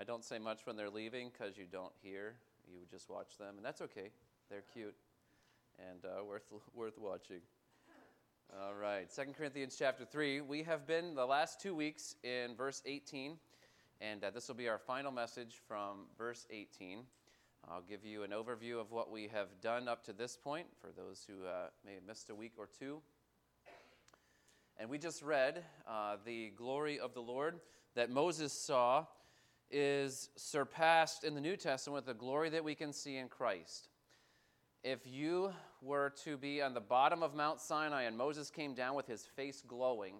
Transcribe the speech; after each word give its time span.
I 0.00 0.04
don't 0.04 0.24
say 0.24 0.38
much 0.38 0.60
when 0.64 0.76
they're 0.76 0.90
leaving 0.90 1.28
because 1.32 1.58
you 1.58 1.64
don't 1.70 1.92
hear. 2.00 2.34
You 2.68 2.82
just 2.88 3.10
watch 3.10 3.36
them, 3.36 3.54
and 3.56 3.64
that's 3.64 3.80
okay. 3.80 4.10
They're 4.48 4.62
cute 4.72 4.94
and 5.90 6.04
uh, 6.04 6.24
worth, 6.24 6.44
worth 6.72 6.96
watching. 6.98 7.40
All 8.62 8.74
right, 8.74 9.10
Second 9.10 9.34
Corinthians 9.34 9.74
chapter 9.76 10.04
3. 10.04 10.42
We 10.42 10.62
have 10.62 10.86
been 10.86 11.16
the 11.16 11.26
last 11.26 11.60
two 11.60 11.74
weeks 11.74 12.14
in 12.22 12.54
verse 12.54 12.80
18, 12.86 13.38
and 14.00 14.22
uh, 14.22 14.30
this 14.30 14.46
will 14.46 14.54
be 14.54 14.68
our 14.68 14.78
final 14.78 15.10
message 15.10 15.60
from 15.66 16.06
verse 16.16 16.46
18. 16.48 17.00
I'll 17.68 17.82
give 17.82 18.04
you 18.04 18.22
an 18.22 18.30
overview 18.30 18.80
of 18.80 18.92
what 18.92 19.10
we 19.10 19.26
have 19.34 19.48
done 19.60 19.88
up 19.88 20.04
to 20.04 20.12
this 20.12 20.36
point 20.36 20.68
for 20.80 20.90
those 20.96 21.26
who 21.26 21.44
uh, 21.44 21.70
may 21.84 21.94
have 21.94 22.04
missed 22.06 22.30
a 22.30 22.36
week 22.36 22.52
or 22.56 22.68
two. 22.78 23.02
And 24.78 24.88
we 24.88 24.98
just 24.98 25.24
read 25.24 25.64
uh, 25.88 26.18
the 26.24 26.50
glory 26.50 27.00
of 27.00 27.14
the 27.14 27.20
Lord 27.20 27.58
that 27.96 28.10
Moses 28.10 28.52
saw 28.52 29.06
is 29.70 30.30
surpassed 30.36 31.24
in 31.24 31.34
the 31.34 31.40
New 31.40 31.56
Testament 31.56 31.96
with 31.96 32.06
the 32.06 32.18
glory 32.18 32.50
that 32.50 32.64
we 32.64 32.74
can 32.74 32.92
see 32.92 33.16
in 33.16 33.28
Christ. 33.28 33.88
If 34.84 35.00
you 35.06 35.52
were 35.82 36.12
to 36.24 36.36
be 36.36 36.62
on 36.62 36.74
the 36.74 36.80
bottom 36.80 37.22
of 37.22 37.34
Mount 37.34 37.60
Sinai 37.60 38.02
and 38.02 38.16
Moses 38.16 38.50
came 38.50 38.74
down 38.74 38.94
with 38.94 39.06
his 39.06 39.24
face 39.24 39.62
glowing, 39.66 40.14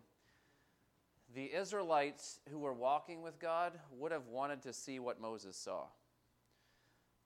the 1.34 1.54
Israelites 1.54 2.40
who 2.50 2.58
were 2.58 2.72
walking 2.72 3.22
with 3.22 3.38
God 3.38 3.78
would 3.92 4.12
have 4.12 4.26
wanted 4.28 4.62
to 4.62 4.72
see 4.72 4.98
what 4.98 5.20
Moses 5.20 5.56
saw. 5.56 5.84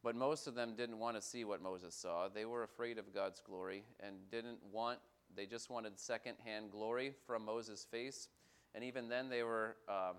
But 0.02 0.16
most 0.16 0.46
of 0.46 0.54
them 0.54 0.74
didn't 0.76 0.98
want 0.98 1.16
to 1.16 1.22
see 1.22 1.44
what 1.44 1.62
Moses 1.62 1.94
saw. 1.94 2.28
They 2.28 2.44
were 2.44 2.64
afraid 2.64 2.98
of 2.98 3.14
God's 3.14 3.40
glory 3.40 3.84
and 4.00 4.16
didn't 4.30 4.58
want, 4.72 4.98
they 5.34 5.46
just 5.46 5.70
wanted 5.70 5.98
secondhand 5.98 6.72
glory 6.72 7.14
from 7.26 7.44
Moses' 7.44 7.86
face. 7.88 8.28
And 8.74 8.82
even 8.82 9.08
then, 9.08 9.28
they 9.28 9.42
were 9.42 9.76
um, 9.88 10.16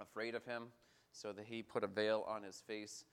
afraid 0.00 0.34
of 0.34 0.44
him, 0.44 0.64
so 1.16 1.32
that 1.32 1.46
he 1.46 1.62
put 1.62 1.84
a 1.84 1.88
veil 1.88 2.24
on 2.28 2.42
his 2.42 2.62
face. 2.66 3.04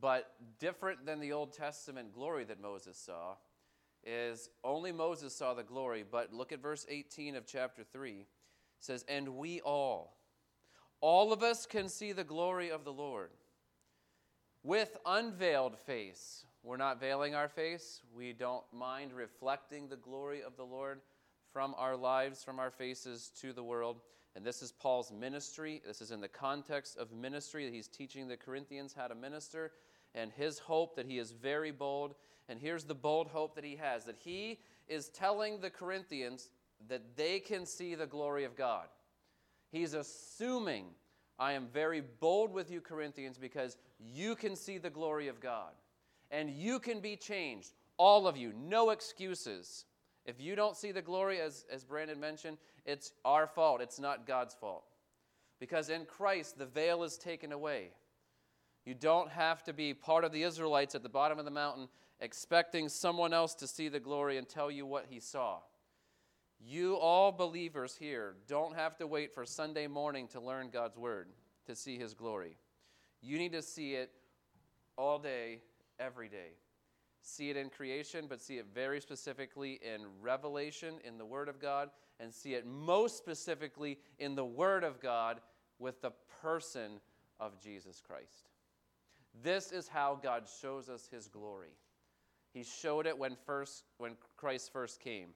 But 0.00 0.32
different 0.58 1.06
than 1.06 1.20
the 1.20 1.32
Old 1.32 1.52
Testament 1.52 2.12
glory 2.12 2.44
that 2.44 2.60
Moses 2.60 2.96
saw 2.96 3.36
is 4.04 4.48
only 4.64 4.92
Moses 4.92 5.34
saw 5.34 5.54
the 5.54 5.62
glory. 5.62 6.04
But 6.08 6.32
look 6.32 6.52
at 6.52 6.62
verse 6.62 6.86
18 6.88 7.36
of 7.36 7.46
chapter 7.46 7.84
3. 7.84 8.12
It 8.20 8.26
says, 8.80 9.04
And 9.08 9.36
we 9.36 9.60
all, 9.60 10.16
all 11.00 11.32
of 11.32 11.42
us 11.42 11.66
can 11.66 11.88
see 11.88 12.12
the 12.12 12.24
glory 12.24 12.70
of 12.70 12.84
the 12.84 12.92
Lord 12.92 13.30
with 14.62 14.96
unveiled 15.06 15.78
face. 15.78 16.44
We're 16.62 16.76
not 16.76 17.00
veiling 17.00 17.34
our 17.34 17.48
face. 17.48 18.02
We 18.12 18.32
don't 18.32 18.64
mind 18.72 19.12
reflecting 19.12 19.88
the 19.88 19.96
glory 19.96 20.42
of 20.42 20.56
the 20.56 20.64
Lord 20.64 21.00
from 21.52 21.74
our 21.78 21.96
lives, 21.96 22.44
from 22.44 22.58
our 22.58 22.70
faces 22.70 23.30
to 23.40 23.52
the 23.52 23.62
world. 23.62 24.00
And 24.38 24.46
this 24.46 24.62
is 24.62 24.70
Paul's 24.70 25.10
ministry. 25.10 25.82
This 25.84 26.00
is 26.00 26.12
in 26.12 26.20
the 26.20 26.28
context 26.28 26.96
of 26.96 27.10
ministry 27.10 27.64
that 27.64 27.74
he's 27.74 27.88
teaching 27.88 28.28
the 28.28 28.36
Corinthians 28.36 28.94
how 28.96 29.08
to 29.08 29.16
minister 29.16 29.72
and 30.14 30.30
his 30.30 30.60
hope 30.60 30.94
that 30.94 31.06
he 31.06 31.18
is 31.18 31.32
very 31.32 31.72
bold. 31.72 32.14
And 32.48 32.60
here's 32.60 32.84
the 32.84 32.94
bold 32.94 33.26
hope 33.26 33.56
that 33.56 33.64
he 33.64 33.74
has 33.74 34.04
that 34.04 34.14
he 34.16 34.60
is 34.86 35.08
telling 35.08 35.58
the 35.58 35.70
Corinthians 35.70 36.50
that 36.88 37.16
they 37.16 37.40
can 37.40 37.66
see 37.66 37.96
the 37.96 38.06
glory 38.06 38.44
of 38.44 38.54
God. 38.54 38.86
He's 39.72 39.94
assuming, 39.94 40.84
I 41.40 41.54
am 41.54 41.66
very 41.66 42.00
bold 42.20 42.52
with 42.52 42.70
you, 42.70 42.80
Corinthians, 42.80 43.38
because 43.38 43.76
you 43.98 44.36
can 44.36 44.54
see 44.54 44.78
the 44.78 44.88
glory 44.88 45.26
of 45.26 45.40
God. 45.40 45.72
And 46.30 46.48
you 46.48 46.78
can 46.78 47.00
be 47.00 47.16
changed. 47.16 47.72
All 47.96 48.28
of 48.28 48.36
you, 48.36 48.52
no 48.56 48.90
excuses. 48.90 49.84
If 50.24 50.40
you 50.40 50.54
don't 50.54 50.76
see 50.76 50.92
the 50.92 51.02
glory, 51.02 51.40
as, 51.40 51.64
as 51.72 51.84
Brandon 51.84 52.20
mentioned, 52.20 52.58
it's 52.84 53.12
our 53.24 53.46
fault. 53.46 53.80
It's 53.80 53.98
not 53.98 54.26
God's 54.26 54.54
fault. 54.54 54.84
Because 55.58 55.88
in 55.88 56.04
Christ, 56.04 56.58
the 56.58 56.66
veil 56.66 57.02
is 57.02 57.16
taken 57.16 57.52
away. 57.52 57.90
You 58.84 58.94
don't 58.94 59.30
have 59.30 59.62
to 59.64 59.72
be 59.72 59.94
part 59.94 60.24
of 60.24 60.32
the 60.32 60.42
Israelites 60.42 60.94
at 60.94 61.02
the 61.02 61.08
bottom 61.08 61.38
of 61.38 61.44
the 61.44 61.50
mountain 61.50 61.88
expecting 62.20 62.88
someone 62.88 63.32
else 63.32 63.54
to 63.54 63.66
see 63.66 63.88
the 63.88 64.00
glory 64.00 64.38
and 64.38 64.48
tell 64.48 64.70
you 64.70 64.86
what 64.86 65.06
he 65.08 65.20
saw. 65.20 65.58
You, 66.60 66.96
all 66.96 67.30
believers 67.30 67.96
here, 67.98 68.34
don't 68.48 68.74
have 68.74 68.96
to 68.96 69.06
wait 69.06 69.32
for 69.32 69.46
Sunday 69.46 69.86
morning 69.86 70.26
to 70.28 70.40
learn 70.40 70.70
God's 70.70 70.96
word, 70.96 71.28
to 71.66 71.76
see 71.76 71.98
his 71.98 72.14
glory. 72.14 72.58
You 73.20 73.38
need 73.38 73.52
to 73.52 73.62
see 73.62 73.94
it 73.94 74.10
all 74.96 75.18
day, 75.18 75.60
every 76.00 76.28
day 76.28 76.54
see 77.28 77.50
it 77.50 77.56
in 77.56 77.70
creation, 77.70 78.26
but 78.28 78.40
see 78.40 78.58
it 78.58 78.66
very 78.74 79.00
specifically 79.00 79.80
in 79.82 80.06
revelation 80.20 80.94
in 81.04 81.18
the 81.18 81.24
Word 81.24 81.48
of 81.48 81.60
God, 81.60 81.90
and 82.20 82.32
see 82.32 82.54
it 82.54 82.66
most 82.66 83.16
specifically 83.16 83.98
in 84.18 84.34
the 84.34 84.44
Word 84.44 84.84
of 84.84 85.00
God 85.00 85.40
with 85.78 86.00
the 86.00 86.12
person 86.42 87.00
of 87.38 87.60
Jesus 87.60 88.02
Christ. 88.06 88.48
This 89.42 89.70
is 89.70 89.88
how 89.88 90.18
God 90.20 90.44
shows 90.60 90.88
us 90.88 91.08
his 91.10 91.28
glory. 91.28 91.76
He 92.52 92.64
showed 92.64 93.06
it 93.06 93.16
when 93.16 93.36
first 93.46 93.84
when 93.98 94.16
Christ 94.36 94.72
first 94.72 95.00
came. 95.00 95.28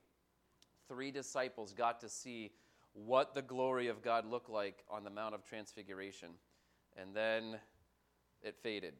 Three 0.87 1.11
disciples 1.11 1.73
got 1.73 2.01
to 2.01 2.09
see 2.09 2.51
what 2.93 3.33
the 3.33 3.41
glory 3.41 3.87
of 3.87 4.01
God 4.01 4.25
looked 4.25 4.49
like 4.49 4.83
on 4.89 5.03
the 5.03 5.09
Mount 5.09 5.33
of 5.33 5.43
Transfiguration. 5.45 6.29
And 6.97 7.15
then 7.15 7.59
it 8.41 8.55
faded. 8.61 8.93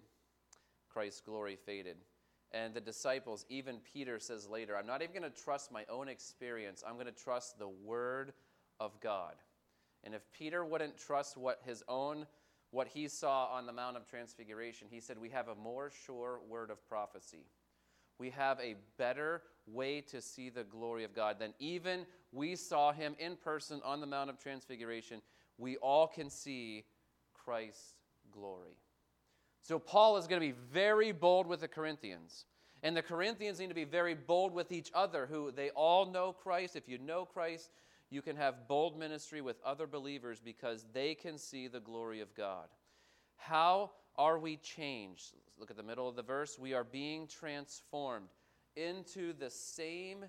Christ's 0.90 1.22
glory 1.22 1.58
faded. 1.66 1.98
And 2.54 2.74
the 2.74 2.82
disciples, 2.82 3.46
even 3.50 3.78
Peter 3.94 4.20
says 4.20 4.48
later, 4.48 4.78
I'm 4.78 4.86
not 4.86 5.02
even 5.02 5.20
going 5.20 5.32
to 5.32 5.44
trust 5.44 5.72
my 5.72 5.86
own 5.90 6.08
experience. 6.08 6.84
I'm 6.88 6.94
going 6.94 7.08
to 7.08 7.12
trust 7.12 7.58
the 7.58 7.68
Word 7.68 8.34
of 8.80 9.00
God. 9.00 9.34
And 10.04 10.14
if 10.14 10.22
Peter 10.32 10.64
wouldn't 10.64 10.98
trust 10.98 11.38
what 11.38 11.62
his 11.66 11.84
own, 11.88 12.28
what 12.72 12.88
he 12.88 13.08
saw 13.08 13.48
on 13.48 13.66
the 13.66 13.74
Mount 13.74 13.98
of 13.98 14.08
Transfiguration, 14.08 14.88
he 14.90 15.00
said, 15.00 15.18
We 15.18 15.30
have 15.30 15.48
a 15.48 15.56
more 15.56 15.92
sure 16.06 16.42
word 16.48 16.70
of 16.70 16.88
prophecy. 16.88 17.46
We 18.20 18.30
have 18.32 18.60
a 18.60 18.76
better 18.98 19.42
way 19.66 20.02
to 20.02 20.22
see 20.22 20.50
the 20.50 20.64
glory 20.64 21.04
of 21.04 21.16
God 21.16 21.40
than 21.40 21.54
even 21.60 22.06
we 22.32 22.56
saw 22.56 22.92
him 22.92 23.16
in 23.18 23.36
person 23.38 23.82
on 23.84 24.02
the 24.02 24.08
Mount 24.08 24.30
of 24.30 24.38
Transfiguration. 24.38 25.22
We 25.58 25.78
all 25.78 26.08
can 26.08 26.30
see 26.30 26.84
Christ's 27.34 27.96
glory. 28.32 28.78
So 29.64 29.80
Paul 29.80 30.18
is 30.18 30.28
going 30.28 30.42
to 30.42 30.48
be 30.48 30.60
very 30.72 31.12
bold 31.12 31.48
with 31.48 31.62
the 31.62 31.68
Corinthians. 31.68 32.46
And 32.84 32.96
the 32.96 33.02
Corinthians 33.02 33.60
need 33.60 33.70
to 33.70 33.74
be 33.74 33.86
very 33.86 34.14
bold 34.14 34.54
with 34.54 34.74
each 34.74 34.92
other, 34.94 35.26
who 35.26 35.52
they 35.52 35.70
all 35.70 36.06
know 36.06 36.34
Christ. 36.34 36.76
If 36.76 36.90
you 36.90 36.98
know 36.98 37.24
Christ, 37.24 37.72
you 38.10 38.22
can 38.22 38.36
have 38.36 38.68
bold 38.68 39.00
ministry 39.00 39.40
with 39.40 39.56
other 39.66 39.88
believers 39.88 40.42
because 40.44 40.86
they 40.94 41.16
can 41.16 41.38
see 41.38 41.70
the 41.70 41.80
glory 41.80 42.20
of 42.20 42.36
God. 42.36 42.68
How 43.38 43.92
are 44.18 44.38
we 44.38 44.58
changed? 44.58 45.34
Look 45.58 45.72
at 45.72 45.78
the 45.78 45.84
middle 45.84 46.10
of 46.10 46.18
the 46.18 46.24
verse. 46.24 46.60
We 46.60 46.74
are 46.74 46.84
being 46.84 47.26
transformed 47.26 48.28
into 48.76 49.32
the 49.32 49.50
same 49.50 50.26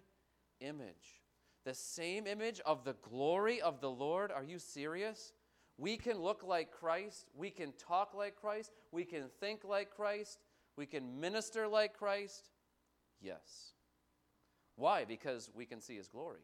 image. 0.61 1.23
The 1.65 1.75
same 1.75 2.29
image 2.29 2.61
of 2.65 2.85
the 2.85 2.95
glory 3.03 3.61
of 3.61 3.81
the 3.81 3.91
Lord. 3.91 4.31
Are 4.31 4.45
you 4.45 4.61
serious? 4.61 5.33
We 5.77 5.97
can 5.97 6.19
look 6.19 6.45
like 6.45 6.71
Christ. 6.71 7.29
We 7.35 7.51
can 7.51 7.73
talk 7.73 8.15
like 8.15 8.37
Christ. 8.37 8.73
We 8.93 9.05
can 9.05 9.25
think 9.41 9.65
like 9.65 9.91
Christ. 9.91 10.39
We 10.77 10.87
can 10.87 11.21
minister 11.21 11.67
like 11.67 11.97
Christ. 11.99 12.51
Yes. 13.21 13.73
Why? 14.77 15.05
Because 15.05 15.51
we 15.55 15.67
can 15.67 15.81
see 15.81 15.97
his 15.97 16.09
glory. 16.09 16.43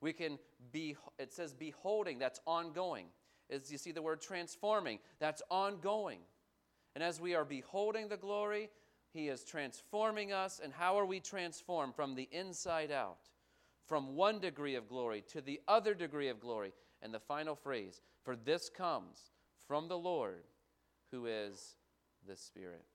We 0.00 0.12
can 0.12 0.38
be, 0.72 0.96
it 1.18 1.32
says 1.32 1.54
beholding, 1.54 2.18
that's 2.18 2.40
ongoing. 2.46 3.06
As 3.50 3.70
you 3.70 3.78
see 3.78 3.92
the 3.92 4.02
word 4.02 4.20
transforming, 4.20 4.98
that's 5.18 5.42
ongoing. 5.50 6.20
And 6.94 7.02
as 7.02 7.20
we 7.20 7.34
are 7.34 7.44
beholding 7.44 8.08
the 8.08 8.16
glory, 8.16 8.70
he 9.12 9.28
is 9.28 9.44
transforming 9.44 10.32
us. 10.32 10.60
And 10.62 10.72
how 10.72 10.98
are 10.98 11.06
we 11.06 11.20
transformed? 11.20 11.94
From 11.94 12.14
the 12.14 12.28
inside 12.32 12.90
out, 12.90 13.30
from 13.86 14.14
one 14.14 14.40
degree 14.40 14.74
of 14.74 14.88
glory 14.88 15.22
to 15.28 15.40
the 15.40 15.60
other 15.68 15.94
degree 15.94 16.28
of 16.28 16.40
glory. 16.40 16.72
And 17.04 17.12
the 17.12 17.20
final 17.20 17.54
phrase, 17.54 18.00
for 18.24 18.34
this 18.34 18.70
comes 18.70 19.30
from 19.68 19.88
the 19.88 19.98
Lord 19.98 20.44
who 21.10 21.26
is 21.26 21.76
the 22.26 22.34
Spirit. 22.34 22.86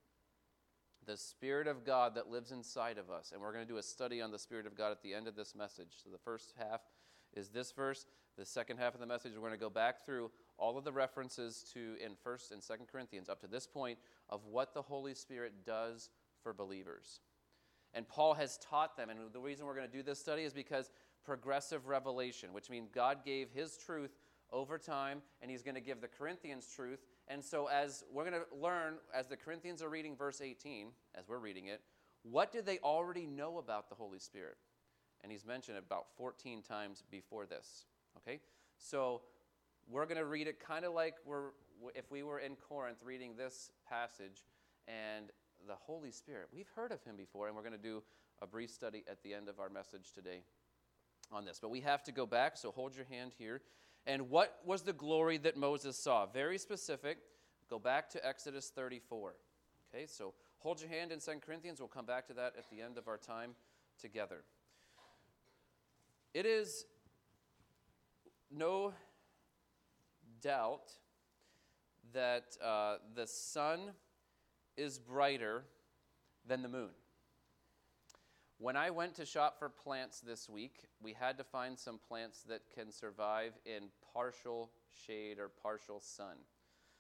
The 1.06 1.16
Spirit 1.16 1.68
of 1.68 1.86
God 1.86 2.16
that 2.16 2.30
lives 2.30 2.52
inside 2.52 2.98
of 2.98 3.12
us. 3.12 3.32
And 3.32 3.42
we're 3.42 3.54
going 3.54 3.66
to 3.66 3.72
do 3.72 3.78
a 3.78 3.84
study 3.84 4.20
on 4.20 4.32
the 4.32 4.40
Spirit 4.40 4.66
of 4.66 4.76
God 4.76 4.92
at 4.92 5.04
the 5.04 5.14
end 5.14 5.28
of 5.28 5.36
this 5.36 5.56
message. 5.56 5.94
So 6.04 6.10
the 6.10 6.18
first 6.18 6.54
half 6.58 6.82
is 7.36 7.50
this 7.50 7.72
verse. 7.72 8.08
The 8.36 8.46
second 8.46 8.78
half 8.78 8.96
of 8.96 9.00
the 9.00 9.06
message, 9.06 9.34
we're 9.36 9.48
going 9.48 9.54
to 9.54 9.58
go 9.58 9.70
back 9.70 10.04
through 10.04 10.32
all 10.58 10.78
of 10.78 10.84
the 10.84 10.92
references 10.92 11.64
to 11.74 11.96
in 12.04 12.14
1st 12.26 12.52
and 12.52 12.62
2nd 12.62 12.92
Corinthians 12.92 13.30
up 13.30 13.42
to 13.42 13.48
this 13.48 13.68
point 13.68 14.00
of 14.30 14.46
what 14.46 14.74
the 14.74 14.82
Holy 14.82 15.14
Spirit 15.14 15.66
does 15.66 16.10
for 16.42 16.52
believers. 16.54 17.20
And 17.94 18.08
Paul 18.08 18.34
has 18.36 18.58
taught 18.58 18.98
them. 18.98 19.10
And 19.10 19.20
the 19.32 19.40
reason 19.40 19.66
we're 19.66 19.76
going 19.76 19.90
to 19.90 19.98
do 19.98 20.04
this 20.04 20.20
study 20.20 20.44
is 20.44 20.54
because 20.54 20.90
progressive 21.24 21.88
revelation, 21.88 22.54
which 22.54 22.70
means 22.70 22.90
God 22.90 23.26
gave 23.26 23.50
his 23.52 23.78
truth 23.78 24.12
over 24.52 24.78
time, 24.78 25.22
and 25.42 25.52
he's 25.52 25.62
going 25.62 25.76
to 25.76 25.82
give 25.82 26.02
the 26.02 26.08
Corinthians 26.08 26.68
truth. 26.74 27.00
And 27.28 27.44
so, 27.44 27.68
as 27.68 28.04
we're 28.12 28.30
going 28.30 28.42
to 28.42 28.58
learn, 28.60 28.96
as 29.14 29.28
the 29.28 29.38
Corinthians 29.38 29.82
are 29.82 29.90
reading 29.90 30.16
verse 30.16 30.42
18, 30.42 30.88
as 31.16 31.28
we're 31.28 31.38
reading 31.38 31.68
it, 31.68 31.82
what 32.24 32.52
did 32.52 32.66
they 32.66 32.80
already 32.80 33.26
know 33.26 33.60
about 33.60 33.90
the 33.90 33.96
Holy 33.96 34.20
Spirit? 34.20 34.58
And 35.22 35.32
he's 35.32 35.46
mentioned 35.46 35.78
about 35.78 36.06
14 36.18 36.62
times 36.62 37.04
before 37.12 37.46
this. 37.46 37.86
Okay? 38.18 38.40
So, 38.78 39.22
we're 39.88 40.06
going 40.06 40.18
to 40.18 40.26
read 40.26 40.48
it 40.48 40.60
kind 40.60 40.86
of 40.86 40.94
like 40.94 41.16
we're, 41.26 41.50
if 41.96 42.12
we 42.12 42.24
were 42.24 42.40
in 42.40 42.56
Corinth 42.56 43.00
reading 43.04 43.36
this 43.36 43.72
passage, 43.88 44.46
and 44.88 45.30
the 45.68 45.76
Holy 45.76 46.12
Spirit, 46.12 46.48
we've 46.54 46.70
heard 46.76 46.92
of 46.92 47.04
him 47.04 47.16
before, 47.16 47.48
and 47.48 47.56
we're 47.56 47.64
going 47.64 47.74
to 47.74 47.78
do 47.78 48.02
a 48.42 48.48
brief 48.48 48.72
study 48.72 49.04
at 49.10 49.22
the 49.24 49.34
end 49.34 49.50
of 49.50 49.60
our 49.60 49.70
message 49.70 50.14
today 50.14 50.42
on 51.32 51.46
this. 51.46 51.60
But 51.62 51.70
we 51.70 51.82
have 51.82 52.04
to 52.04 52.12
go 52.12 52.26
back, 52.26 52.58
so 52.58 52.72
hold 52.72 52.96
your 52.96 53.06
hand 53.06 53.34
here. 53.38 53.62
And 54.06 54.30
what 54.30 54.60
was 54.66 54.82
the 54.82 54.94
glory 54.94 55.38
that 55.40 55.58
Moses 55.58 55.98
saw? 55.98 56.26
Very 56.26 56.58
specific. 56.58 57.18
Go 57.70 57.80
back 57.80 58.10
to 58.12 58.28
Exodus 58.28 58.72
34. 58.74 59.36
Okay, 59.94 60.06
so 60.08 60.34
hold 60.60 60.82
your 60.82 60.90
hand 60.90 61.12
in 61.12 61.20
2 61.20 61.32
Corinthians. 61.46 61.80
We'll 61.80 61.88
come 61.88 62.06
back 62.06 62.28
to 62.28 62.34
that 62.34 62.54
at 62.58 62.70
the 62.70 62.82
end 62.82 62.98
of 62.98 63.08
our 63.08 63.18
time 63.18 63.52
together. 64.00 64.44
It 66.34 66.46
is 66.46 66.86
no 68.52 68.94
doubt 70.42 70.92
that 72.14 72.58
uh, 72.64 72.98
the 73.16 73.28
sun 73.28 73.92
is 74.78 74.98
brighter 74.98 75.64
than 76.48 76.62
the 76.62 76.70
moon. 76.70 76.90
When 78.62 78.76
I 78.76 78.90
went 78.90 79.16
to 79.16 79.26
shop 79.26 79.58
for 79.58 79.70
plants 79.70 80.20
this 80.20 80.50
week, 80.50 80.84
we 81.02 81.14
had 81.14 81.38
to 81.38 81.46
find 81.46 81.80
some 81.80 81.98
plants 81.98 82.42
that 82.50 82.60
can 82.76 82.92
survive 82.92 83.54
in 83.66 83.84
partial 84.14 84.70
shade 85.08 85.40
or 85.40 85.48
partial 85.48 86.02
sun. 86.02 86.36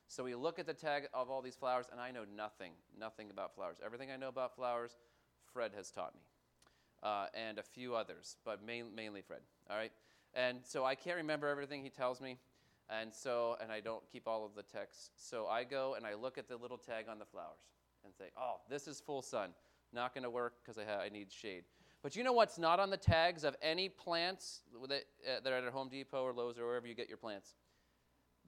So 0.07 0.23
we 0.23 0.35
look 0.35 0.57
at 0.57 0.65
the 0.65 0.73
tag 0.73 1.09
of 1.13 1.29
all 1.29 1.41
these 1.41 1.57
flowers, 1.57 1.88
and 1.91 2.00
I 2.00 2.11
know 2.11 2.23
nothing, 2.33 2.71
nothing 2.97 3.29
about 3.29 3.56
flowers. 3.56 3.75
Everything 3.85 4.09
I 4.09 4.15
know 4.15 4.29
about 4.29 4.56
flowers, 4.56 4.95
Fred 5.51 5.71
has 5.75 5.91
taught 5.91 6.15
me, 6.15 6.21
uh, 7.03 7.25
and 7.33 7.59
a 7.59 7.63
few 7.63 7.94
others, 7.94 8.38
but 8.45 8.65
main, 8.65 8.95
mainly 8.95 9.21
Fred. 9.21 9.41
All 9.69 9.75
right, 9.75 9.91
and 10.33 10.59
so 10.63 10.85
I 10.85 10.95
can't 10.95 11.17
remember 11.17 11.50
everything 11.50 11.83
he 11.83 11.89
tells 11.89 12.21
me, 12.21 12.38
and 12.89 13.13
so 13.13 13.57
and 13.61 13.69
I 13.69 13.81
don't 13.81 14.07
keep 14.09 14.29
all 14.29 14.45
of 14.45 14.56
the 14.56 14.63
texts. 14.63 15.09
So 15.17 15.47
I 15.47 15.65
go 15.65 15.95
and 15.95 16.06
I 16.06 16.13
look 16.13 16.38
at 16.38 16.47
the 16.47 16.56
little 16.56 16.77
tag 16.77 17.07
on 17.09 17.19
the 17.19 17.25
flowers 17.25 17.67
and 18.06 18.13
say, 18.15 18.29
"Oh, 18.38 18.61
this 18.69 18.88
is 18.88 19.01
full 19.01 19.21
sun. 19.21 19.53
Not 19.94 20.13
going 20.13 20.24
to 20.24 20.30
work 20.30 20.56
because 20.62 20.77
I, 20.77 20.83
ha- 20.83 21.01
I 21.01 21.09
need 21.09 21.31
shade." 21.31 21.63
But 22.01 22.15
you 22.15 22.24
know 22.24 22.31
what's 22.31 22.57
not 22.57 22.80
on 22.80 22.89
the 22.89 22.97
tags 22.97 23.44
of 23.44 23.56
any 23.62 23.89
plants 23.89 24.62
that, 24.88 25.03
uh, 25.27 25.39
that 25.44 25.51
are 25.51 25.68
at 25.68 25.74
Home 25.74 25.89
Depot 25.89 26.24
or 26.24 26.31
Lowe's 26.31 26.57
or 26.57 26.65
wherever 26.65 26.88
you 26.88 26.95
get 26.95 27.09
your 27.09 27.18
plants? 27.18 27.56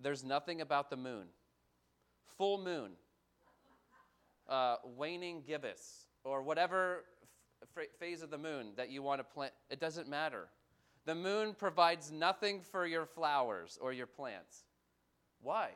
There's 0.02 0.24
nothing 0.24 0.62
about 0.62 0.90
the 0.90 0.98
moon 0.98 1.28
full 2.38 2.58
moon, 2.58 2.94
uh, 4.50 4.78
waning 4.98 5.44
gibbous, 5.46 6.08
or 6.24 6.42
whatever 6.42 7.04
f- 7.78 7.88
phase 8.00 8.24
of 8.24 8.32
the 8.32 8.38
moon 8.38 8.72
that 8.78 8.90
you 8.90 9.04
want 9.04 9.20
to 9.20 9.24
plant. 9.24 9.54
It 9.70 9.80
doesn't 9.80 10.08
matter. 10.08 10.48
The 11.06 11.14
moon 11.14 11.54
provides 11.54 12.12
nothing 12.12 12.62
for 12.62 12.86
your 12.86 13.06
flowers 13.06 13.78
or 13.82 13.94
your 13.94 14.08
plants. 14.08 14.64
Why? 15.42 15.70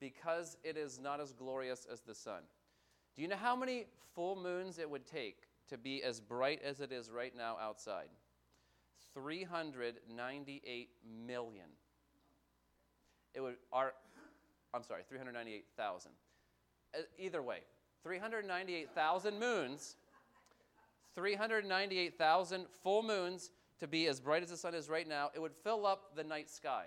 Because 0.00 0.56
it 0.64 0.76
is 0.76 0.98
not 0.98 1.20
as 1.20 1.32
glorious 1.32 1.86
as 1.90 2.00
the 2.00 2.14
sun. 2.14 2.42
Do 3.16 3.22
you 3.22 3.28
know 3.28 3.36
how 3.36 3.54
many 3.54 3.86
full 4.14 4.36
moons 4.36 4.78
it 4.78 4.88
would 4.88 5.06
take 5.06 5.36
to 5.68 5.78
be 5.78 6.02
as 6.02 6.20
bright 6.20 6.60
as 6.64 6.80
it 6.80 6.92
is 6.92 7.10
right 7.10 7.34
now 7.36 7.56
outside? 7.60 8.08
398 9.14 10.88
million. 11.26 11.66
It 13.34 13.40
would 13.40 13.56
our 13.72 13.94
I'm 14.74 14.82
sorry, 14.82 15.02
398,000. 15.08 16.10
Uh, 16.94 16.98
either 17.16 17.42
way, 17.42 17.58
398,000 18.02 19.38
moons, 19.38 19.96
398,000 21.14 22.66
full 22.82 23.02
moons 23.04 23.50
to 23.78 23.86
be 23.86 24.08
as 24.08 24.18
bright 24.20 24.42
as 24.42 24.50
the 24.50 24.56
sun 24.56 24.74
is 24.74 24.88
right 24.88 25.08
now, 25.08 25.30
it 25.32 25.40
would 25.40 25.54
fill 25.62 25.86
up 25.86 26.16
the 26.16 26.24
night 26.24 26.50
sky. 26.50 26.86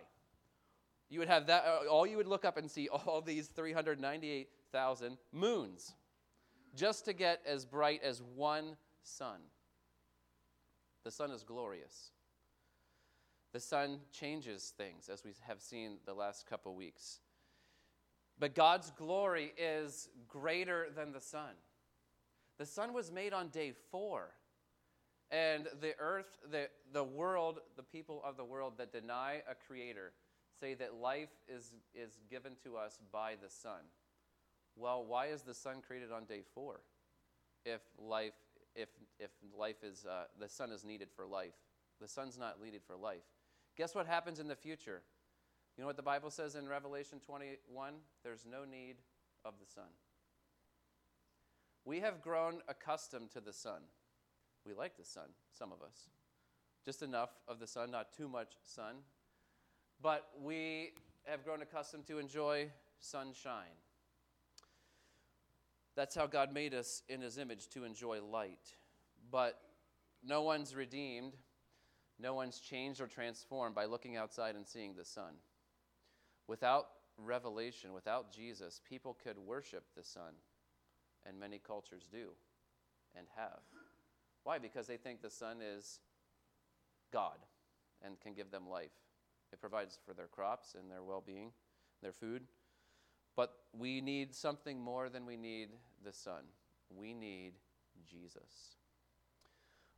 You 1.10 1.20
would 1.20 1.30
have 1.30 1.48
that, 1.48 1.64
uh, 1.66 1.90
all 1.90 2.06
you 2.06 2.18
would 2.18 2.28
look 2.28 2.44
up 2.44 2.58
and 2.58 2.70
see 2.70 2.90
all 2.90 3.22
these 3.22 3.48
398,000 3.48 5.18
moons 5.32 5.94
just 6.78 7.06
to 7.06 7.14
get 7.14 7.42
as 7.46 7.66
bright 7.66 8.02
as 8.04 8.22
one 8.36 8.78
sun. 9.02 9.40
The 11.04 11.12
sun 11.12 11.32
is 11.32 11.44
glorious. 11.44 12.12
The 13.54 13.60
sun 13.60 14.00
changes 14.12 14.74
things, 14.78 15.10
as 15.10 15.24
we 15.24 15.32
have 15.48 15.62
seen 15.62 15.98
the 16.06 16.14
last 16.14 16.46
couple 16.46 16.76
weeks. 16.76 17.20
But 18.40 18.54
God's 18.54 18.92
glory 18.92 19.54
is 19.58 20.10
greater 20.28 20.88
than 20.96 21.12
the 21.12 21.22
sun. 21.22 21.56
The 22.60 22.66
sun 22.66 22.94
was 22.94 23.12
made 23.12 23.34
on 23.34 23.48
day 23.50 23.74
four. 23.92 24.30
And 25.32 25.68
the 25.82 25.94
earth, 26.00 26.38
the, 26.52 26.70
the 26.94 27.04
world, 27.04 27.60
the 27.76 27.84
people 27.84 28.22
of 28.24 28.38
the 28.38 28.46
world 28.46 28.74
that 28.78 28.92
deny 28.94 29.42
a 29.50 29.56
creator 29.56 30.14
say 30.60 30.74
that 30.76 30.96
life 31.02 31.30
is, 31.48 31.74
is 31.94 32.20
given 32.30 32.54
to 32.64 32.78
us 32.78 33.00
by 33.12 33.34
the 33.42 33.50
sun. 33.50 33.82
Well, 34.78 35.04
why 35.06 35.28
is 35.28 35.42
the 35.42 35.54
sun 35.54 35.82
created 35.86 36.12
on 36.12 36.26
day 36.26 36.42
four 36.54 36.82
if 37.66 37.82
life, 37.98 38.34
if, 38.76 38.90
if 39.20 39.32
life 39.58 39.84
is, 39.84 40.06
uh, 40.06 40.26
the 40.40 40.48
sun 40.48 40.72
is 40.72 40.86
needed 40.86 41.10
for 41.16 41.26
life? 41.26 41.56
The 42.00 42.08
sun's 42.08 42.38
not 42.38 42.62
needed 42.64 42.82
for 42.86 42.96
life. 42.96 43.24
Guess 43.76 43.96
what 43.96 44.06
happens 44.06 44.40
in 44.40 44.48
the 44.48 44.56
future? 44.56 45.02
You 45.76 45.82
know 45.82 45.88
what 45.88 45.98
the 45.98 46.04
Bible 46.04 46.30
says 46.30 46.56
in 46.56 46.68
Revelation 46.68 47.20
21? 47.26 47.94
There's 48.24 48.46
no 48.50 48.66
need 48.66 48.98
of 49.44 49.54
the 49.60 49.66
sun. 49.66 49.90
We 51.86 52.00
have 52.02 52.22
grown 52.22 52.62
accustomed 52.68 53.32
to 53.32 53.42
the 53.42 53.54
sun. 53.54 53.82
We 54.66 54.74
like 54.74 54.98
the 54.98 55.06
sun, 55.06 55.30
some 55.52 55.72
of 55.72 55.82
us. 55.82 56.10
Just 56.84 57.02
enough 57.02 57.30
of 57.48 57.60
the 57.60 57.68
sun, 57.68 57.92
not 57.92 58.12
too 58.12 58.28
much 58.28 58.54
sun. 58.64 58.96
But 60.02 60.28
we 60.42 60.94
have 61.26 61.44
grown 61.44 61.62
accustomed 61.62 62.06
to 62.08 62.20
enjoy 62.20 62.70
sunshine. 63.00 63.78
That's 65.98 66.14
how 66.14 66.28
God 66.28 66.54
made 66.54 66.76
us 66.76 67.02
in 67.10 67.22
His 67.22 67.40
image 67.40 67.70
to 67.70 67.84
enjoy 67.84 68.22
light. 68.22 68.76
But 69.32 69.60
no 70.24 70.44
one's 70.44 70.76
redeemed, 70.76 71.34
no 72.20 72.36
one's 72.36 72.60
changed 72.60 73.02
or 73.02 73.08
transformed 73.08 73.74
by 73.74 73.86
looking 73.86 74.16
outside 74.16 74.56
and 74.56 74.66
seeing 74.66 74.94
the 74.94 75.04
sun. 75.04 75.34
Without 76.48 76.86
revelation, 77.18 77.94
without 77.94 78.32
Jesus, 78.32 78.80
people 78.88 79.18
could 79.24 79.40
worship 79.40 79.86
the 79.96 80.04
sun, 80.04 80.34
and 81.26 81.40
many 81.40 81.58
cultures 81.58 82.08
do 82.10 82.30
and 83.18 83.26
have. 83.36 83.62
Why? 84.44 84.60
Because 84.60 84.86
they 84.86 84.98
think 84.98 85.24
the 85.24 85.32
sun 85.32 85.58
is 85.62 86.00
God 87.12 87.40
and 88.06 88.20
can 88.20 88.36
give 88.36 88.52
them 88.52 88.70
life. 88.70 88.92
It 89.52 89.60
provides 89.60 89.98
for 90.06 90.14
their 90.14 90.28
crops 90.28 90.76
and 90.80 90.92
their 90.92 91.04
well 91.04 91.24
being, 91.26 91.52
their 92.04 92.14
food. 92.14 92.44
But 93.38 93.54
we 93.72 94.02
need 94.02 94.36
something 94.36 94.82
more 94.82 95.08
than 95.08 95.26
we 95.26 95.38
need 95.38 95.70
the 96.04 96.12
sun. 96.12 96.44
We 96.90 97.14
need 97.14 97.54
Jesus. 98.06 98.76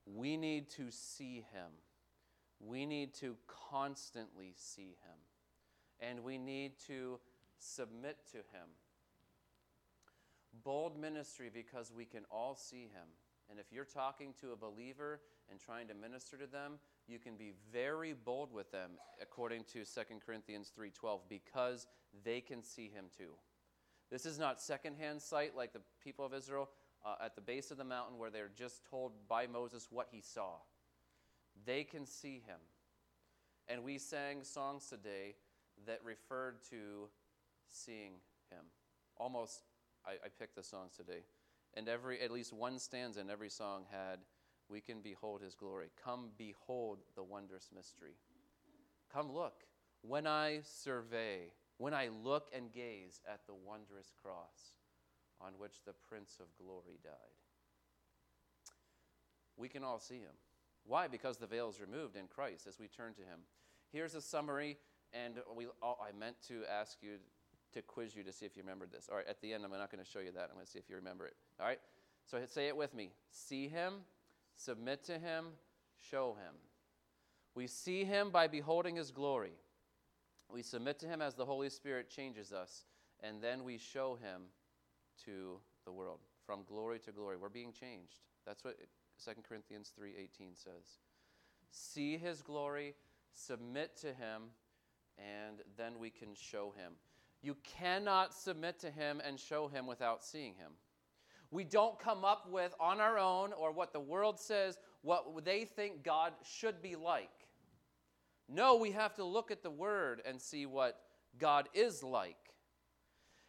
We 0.06 0.38
need 0.38 0.70
to 0.72 0.92
see 0.92 1.46
him. 1.52 1.72
We 2.60 2.86
need 2.86 3.16
to 3.16 3.36
constantly 3.48 4.54
see 4.56 4.98
him 5.04 5.18
and 6.00 6.24
we 6.24 6.38
need 6.38 6.74
to 6.88 7.20
submit 7.58 8.18
to 8.32 8.38
Him. 8.38 8.68
Bold 10.64 11.00
ministry 11.00 11.50
because 11.54 11.92
we 11.96 12.06
can 12.06 12.24
all 12.32 12.56
see 12.56 12.84
Him. 12.84 13.08
And 13.50 13.60
if 13.60 13.66
you're 13.72 13.86
talking 13.86 14.34
to 14.42 14.52
a 14.52 14.56
believer 14.56 15.22
and 15.50 15.60
trying 15.60 15.88
to 15.88 15.94
minister 15.94 16.38
to 16.38 16.48
them, 16.48 16.80
you 17.10 17.20
can 17.20 17.36
be 17.36 17.54
very 17.72 18.14
bold 18.14 18.54
with 18.54 18.72
them 18.72 18.92
according 19.22 19.64
to 19.66 19.84
2 19.84 20.20
Corinthians 20.26 20.72
3:12 20.78 21.22
because 21.28 21.88
they 22.24 22.42
can 22.42 22.62
see 22.62 22.90
him 22.90 23.06
too. 23.16 23.34
This 24.10 24.26
is 24.26 24.40
not 24.40 24.62
secondhand 24.62 25.22
sight 25.22 25.56
like 25.56 25.74
the 25.74 25.82
people 26.04 26.26
of 26.26 26.34
Israel 26.34 26.70
uh, 27.06 27.16
at 27.22 27.36
the 27.36 27.42
base 27.42 27.72
of 27.72 27.78
the 27.78 27.84
mountain 27.84 28.18
where 28.18 28.30
they're 28.30 28.52
just 28.56 28.86
told 28.90 29.28
by 29.28 29.48
Moses 29.48 29.88
what 29.92 30.08
he 30.12 30.22
saw. 30.22 30.56
They 31.66 31.84
can 31.84 32.06
see 32.06 32.42
him. 32.46 32.60
And 33.68 33.84
we 33.84 33.98
sang 33.98 34.44
songs 34.44 34.88
today 34.88 35.36
that 35.86 36.00
referred 36.04 36.64
to 36.72 37.10
seeing 37.68 38.14
him. 38.50 38.66
Almost, 39.18 39.62
I, 40.06 40.14
I 40.14 40.30
picked 40.40 40.56
the 40.56 40.64
songs 40.64 40.94
today. 40.96 41.24
And 41.76 41.88
every, 41.88 42.20
at 42.22 42.32
least 42.32 42.52
one 42.52 42.80
stanza 42.80 43.20
in 43.20 43.30
every 43.30 43.50
song 43.50 43.86
had, 43.92 44.20
We 44.70 44.82
can 44.82 45.02
behold 45.02 45.42
his 45.42 45.56
glory. 45.56 45.88
Come 46.04 46.30
behold 46.38 47.00
the 47.16 47.24
wondrous 47.24 47.70
mystery. 47.76 48.16
Come 49.12 49.32
look. 49.32 49.64
When 50.02 50.28
I 50.28 50.60
survey, 50.64 51.52
when 51.78 51.94
I 51.94 52.10
look 52.24 52.50
and 52.56 52.72
gaze 52.72 53.22
at 53.28 53.42
the 53.48 53.54
wondrous 53.54 54.12
cross 54.22 54.74
on 55.42 55.54
which 55.58 55.84
the 55.86 55.94
Prince 56.08 56.38
of 56.40 56.48
Glory 56.64 57.00
died. 57.04 57.14
We 59.58 59.70
can 59.70 59.84
all 59.84 60.00
see 60.00 60.20
him. 60.20 60.36
Why? 60.86 61.08
Because 61.08 61.38
the 61.38 61.48
veil 61.48 61.70
is 61.70 61.82
removed 61.82 62.16
in 62.16 62.28
Christ 62.28 62.68
as 62.68 62.80
we 62.80 62.88
turn 62.88 63.14
to 63.16 63.22
him. 63.22 63.40
Here's 63.92 64.16
a 64.16 64.22
summary 64.22 64.78
and 65.14 65.36
we, 65.56 65.66
I 65.84 66.18
meant 66.18 66.36
to 66.48 66.62
ask 66.72 66.98
you 67.02 67.18
to 67.74 67.82
quiz 67.82 68.16
you 68.16 68.24
to 68.24 68.32
see 68.32 68.46
if 68.46 68.56
you 68.56 68.64
remembered 68.64 68.92
this. 68.92 69.10
All 69.10 69.18
right, 69.18 69.28
at 69.28 69.42
the 69.42 69.54
end, 69.54 69.64
I'm 69.64 69.72
not 69.72 69.92
going 69.92 70.04
to 70.04 70.10
show 70.10 70.20
you 70.20 70.32
that. 70.32 70.50
I'm 70.50 70.56
going 70.56 70.66
to 70.66 70.72
see 70.72 70.80
if 70.80 70.90
you 70.90 70.96
remember 70.96 71.26
it. 71.26 71.36
All 71.60 71.66
right? 71.66 71.80
So 72.26 72.40
say 72.48 72.68
it 72.68 72.78
with 72.78 72.94
me 72.94 73.12
see 73.32 73.68
him, 73.68 74.02
submit 74.60 75.04
to 75.06 75.18
him, 75.18 75.46
show 76.10 76.36
him. 76.36 76.56
We 77.56 77.68
see 77.68 78.04
him 78.04 78.30
by 78.30 78.48
beholding 78.48 78.96
his 78.96 79.12
glory. 79.12 79.54
We 80.52 80.64
submit 80.64 81.00
to 81.00 81.08
Him 81.08 81.22
as 81.22 81.36
the 81.36 81.46
Holy 81.46 81.70
Spirit 81.70 82.10
changes 82.10 82.52
us, 82.52 82.86
and 83.22 83.42
then 83.42 83.64
we 83.64 83.78
show 83.78 84.16
Him 84.16 84.42
to 85.26 85.60
the 85.86 85.92
world 85.92 86.20
from 86.46 86.64
glory 86.64 87.00
to 87.00 87.12
glory. 87.12 87.38
We're 87.38 87.50
being 87.50 87.72
changed. 87.72 88.22
That's 88.46 88.64
what 88.64 88.78
2 89.24 89.44
Corinthians 89.48 89.92
3:18 89.96 90.56
says. 90.56 90.98
See 91.72 92.18
his 92.18 92.42
glory, 92.42 92.96
submit 93.32 93.96
to 93.98 94.12
him, 94.12 94.56
and 95.20 95.62
then 95.78 96.00
we 96.00 96.10
can 96.10 96.34
show 96.34 96.72
him. 96.72 96.94
You 97.44 97.56
cannot 97.56 98.34
submit 98.34 98.80
to 98.80 98.90
him 98.90 99.22
and 99.24 99.40
show 99.40 99.68
him 99.68 99.86
without 99.86 100.24
seeing 100.24 100.56
him. 100.56 100.72
We 101.52 101.64
don't 101.64 101.98
come 101.98 102.24
up 102.24 102.50
with 102.50 102.74
on 102.80 103.00
our 103.00 103.18
own 103.18 103.54
or 103.54 103.72
what 103.72 103.94
the 103.94 104.00
world 104.00 104.40
says 104.40 104.78
what 105.02 105.46
they 105.46 105.66
think 105.66 106.04
God 106.04 106.34
should 106.44 106.82
be 106.82 106.96
like. 106.96 107.30
No, 108.48 108.76
we 108.76 108.92
have 108.92 109.16
to 109.16 109.24
look 109.24 109.52
at 109.52 109.64
the 109.64 109.70
word 109.70 110.22
and 110.26 110.42
see 110.42 110.66
what 110.66 111.00
God 111.40 111.70
is 111.74 112.04
like. 112.04 112.36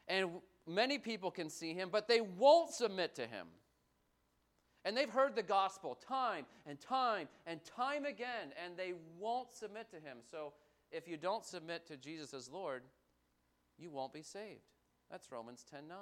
And 0.09 0.31
many 0.67 0.99
people 0.99 1.31
can 1.31 1.49
see 1.49 1.75
him, 1.75 1.89
but 1.91 2.09
they 2.09 2.21
won't 2.21 2.71
submit 2.71 3.15
to 3.17 3.27
him. 3.27 3.47
And 4.85 4.97
they've 4.97 5.11
heard 5.11 5.37
the 5.37 5.43
gospel 5.43 5.95
time 5.95 6.47
and 6.67 6.81
time 6.81 7.29
and 7.47 7.61
time 7.65 8.07
again, 8.07 8.53
and 8.65 8.77
they 8.77 8.95
won't 9.19 9.53
submit 9.53 9.91
to 9.91 9.97
him. 9.97 10.19
So 10.31 10.55
if 10.91 11.07
you 11.07 11.17
don't 11.17 11.45
submit 11.45 11.87
to 11.89 11.97
Jesus 11.97 12.33
as 12.33 12.51
Lord, 12.51 12.83
you 13.79 13.91
won't 13.91 14.13
be 14.13 14.23
saved. 14.23 14.61
That's 15.11 15.31
Romans 15.31 15.65
10 15.71 15.87
9. 15.89 15.97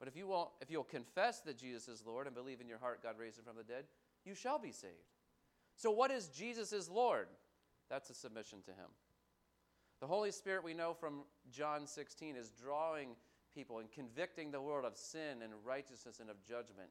But 0.00 0.08
if 0.08 0.16
you 0.16 0.26
won't, 0.26 0.48
if 0.60 0.70
you'll 0.70 0.82
confess 0.82 1.40
that 1.42 1.58
Jesus 1.58 1.86
is 1.86 2.02
Lord 2.04 2.26
and 2.26 2.34
believe 2.34 2.60
in 2.60 2.66
your 2.66 2.78
heart 2.78 3.02
God 3.02 3.16
raised 3.18 3.38
him 3.38 3.44
from 3.44 3.56
the 3.56 3.62
dead, 3.62 3.84
you 4.24 4.34
shall 4.34 4.58
be 4.58 4.72
saved. 4.72 4.94
So 5.76 5.90
what 5.90 6.10
is 6.10 6.28
Jesus 6.28 6.72
is 6.72 6.88
Lord? 6.88 7.28
That's 7.88 8.10
a 8.10 8.14
submission 8.14 8.62
to 8.62 8.70
him. 8.70 8.88
The 10.00 10.06
Holy 10.06 10.32
Spirit, 10.32 10.64
we 10.64 10.72
know 10.72 10.94
from 10.94 11.24
John 11.50 11.86
16, 11.86 12.34
is 12.34 12.50
drawing 12.50 13.10
people 13.54 13.78
and 13.78 13.90
convicting 13.92 14.50
the 14.50 14.60
world 14.60 14.86
of 14.86 14.96
sin 14.96 15.42
and 15.42 15.52
righteousness 15.64 16.20
and 16.20 16.30
of 16.30 16.42
judgment. 16.42 16.88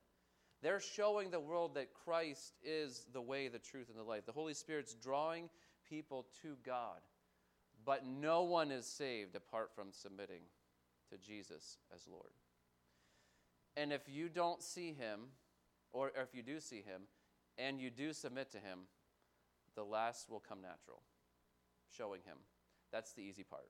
They're 0.61 0.79
showing 0.79 1.31
the 1.31 1.39
world 1.39 1.73
that 1.75 1.93
Christ 1.93 2.53
is 2.63 3.07
the 3.13 3.21
way, 3.21 3.47
the 3.47 3.59
truth, 3.59 3.89
and 3.89 3.97
the 3.97 4.03
life. 4.03 4.25
The 4.25 4.31
Holy 4.31 4.53
Spirit's 4.53 4.93
drawing 4.93 5.49
people 5.89 6.27
to 6.43 6.55
God. 6.65 6.99
But 7.85 8.05
no 8.05 8.43
one 8.43 8.71
is 8.71 8.85
saved 8.85 9.35
apart 9.35 9.71
from 9.73 9.87
submitting 9.91 10.41
to 11.09 11.17
Jesus 11.17 11.77
as 11.95 12.07
Lord. 12.07 12.31
And 13.79 13.93
if 13.93 14.01
you 14.09 14.27
don't 14.27 14.61
see 14.61 14.91
him, 14.91 15.21
or 15.93 16.11
if 16.21 16.35
you 16.35 16.43
do 16.43 16.59
see 16.59 16.81
him, 16.81 17.03
and 17.57 17.79
you 17.79 17.89
do 17.89 18.11
submit 18.11 18.51
to 18.51 18.57
him, 18.57 18.79
the 19.75 19.85
last 19.85 20.29
will 20.29 20.41
come 20.41 20.61
natural, 20.61 21.01
showing 21.97 22.19
him. 22.25 22.35
That's 22.91 23.13
the 23.13 23.21
easy 23.21 23.43
part. 23.43 23.69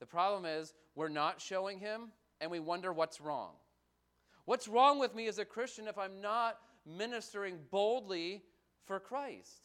The 0.00 0.06
problem 0.06 0.46
is, 0.46 0.72
we're 0.94 1.10
not 1.10 1.42
showing 1.42 1.78
him, 1.78 2.08
and 2.40 2.50
we 2.50 2.58
wonder 2.58 2.90
what's 2.90 3.20
wrong. 3.20 3.50
What's 4.46 4.66
wrong 4.66 4.98
with 4.98 5.14
me 5.14 5.26
as 5.26 5.38
a 5.38 5.44
Christian 5.44 5.88
if 5.88 5.98
I'm 5.98 6.22
not 6.22 6.58
ministering 6.86 7.58
boldly 7.70 8.44
for 8.86 8.98
Christ? 8.98 9.60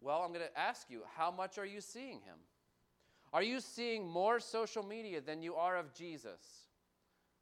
Well, 0.00 0.20
I'm 0.22 0.32
going 0.32 0.46
to 0.46 0.58
ask 0.58 0.90
you, 0.90 1.02
how 1.14 1.30
much 1.30 1.58
are 1.58 1.66
you 1.66 1.80
seeing 1.80 2.22
him? 2.22 2.38
Are 3.32 3.42
you 3.42 3.60
seeing 3.60 4.08
more 4.08 4.40
social 4.40 4.82
media 4.82 5.20
than 5.20 5.42
you 5.42 5.54
are 5.54 5.76
of 5.76 5.94
Jesus? 5.94 6.67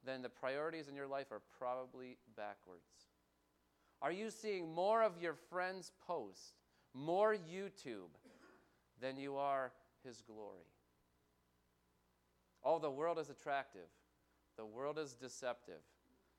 Then 0.06 0.22
the 0.22 0.28
priorities 0.28 0.86
in 0.86 0.94
your 0.94 1.08
life 1.08 1.32
are 1.32 1.42
probably 1.58 2.16
backwards. 2.36 3.08
Are 4.00 4.12
you 4.12 4.30
seeing 4.30 4.72
more 4.72 5.02
of 5.02 5.20
your 5.20 5.34
friends' 5.34 5.90
posts, 6.06 6.52
more 6.94 7.34
YouTube, 7.34 8.14
than 9.00 9.16
you 9.16 9.36
are 9.36 9.72
his 10.04 10.22
glory? 10.22 10.70
Oh, 12.62 12.78
the 12.78 12.90
world 12.90 13.18
is 13.18 13.30
attractive. 13.30 13.88
The 14.56 14.64
world 14.64 14.98
is 14.98 15.14
deceptive. 15.14 15.82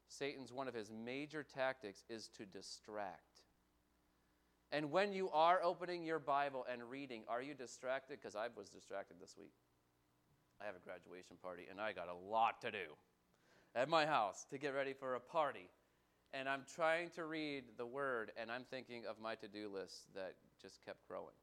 Satan's 0.08 0.54
one 0.54 0.70
of 0.70 0.74
his 0.74 0.90
major 0.90 1.44
tactics 1.44 2.04
is 2.10 2.30
to 2.38 2.46
distract. 2.46 3.42
And 4.72 4.92
when 4.92 5.12
you 5.12 5.30
are 5.32 5.62
opening 5.62 6.04
your 6.04 6.20
Bible 6.20 6.66
and 6.72 6.90
reading, 6.90 7.24
are 7.28 7.42
you 7.42 7.54
distracted? 7.54 8.20
Because 8.22 8.36
I 8.36 8.48
was 8.56 8.70
distracted 8.70 9.18
this 9.20 9.36
week. 9.38 9.54
I 10.62 10.66
have 10.66 10.76
a 10.76 10.80
graduation 10.80 11.36
party, 11.42 11.64
and 11.70 11.80
I 11.82 11.92
got 11.92 12.08
a 12.08 12.30
lot 12.30 12.62
to 12.62 12.72
do 12.72 12.96
at 13.78 13.88
my 13.88 14.08
house 14.08 14.46
to 14.50 14.58
get 14.58 14.74
ready 14.74 14.94
for 14.94 15.14
a 15.14 15.20
party. 15.20 15.70
And 16.34 16.50
I'm 16.50 16.64
trying 16.76 17.10
to 17.12 17.26
read 17.26 17.64
the 17.78 17.86
word, 17.86 18.32
and 18.36 18.52
I'm 18.52 18.66
thinking 18.70 19.04
of 19.08 19.22
my 19.22 19.36
to 19.36 19.48
do 19.48 19.70
list 19.74 20.14
that 20.16 20.34
just 20.60 20.84
kept 20.84 21.08
growing. 21.08 21.38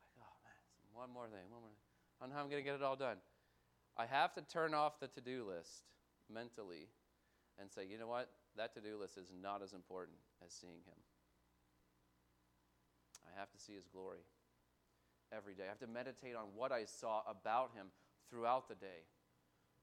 Like, 0.00 0.12
oh 0.20 0.36
man, 0.44 0.92
one 0.92 1.10
more 1.10 1.24
thing, 1.24 1.48
one 1.50 1.62
more 1.62 1.70
thing. 1.70 1.80
I 2.20 2.24
don't 2.24 2.30
know 2.30 2.36
how 2.36 2.44
I'm 2.44 2.50
going 2.50 2.62
to 2.62 2.68
get 2.68 2.76
it 2.76 2.82
all 2.82 2.96
done. 2.96 3.16
I 3.96 4.06
have 4.06 4.34
to 4.34 4.42
turn 4.42 4.74
off 4.74 5.00
the 5.00 5.08
to 5.08 5.20
do 5.20 5.48
list 5.48 5.88
mentally 6.32 6.88
and 7.58 7.70
say, 7.70 7.86
you 7.90 7.98
know 7.98 8.06
what? 8.06 8.28
That 8.56 8.74
to 8.74 8.80
do 8.80 9.00
list 9.00 9.16
is 9.16 9.32
not 9.42 9.62
as 9.62 9.72
important 9.72 10.18
as 10.44 10.52
seeing 10.52 10.84
Him. 10.84 11.00
I 13.26 13.40
have 13.40 13.50
to 13.50 13.58
see 13.58 13.72
His 13.72 13.88
glory 13.88 14.24
every 15.34 15.54
day. 15.54 15.64
I 15.64 15.68
have 15.68 15.80
to 15.80 15.86
meditate 15.86 16.36
on 16.36 16.52
what 16.54 16.72
I 16.72 16.84
saw 16.84 17.22
about 17.26 17.72
Him 17.74 17.86
throughout 18.30 18.68
the 18.68 18.74
day 18.74 19.08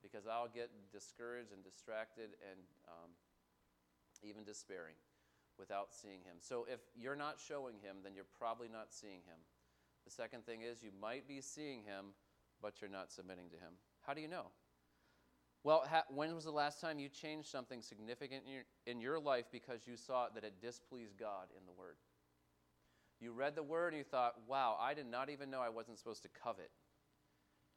because 0.02 0.28
I'll 0.28 0.48
get 0.48 0.70
discouraged 0.92 1.52
and 1.52 1.64
distracted 1.64 2.36
and 2.50 2.60
um, 2.88 3.12
even 4.24 4.44
despairing 4.44 4.96
without 5.58 5.94
seeing 5.94 6.20
Him. 6.24 6.38
So 6.40 6.66
if 6.72 6.80
you're 6.96 7.16
not 7.16 7.38
showing 7.40 7.76
Him, 7.82 7.98
then 8.04 8.14
you're 8.16 8.32
probably 8.38 8.70
not 8.70 8.94
seeing 8.94 9.22
Him. 9.28 9.40
The 10.06 10.12
second 10.12 10.46
thing 10.46 10.62
is 10.62 10.82
you 10.82 10.92
might 11.00 11.28
be 11.28 11.42
seeing 11.42 11.84
Him, 11.84 12.16
but 12.62 12.82
you're 12.82 12.90
not 12.90 13.12
submitting 13.12 13.50
to 13.50 13.56
Him. 13.56 13.74
How 14.02 14.14
do 14.14 14.22
you 14.22 14.28
know? 14.28 14.48
Well, 15.64 15.84
ha- 15.90 16.06
when 16.10 16.34
was 16.34 16.46
the 16.46 16.52
last 16.52 16.80
time 16.80 17.00
you 17.00 17.10
changed 17.10 17.50
something 17.50 17.82
significant 17.82 18.44
in 18.46 18.54
your, 18.54 18.64
in 18.86 19.02
your 19.02 19.20
life 19.20 19.46
because 19.52 19.86
you 19.86 19.98
saw 19.98 20.28
that 20.34 20.46
it 20.46 20.62
displeased 20.62 21.18
God 21.18 21.48
in 21.58 21.66
the 21.66 21.74
Word? 21.74 21.98
You 23.20 23.34
read 23.34 23.56
the 23.56 23.64
Word 23.64 23.90
and 23.90 23.98
you 23.98 24.06
thought, 24.06 24.36
wow, 24.48 24.78
I 24.80 24.94
did 24.94 25.06
not 25.06 25.30
even 25.30 25.52
know 25.52 25.60
I 25.60 25.68
wasn't 25.68 25.98
supposed 25.98 26.24
to 26.24 26.30
covet. 26.30 26.72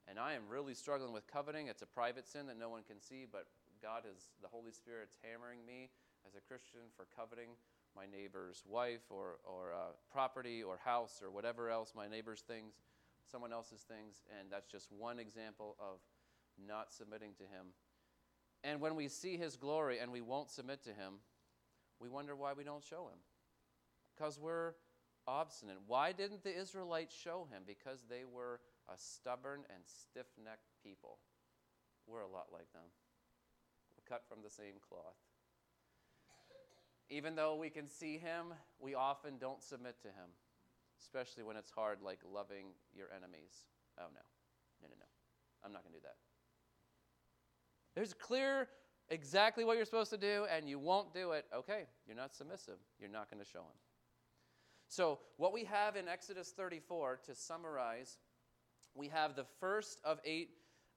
And 0.09 0.19
I 0.19 0.35
am 0.35 0.43
really 0.49 0.75
struggling 0.75 1.13
with 1.13 1.27
coveting. 1.27 1.69
It's 1.69 1.83
a 1.83 1.87
private 1.87 2.27
sin 2.27 2.47
that 2.47 2.59
no 2.59 2.69
one 2.69 2.83
can 2.83 3.01
see, 3.01 3.27
but 3.31 3.47
God 3.81 4.03
is, 4.05 4.31
the 4.43 4.49
Holy 4.49 4.73
Spirit's 4.73 5.17
hammering 5.23 5.65
me 5.67 5.91
as 6.27 6.35
a 6.35 6.41
Christian 6.41 6.81
for 6.97 7.07
coveting 7.17 7.51
my 7.95 8.07
neighbor's 8.07 8.63
wife 8.67 9.03
or, 9.11 9.39
or 9.45 9.73
uh, 9.75 9.93
property 10.11 10.63
or 10.63 10.79
house 10.85 11.21
or 11.23 11.31
whatever 11.31 11.71
else, 11.71 11.93
my 11.95 12.09
neighbor's 12.09 12.41
things, 12.41 12.75
someone 13.31 13.53
else's 13.53 13.83
things. 13.83 14.23
And 14.39 14.51
that's 14.51 14.71
just 14.71 14.91
one 14.91 15.19
example 15.19 15.77
of 15.79 15.99
not 16.67 16.91
submitting 16.91 17.33
to 17.39 17.43
Him. 17.45 17.75
And 18.65 18.81
when 18.81 18.95
we 18.95 19.09
see 19.09 19.37
His 19.37 19.57
glory 19.57 19.99
and 19.99 20.13
we 20.13 20.21
won't 20.21 20.51
submit 20.51 20.83
to 20.85 20.91
Him, 20.91 21.15
we 22.01 22.09
wonder 22.09 22.35
why 22.35 22.53
we 22.53 22.65
don't 22.65 22.85
show 22.85 23.09
Him. 23.09 23.19
Because 24.17 24.39
we're 24.39 24.75
obstinate. 25.27 25.79
Why 25.87 26.13
didn't 26.13 26.43
the 26.43 26.57
Israelites 26.57 27.15
show 27.15 27.47
Him? 27.51 27.63
Because 27.67 28.05
they 28.09 28.23
were 28.25 28.61
a 28.89 28.97
stubborn 28.97 29.61
and 29.75 29.83
stiff 29.85 30.27
necked 30.43 30.73
people. 30.83 31.19
We're 32.07 32.23
a 32.23 32.29
lot 32.29 32.47
like 32.53 32.73
them. 32.73 32.91
We're 33.95 34.09
cut 34.09 34.25
from 34.29 34.43
the 34.43 34.51
same 34.51 34.81
cloth. 34.87 35.19
Even 37.11 37.37
though 37.37 37.57
we 37.57 37.71
can 37.71 37.89
see 37.89 38.19
Him, 38.19 38.55
we 38.79 38.95
often 38.95 39.39
don't 39.39 39.63
submit 39.63 40.01
to 40.03 40.09
Him, 40.09 40.33
especially 41.01 41.43
when 41.43 41.57
it's 41.57 41.71
hard, 41.71 41.99
like 42.03 42.21
loving 42.25 42.73
your 42.95 43.09
enemies. 43.15 43.67
Oh, 44.01 44.09
no. 44.13 44.21
No, 44.83 44.89
no, 44.89 44.95
no. 44.99 45.07
I'm 45.65 45.73
not 45.73 45.83
going 45.83 45.93
to 45.93 45.99
do 45.99 46.05
that. 46.05 46.17
There's 47.95 48.15
clear 48.15 48.69
exactly 49.11 49.65
what 49.65 49.77
you're 49.77 49.85
supposed 49.85 50.11
to 50.11 50.17
do, 50.19 50.47
and 50.51 50.69
you 50.69 50.79
won't 50.79 51.13
do 51.13 51.33
it. 51.33 51.45
Okay, 51.55 51.85
you're 52.07 52.17
not 52.17 52.35
submissive. 52.35 52.79
You're 52.99 53.11
not 53.11 53.31
going 53.31 53.43
to 53.43 53.49
show 53.49 53.61
him. 53.61 53.77
So, 54.89 55.21
what 55.37 55.53
we 55.53 55.65
have 55.65 55.97
in 55.97 56.09
Exodus 56.09 56.53
34, 56.57 57.21
to 57.27 57.35
summarize, 57.35 58.19
we 58.95 59.09
have 59.09 59.37
the 59.37 59.47
first 59.61 60.01
of 60.05 60.19
eight 60.25 60.51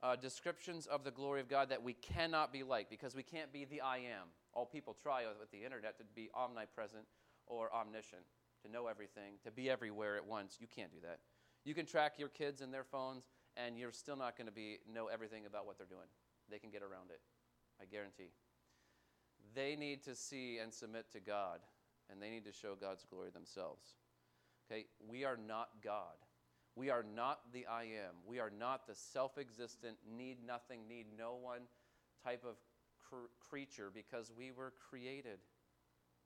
uh, 0.03 0.15
descriptions 0.15 0.85
of 0.87 1.03
the 1.03 1.11
glory 1.11 1.41
of 1.41 1.49
God 1.49 1.69
that 1.69 1.81
we 1.81 1.93
cannot 1.93 2.51
be 2.51 2.63
like 2.63 2.89
because 2.89 3.15
we 3.15 3.23
can't 3.23 3.51
be 3.51 3.65
the 3.65 3.81
I 3.81 3.97
am. 3.97 4.27
All 4.53 4.65
people 4.65 4.95
try 5.01 5.23
with 5.39 5.51
the 5.51 5.63
internet 5.63 5.97
to 5.97 6.03
be 6.15 6.29
omnipresent 6.33 7.05
or 7.47 7.73
omniscient, 7.73 8.23
to 8.63 8.71
know 8.71 8.87
everything, 8.87 9.33
to 9.43 9.51
be 9.51 9.69
everywhere 9.69 10.15
at 10.15 10.25
once. 10.25 10.57
You 10.59 10.67
can't 10.73 10.91
do 10.91 10.99
that. 11.03 11.19
You 11.63 11.73
can 11.73 11.85
track 11.85 12.13
your 12.17 12.29
kids 12.29 12.61
and 12.61 12.73
their 12.73 12.83
phones, 12.83 13.23
and 13.57 13.77
you're 13.77 13.91
still 13.91 14.15
not 14.15 14.37
going 14.37 14.47
to 14.47 14.53
be 14.53 14.79
know 14.91 15.07
everything 15.07 15.45
about 15.45 15.65
what 15.65 15.77
they're 15.77 15.87
doing 15.87 16.07
they 16.49 16.59
can 16.59 16.69
get 16.69 16.81
around 16.81 17.09
it. 17.09 17.21
I 17.81 17.85
guarantee. 17.85 18.31
They 19.53 19.75
need 19.75 20.03
to 20.03 20.15
see 20.15 20.59
and 20.59 20.73
submit 20.73 21.11
to 21.11 21.19
God, 21.19 21.59
and 22.09 22.21
they 22.21 22.29
need 22.29 22.45
to 22.45 22.51
show 22.51 22.75
God's 22.79 23.05
glory 23.09 23.29
themselves. 23.29 23.95
Okay? 24.69 24.85
We 25.07 25.23
are 25.23 25.37
not 25.37 25.69
God. 25.83 26.15
We 26.75 26.89
are 26.89 27.05
not 27.15 27.39
the 27.53 27.65
I 27.67 27.83
am. 27.83 28.15
We 28.27 28.39
are 28.39 28.51
not 28.51 28.87
the 28.87 28.95
self 28.95 29.37
existent, 29.37 29.97
need 30.17 30.37
nothing, 30.45 30.87
need 30.87 31.05
no 31.17 31.35
one 31.41 31.61
type 32.23 32.43
of 32.43 32.55
cr- 33.07 33.29
creature 33.49 33.89
because 33.93 34.31
we 34.37 34.51
were 34.51 34.73
created. 34.89 35.39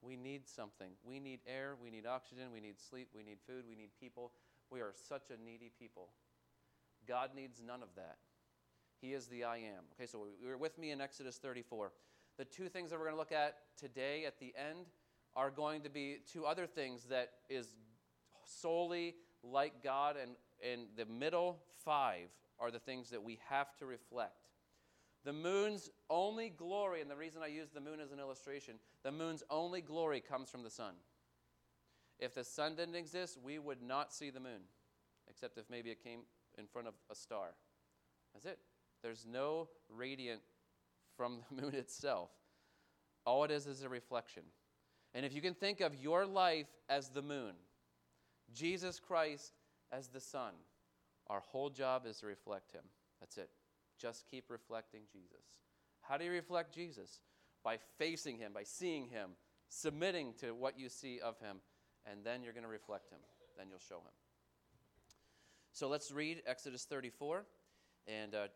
We 0.02 0.16
need 0.16 0.48
something. 0.48 0.92
We 1.04 1.20
need 1.20 1.40
air, 1.46 1.76
we 1.82 1.92
need 1.92 2.06
oxygen, 2.06 2.46
we 2.54 2.62
need 2.62 2.80
sleep, 2.80 3.10
we 3.14 3.22
need 3.22 3.38
food, 3.46 3.66
we 3.68 3.76
need 3.76 3.90
people. 4.00 4.32
We 4.72 4.80
are 4.80 4.94
such 5.08 5.30
a 5.30 5.44
needy 5.44 5.72
people. 5.78 6.10
God 7.08 7.32
needs 7.36 7.62
none 7.66 7.84
of 7.84 7.90
that. 7.96 8.18
He 9.02 9.14
is 9.14 9.28
the 9.28 9.44
I 9.44 9.58
am. 9.58 9.84
Okay, 9.94 10.08
so 10.08 10.28
you're 10.42 10.58
with 10.58 10.78
me 10.78 10.92
in 10.92 11.02
Exodus 11.02 11.38
34. 11.38 11.92
The 12.38 12.46
two 12.46 12.70
things 12.70 12.90
that 12.90 13.00
we're 13.00 13.06
going 13.06 13.16
to 13.16 13.20
look 13.20 13.32
at 13.32 13.58
today 13.78 14.26
at 14.26 14.40
the 14.40 14.54
end 14.58 14.88
are 15.36 15.50
going 15.50 15.82
to 15.82 15.90
be 15.90 16.18
two 16.32 16.46
other 16.46 16.66
things 16.66 17.06
that 17.06 17.32
is 17.50 17.68
solely 18.46 19.16
like 19.44 19.84
God, 19.84 20.16
and, 20.22 20.32
and 20.64 20.88
the 20.98 21.06
middle 21.06 21.60
five 21.84 22.28
are 22.60 22.72
the 22.72 22.80
things 22.80 23.10
that 23.12 23.24
we 23.24 23.40
have 23.50 23.76
to 23.78 23.86
reflect. 23.86 24.50
The 25.26 25.34
moon's 25.34 25.90
only 26.10 26.50
glory, 26.50 27.02
and 27.02 27.10
the 27.10 27.16
reason 27.16 27.42
I 27.44 27.48
use 27.48 27.70
the 27.74 27.82
moon 27.82 28.00
as 28.00 28.12
an 28.12 28.20
illustration, 28.20 28.76
the 29.04 29.12
moon's 29.12 29.44
only 29.50 29.82
glory 29.82 30.22
comes 30.22 30.50
from 30.50 30.64
the 30.64 30.70
sun. 30.70 30.94
If 32.20 32.36
the 32.36 32.44
sun 32.44 32.76
didn't 32.76 32.96
exist, 32.96 33.38
we 33.42 33.60
would 33.60 33.82
not 33.82 34.14
see 34.14 34.30
the 34.30 34.40
moon, 34.40 34.62
except 35.30 35.58
if 35.58 35.70
maybe 35.70 35.90
it 35.90 36.04
came 36.04 36.22
in 36.58 36.68
front 36.68 36.88
of 36.88 36.94
a 37.10 37.16
star. 37.16 37.56
That's 38.34 38.46
it. 38.46 38.60
There's 39.02 39.26
no 39.26 39.70
radiant 39.90 40.42
from 41.16 41.40
the 41.50 41.62
moon 41.62 41.76
itself. 41.76 42.30
All 43.26 43.44
it 43.44 43.52
is 43.52 43.68
is 43.68 43.84
a 43.84 43.90
reflection. 43.90 44.44
And 45.14 45.26
if 45.26 45.34
you 45.34 45.42
can 45.42 45.54
think 45.54 45.82
of 45.82 45.96
your 45.96 46.26
life 46.26 46.68
as 46.90 47.10
the 47.10 47.22
moon, 47.22 47.54
Jesus 48.54 49.00
Christ 49.00 49.54
as 49.92 50.08
the 50.08 50.20
sun, 50.20 50.54
our 51.28 51.42
whole 51.52 51.70
job 51.70 52.06
is 52.06 52.18
to 52.18 52.28
reflect 52.28 52.72
him. 52.72 52.84
That's 53.20 53.38
it. 53.38 53.50
Just 54.00 54.26
keep 54.30 54.46
reflecting 54.50 55.02
Jesus. 55.12 55.46
How 56.02 56.18
do 56.18 56.26
you 56.26 56.32
reflect 56.32 56.74
Jesus? 56.74 57.20
By 57.64 57.78
facing 57.98 58.38
him, 58.38 58.54
by 58.54 58.64
seeing 58.64 59.08
him, 59.08 59.32
submitting 59.68 60.34
to 60.40 60.52
what 60.52 60.80
you 60.80 60.90
see 60.90 61.20
of 61.20 61.38
him, 61.40 61.58
and 62.10 62.24
then 62.24 62.44
you're 62.44 62.54
going 62.54 62.64
to 62.64 62.70
reflect 62.70 63.12
him. 63.12 63.20
Then 63.58 63.68
you'll 63.70 63.80
show 63.80 63.98
him. 63.98 64.14
So 65.74 65.88
let's 65.88 66.12
read 66.12 66.42
Exodus 66.48 66.86
34 66.86 67.46
and 68.08 68.34
uh, 68.34 68.48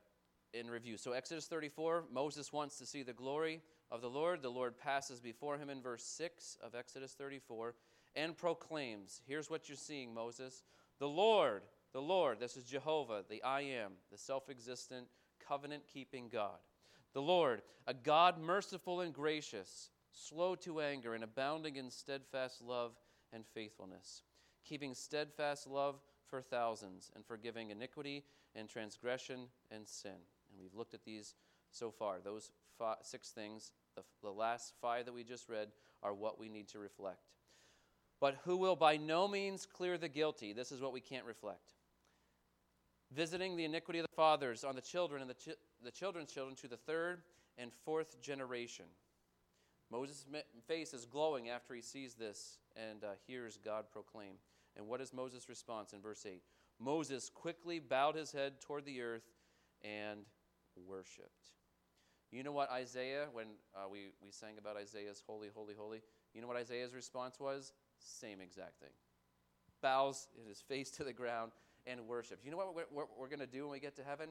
in 0.54 0.70
review. 0.70 0.98
So, 0.98 1.14
Exodus 1.14 1.48
34, 1.48 2.06
Moses 2.12 2.54
wants 2.54 2.78
to 2.78 2.86
see 2.86 3.04
the 3.04 3.14
glory 3.14 3.62
of 3.92 4.02
the 4.02 4.10
Lord. 4.10 4.42
The 4.42 4.50
Lord 4.50 4.78
passes 4.78 5.20
before 5.20 5.58
him 5.58 5.70
in 5.70 5.82
verse 5.82 6.04
6 6.04 6.58
of 6.64 6.76
Exodus 6.76 7.14
34 7.14 7.74
and 8.16 8.38
proclaims 8.38 9.22
Here's 9.28 9.50
what 9.50 9.70
you're 9.70 9.76
seeing, 9.76 10.14
Moses. 10.14 10.64
The 11.00 11.08
Lord, 11.08 11.64
the 11.92 12.02
Lord, 12.02 12.40
this 12.40 12.58
is 12.58 12.64
Jehovah, 12.64 13.24
the 13.30 13.44
I 13.44 13.62
am, 13.62 13.94
the 14.12 14.18
self 14.18 14.50
existent, 14.50 15.08
covenant 15.48 15.84
keeping 15.92 16.30
God. 16.30 16.58
The 17.14 17.22
Lord, 17.22 17.62
a 17.86 17.94
God 17.94 18.40
merciful 18.40 19.02
and 19.02 19.14
gracious, 19.14 19.90
slow 20.12 20.56
to 20.56 20.82
anger, 20.82 21.14
and 21.14 21.24
abounding 21.24 21.76
in 21.76 21.92
steadfast 21.92 22.62
love 22.62 22.94
and 23.32 23.46
faithfulness, 23.46 24.24
keeping 24.64 24.94
steadfast 24.94 25.68
love 25.68 26.00
for 26.26 26.42
thousands, 26.42 27.12
and 27.16 27.26
forgiving 27.26 27.70
iniquity 27.70 28.24
and 28.56 28.68
transgression 28.68 29.48
and 29.70 29.88
sin. 29.88 30.12
And 30.50 30.60
we've 30.60 30.74
looked 30.74 30.94
at 30.94 31.06
these 31.06 31.36
so 31.70 31.92
far. 31.92 32.18
Those 32.24 32.52
five, 32.78 32.98
six 33.02 33.30
things, 33.30 33.72
the, 33.96 34.04
the 34.22 34.32
last 34.32 34.74
five 34.82 35.06
that 35.06 35.14
we 35.14 35.24
just 35.24 35.50
read, 35.50 35.70
are 36.02 36.14
what 36.14 36.40
we 36.40 36.50
need 36.50 36.68
to 36.70 36.80
reflect. 36.80 37.30
But 38.20 38.38
who 38.46 38.58
will 38.58 38.76
by 38.76 38.98
no 38.98 39.28
means 39.28 39.66
clear 39.66 39.98
the 39.98 40.08
guilty? 40.08 40.54
This 40.54 40.72
is 40.72 40.82
what 40.82 40.94
we 40.94 41.02
can't 41.02 41.26
reflect. 41.26 41.74
Visiting 43.12 43.56
the 43.56 43.66
iniquity 43.66 44.00
of 44.00 44.06
the 44.06 44.16
fathers 44.16 44.64
on 44.64 44.76
the 44.76 44.82
children 44.82 45.22
and 45.22 45.30
the, 45.30 45.36
chi- 45.36 45.58
the 45.84 45.92
children's 45.92 46.32
children 46.32 46.56
to 46.58 46.68
the 46.68 46.78
third 46.78 47.22
and 47.58 47.72
fourth 47.86 48.22
generation. 48.22 48.86
Moses' 49.92 50.26
face 50.68 50.94
is 50.94 51.06
glowing 51.06 51.50
after 51.50 51.76
he 51.76 51.82
sees 51.82 52.16
this 52.16 52.58
and 52.76 53.04
uh, 53.04 53.10
hears 53.28 53.60
God 53.64 53.86
proclaim. 53.92 54.36
And 54.76 54.88
what 54.88 55.02
is 55.02 55.14
Moses' 55.14 55.48
response 55.50 55.94
in 55.94 56.02
verse 56.02 56.26
8? 56.26 56.42
Moses 56.80 57.30
quickly 57.30 57.80
bowed 57.80 58.16
his 58.16 58.32
head 58.32 58.60
toward 58.60 58.86
the 58.86 59.02
earth 59.02 59.30
and 59.84 60.22
worshiped. 60.88 61.52
You 62.32 62.42
know 62.42 62.52
what 62.52 62.72
Isaiah, 62.72 63.28
when 63.32 63.46
uh, 63.76 63.88
we, 63.88 64.08
we 64.24 64.32
sang 64.32 64.58
about 64.58 64.76
Isaiah's 64.76 65.22
holy, 65.28 65.50
holy, 65.54 65.76
holy, 65.78 66.02
you 66.34 66.42
know 66.42 66.48
what 66.48 66.58
Isaiah's 66.58 66.96
response 66.96 67.40
was? 67.40 67.74
Same 68.04 68.42
exact 68.42 68.80
thing. 68.80 68.90
Bows 69.82 70.28
his 70.48 70.62
face 70.62 70.92
to 70.92 71.04
the 71.04 71.14
ground 71.14 71.52
and 71.86 72.08
worships. 72.08 72.44
You 72.46 72.52
know 72.52 72.58
what 72.58 72.76
we're, 72.76 73.06
we're 73.18 73.28
going 73.28 73.40
to 73.40 73.48
do 73.48 73.64
when 73.64 73.72
we 73.72 73.80
get 73.80 73.96
to 73.98 74.04
heaven? 74.04 74.30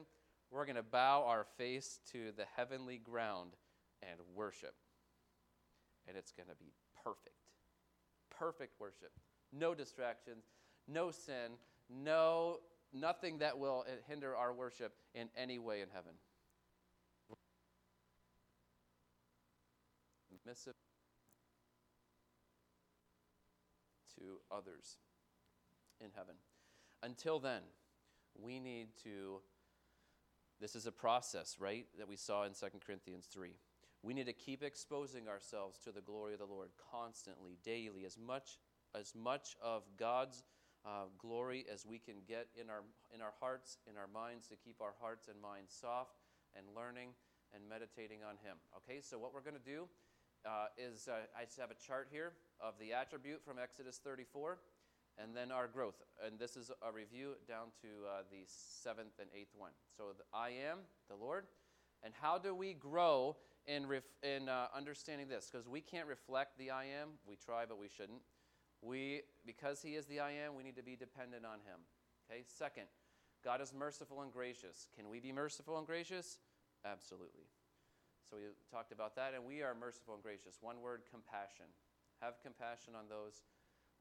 We're 0.51 0.65
going 0.65 0.75
to 0.75 0.83
bow 0.83 1.25
our 1.27 1.45
face 1.57 1.99
to 2.11 2.31
the 2.37 2.45
heavenly 2.55 2.97
ground 2.97 3.51
and 4.01 4.19
worship. 4.35 4.75
And 6.07 6.17
it's 6.17 6.31
going 6.31 6.49
to 6.49 6.55
be 6.55 6.73
perfect. 7.03 7.35
Perfect 8.29 8.79
worship. 8.79 9.11
No 9.51 9.73
distractions, 9.73 10.45
no 10.87 11.11
sin, 11.11 11.53
no 11.89 12.59
nothing 12.93 13.39
that 13.39 13.57
will 13.57 13.85
eh, 13.87 13.93
hinder 14.07 14.35
our 14.35 14.53
worship 14.53 14.93
in 15.13 15.29
any 15.35 15.59
way 15.59 15.81
in 15.81 15.87
heaven. 15.93 16.13
Submissive 20.29 20.73
to 24.19 24.39
others 24.51 24.97
in 25.99 26.07
heaven. 26.15 26.35
Until 27.01 27.39
then, 27.39 27.61
we 28.41 28.59
need 28.59 28.87
to 29.03 29.41
this 30.59 30.75
is 30.77 30.85
a 30.85 30.93
process, 30.93 31.57
right, 31.59 31.85
that 31.97 32.07
we 32.07 32.15
saw 32.15 32.45
in 32.45 32.53
2 32.53 32.65
Corinthians 32.85 33.25
3. 33.25 33.49
We 34.01 34.13
need 34.13 34.27
to 34.27 34.33
keep 34.33 34.63
exposing 34.63 35.27
ourselves 35.27 35.77
to 35.79 35.91
the 35.91 35.99
glory 35.99 36.33
of 36.33 36.39
the 36.39 36.45
Lord 36.45 36.69
constantly, 36.89 37.57
daily, 37.65 38.05
as 38.05 38.17
much 38.17 38.59
as 38.95 39.13
much 39.13 39.57
of 39.61 39.83
God's 39.97 40.43
uh, 40.85 41.11
glory 41.17 41.65
as 41.73 41.85
we 41.85 41.97
can 41.97 42.15
get 42.27 42.47
in 42.59 42.69
our, 42.69 42.83
in 43.13 43.21
our 43.21 43.33
hearts, 43.39 43.77
in 43.89 43.97
our 43.97 44.07
minds, 44.07 44.47
to 44.47 44.55
keep 44.55 44.81
our 44.81 44.93
hearts 45.01 45.27
and 45.27 45.41
minds 45.41 45.73
soft 45.73 46.15
and 46.55 46.65
learning 46.75 47.09
and 47.53 47.67
meditating 47.67 48.19
on 48.23 48.35
Him. 48.43 48.55
Okay, 48.77 49.01
so 49.01 49.17
what 49.17 49.33
we're 49.33 49.41
going 49.41 49.59
to 49.59 49.71
do 49.71 49.87
uh, 50.45 50.67
is 50.77 51.07
uh, 51.07 51.25
I 51.39 51.45
just 51.45 51.59
have 51.59 51.71
a 51.71 51.87
chart 51.87 52.07
here 52.11 52.33
of 52.59 52.73
the 52.79 52.93
attribute 52.93 53.43
from 53.43 53.57
Exodus 53.61 53.99
34 54.03 54.59
and 55.21 55.35
then 55.35 55.51
our 55.51 55.67
growth. 55.67 56.01
And 56.25 56.39
this 56.39 56.55
is 56.57 56.71
a 56.81 56.91
review 56.91 57.33
down 57.47 57.67
to 57.81 57.87
uh, 58.07 58.23
the 58.31 58.43
seventh 58.47 59.19
and 59.19 59.29
eighth 59.35 59.53
one. 59.55 59.71
So 59.97 60.05
I 60.33 60.49
am, 60.49 60.79
the 61.09 61.15
Lord. 61.15 61.45
And 62.03 62.13
how 62.19 62.37
do 62.37 62.53
we 62.53 62.73
grow 62.73 63.37
in, 63.65 63.85
ref- 63.87 64.03
in 64.23 64.49
uh, 64.49 64.67
understanding 64.75 65.27
this? 65.27 65.49
Because 65.51 65.67
we 65.67 65.81
can't 65.81 66.07
reflect 66.07 66.57
the 66.57 66.71
I 66.71 66.85
am. 66.85 67.09
We 67.27 67.35
try, 67.35 67.65
but 67.65 67.79
we 67.79 67.87
shouldn't. 67.87 68.21
We, 68.81 69.21
because 69.45 69.81
He 69.81 69.95
is 69.95 70.05
the 70.05 70.19
I 70.19 70.31
am, 70.31 70.55
we 70.55 70.63
need 70.63 70.75
to 70.75 70.83
be 70.83 70.95
dependent 70.95 71.45
on 71.45 71.59
Him. 71.59 71.79
Okay. 72.29 72.43
Second, 72.45 72.87
God 73.43 73.61
is 73.61 73.73
merciful 73.73 74.21
and 74.21 74.31
gracious. 74.31 74.87
Can 74.95 75.09
we 75.09 75.19
be 75.19 75.31
merciful 75.31 75.77
and 75.77 75.87
gracious? 75.87 76.39
Absolutely. 76.85 77.52
So 78.33 78.41
we 78.41 78.49
talked 78.73 78.89
about 78.89 79.13
that, 79.13 79.37
and 79.37 79.45
we 79.45 79.61
are 79.61 79.77
merciful 79.77 80.17
and 80.17 80.23
gracious. 80.25 80.57
One 80.57 80.81
word: 80.81 81.05
compassion. 81.05 81.69
Have 82.17 82.41
compassion 82.41 82.97
on 82.97 83.05
those 83.05 83.45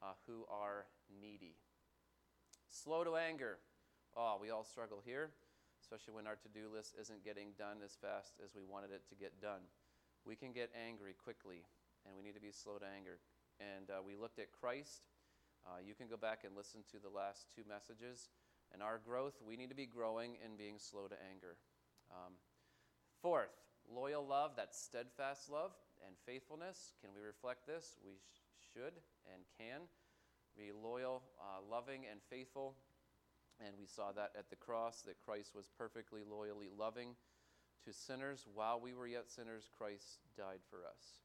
uh, 0.00 0.16
who 0.24 0.48
are 0.48 0.88
needy. 1.20 1.60
Slow 2.72 3.04
to 3.04 3.20
anger. 3.20 3.60
Oh, 4.16 4.40
we 4.40 4.48
all 4.48 4.64
struggle 4.64 5.04
here, 5.04 5.36
especially 5.84 6.16
when 6.16 6.24
our 6.24 6.40
to-do 6.40 6.72
list 6.72 6.96
isn't 6.96 7.20
getting 7.20 7.52
done 7.60 7.84
as 7.84 7.92
fast 8.00 8.40
as 8.40 8.56
we 8.56 8.64
wanted 8.64 8.88
it 8.88 9.04
to 9.12 9.14
get 9.14 9.36
done. 9.36 9.68
We 10.24 10.32
can 10.32 10.56
get 10.56 10.72
angry 10.72 11.12
quickly, 11.12 11.68
and 12.08 12.16
we 12.16 12.24
need 12.24 12.32
to 12.32 12.40
be 12.40 12.56
slow 12.56 12.80
to 12.80 12.88
anger 12.88 13.20
and 13.60 13.90
uh, 13.90 14.00
we 14.00 14.16
looked 14.16 14.38
at 14.38 14.48
Christ. 14.48 15.12
Uh, 15.66 15.78
you 15.84 15.94
can 15.94 16.08
go 16.08 16.16
back 16.16 16.48
and 16.48 16.56
listen 16.56 16.80
to 16.90 16.98
the 16.98 17.12
last 17.12 17.52
two 17.54 17.62
messages. 17.68 18.30
And 18.72 18.82
our 18.82 18.96
growth, 18.96 19.36
we 19.44 19.56
need 19.56 19.68
to 19.68 19.76
be 19.76 19.84
growing 19.84 20.40
in 20.40 20.56
being 20.56 20.78
slow 20.78 21.06
to 21.06 21.16
anger. 21.30 21.60
Um, 22.10 22.32
fourth, 23.20 23.52
loyal 23.90 24.26
love, 24.26 24.52
that's 24.56 24.78
steadfast 24.78 25.50
love 25.50 25.72
and 26.06 26.14
faithfulness. 26.26 26.94
Can 27.00 27.10
we 27.14 27.24
reflect 27.24 27.66
this? 27.66 27.96
We 28.04 28.12
sh- 28.12 28.72
should 28.72 28.94
and 29.32 29.42
can 29.58 29.82
be 30.56 30.70
loyal, 30.72 31.22
uh, 31.40 31.60
loving, 31.70 32.02
and 32.10 32.20
faithful. 32.28 32.74
And 33.64 33.74
we 33.78 33.86
saw 33.86 34.12
that 34.12 34.32
at 34.36 34.50
the 34.50 34.56
cross, 34.56 35.02
that 35.02 35.20
Christ 35.24 35.54
was 35.54 35.68
perfectly 35.78 36.22
loyally 36.28 36.68
loving 36.76 37.14
to 37.84 37.92
sinners. 37.92 38.46
While 38.52 38.80
we 38.80 38.94
were 38.94 39.06
yet 39.06 39.30
sinners, 39.30 39.70
Christ 39.76 40.18
died 40.36 40.60
for 40.68 40.78
us. 40.78 41.20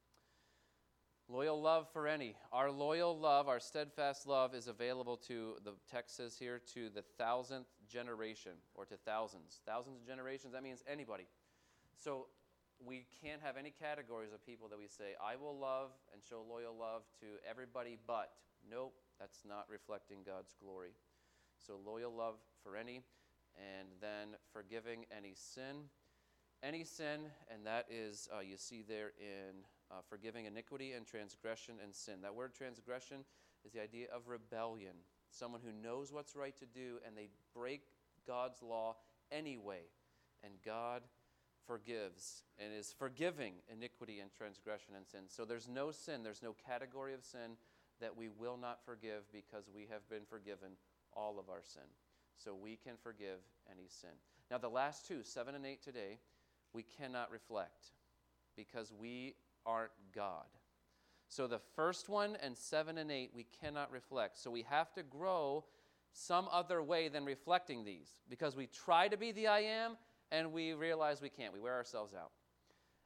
Loyal 1.29 1.61
love 1.61 1.87
for 1.91 2.07
any. 2.07 2.35
Our 2.53 2.71
loyal 2.71 3.17
love, 3.17 3.49
our 3.49 3.59
steadfast 3.59 4.27
love, 4.27 4.55
is 4.55 4.67
available 4.67 5.17
to, 5.27 5.55
the 5.65 5.73
text 5.91 6.15
says 6.15 6.37
here, 6.39 6.61
to 6.73 6.89
the 6.89 7.03
thousandth 7.17 7.67
generation, 7.89 8.53
or 8.75 8.85
to 8.85 8.95
thousands. 8.95 9.59
Thousands 9.65 9.97
of 9.97 10.07
generations, 10.07 10.53
that 10.53 10.63
means 10.63 10.83
anybody. 10.89 11.27
So 11.97 12.27
we 12.85 13.05
can't 13.21 13.41
have 13.41 13.57
any 13.57 13.71
categories 13.71 14.33
of 14.33 14.45
people 14.45 14.67
that 14.69 14.77
we 14.77 14.87
say, 14.87 15.15
I 15.23 15.35
will 15.35 15.57
love 15.57 15.89
and 16.13 16.21
show 16.21 16.43
loyal 16.47 16.75
love 16.77 17.03
to 17.21 17.25
everybody 17.49 17.97
but. 18.05 18.31
Nope, 18.69 18.93
that's 19.19 19.43
not 19.47 19.65
reflecting 19.69 20.19
God's 20.25 20.53
glory. 20.61 20.91
So 21.57 21.79
loyal 21.83 22.13
love 22.15 22.35
for 22.63 22.75
any, 22.75 23.03
and 23.55 23.87
then 24.01 24.37
forgiving 24.53 25.05
any 25.15 25.33
sin. 25.35 25.89
Any 26.63 26.83
sin, 26.83 27.21
and 27.53 27.65
that 27.65 27.85
is, 27.89 28.27
uh, 28.35 28.41
you 28.41 28.57
see 28.57 28.83
there 28.87 29.11
in 29.19 29.63
uh, 29.91 30.01
forgiving 30.09 30.45
iniquity 30.45 30.93
and 30.93 31.05
transgression 31.05 31.75
and 31.83 31.93
sin. 31.93 32.21
That 32.21 32.35
word 32.35 32.53
transgression 32.53 33.25
is 33.65 33.73
the 33.73 33.81
idea 33.81 34.07
of 34.13 34.27
rebellion. 34.27 34.95
someone 35.29 35.61
who 35.63 35.71
knows 35.71 36.11
what's 36.11 36.35
right 36.35 36.55
to 36.57 36.65
do 36.65 36.97
and 37.05 37.15
they 37.15 37.29
break 37.53 37.81
God's 38.25 38.61
law 38.61 38.95
anyway. 39.31 39.81
And 40.43 40.53
God 40.63 41.01
forgives 41.67 42.43
and 42.57 42.73
is 42.73 42.95
forgiving 42.97 43.53
iniquity 43.71 44.19
and 44.19 44.31
transgression 44.31 44.95
and 44.95 45.05
sin. 45.05 45.21
So 45.27 45.45
there's 45.45 45.67
no 45.67 45.91
sin, 45.91 46.23
there's 46.23 46.41
no 46.41 46.55
category 46.65 47.13
of 47.13 47.23
sin 47.23 47.57
that 47.99 48.15
we 48.15 48.29
will 48.29 48.57
not 48.57 48.79
forgive 48.85 49.31
because 49.31 49.65
we 49.73 49.87
have 49.91 50.07
been 50.09 50.25
forgiven 50.29 50.71
all 51.13 51.39
of 51.39 51.49
our 51.49 51.61
sin. 51.61 51.83
So 52.37 52.55
we 52.55 52.77
can 52.77 52.93
forgive 53.01 53.39
any 53.69 53.87
sin. 53.87 54.11
Now, 54.49 54.57
the 54.57 54.69
last 54.69 55.07
two, 55.07 55.23
7 55.23 55.55
and 55.55 55.65
8 55.65 55.83
today, 55.83 56.19
we 56.73 56.83
cannot 56.83 57.31
reflect 57.31 57.91
because 58.55 58.93
we 58.97 59.35
aren't 59.65 59.91
God. 60.13 60.45
So 61.27 61.47
the 61.47 61.59
first 61.75 62.07
one 62.07 62.37
and 62.41 62.57
7 62.57 62.97
and 62.97 63.11
8, 63.11 63.31
we 63.35 63.45
cannot 63.61 63.91
reflect. 63.91 64.37
So 64.37 64.49
we 64.49 64.63
have 64.69 64.93
to 64.93 65.03
grow 65.03 65.65
some 66.13 66.47
other 66.51 66.81
way 66.81 67.09
than 67.09 67.25
reflecting 67.25 67.83
these 67.83 68.15
because 68.29 68.55
we 68.55 68.67
try 68.67 69.07
to 69.07 69.17
be 69.17 69.31
the 69.31 69.47
I 69.47 69.59
am 69.59 69.97
and 70.31 70.51
we 70.51 70.73
realize 70.73 71.21
we 71.21 71.29
can't. 71.29 71.53
We 71.53 71.59
wear 71.59 71.75
ourselves 71.75 72.13
out. 72.13 72.31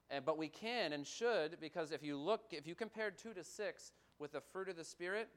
And, 0.09 0.25
but 0.25 0.37
we 0.37 0.49
can 0.49 0.93
and 0.93 1.05
should 1.07 1.57
because 1.59 1.91
if 1.91 2.03
you 2.03 2.17
look, 2.17 2.41
if 2.51 2.67
you 2.67 2.75
compare 2.75 3.11
2 3.11 3.33
to 3.33 3.43
6 3.43 3.91
with 4.19 4.33
the 4.33 4.41
fruit 4.41 4.69
of 4.69 4.75
the 4.75 4.83
Spirit 4.83 5.29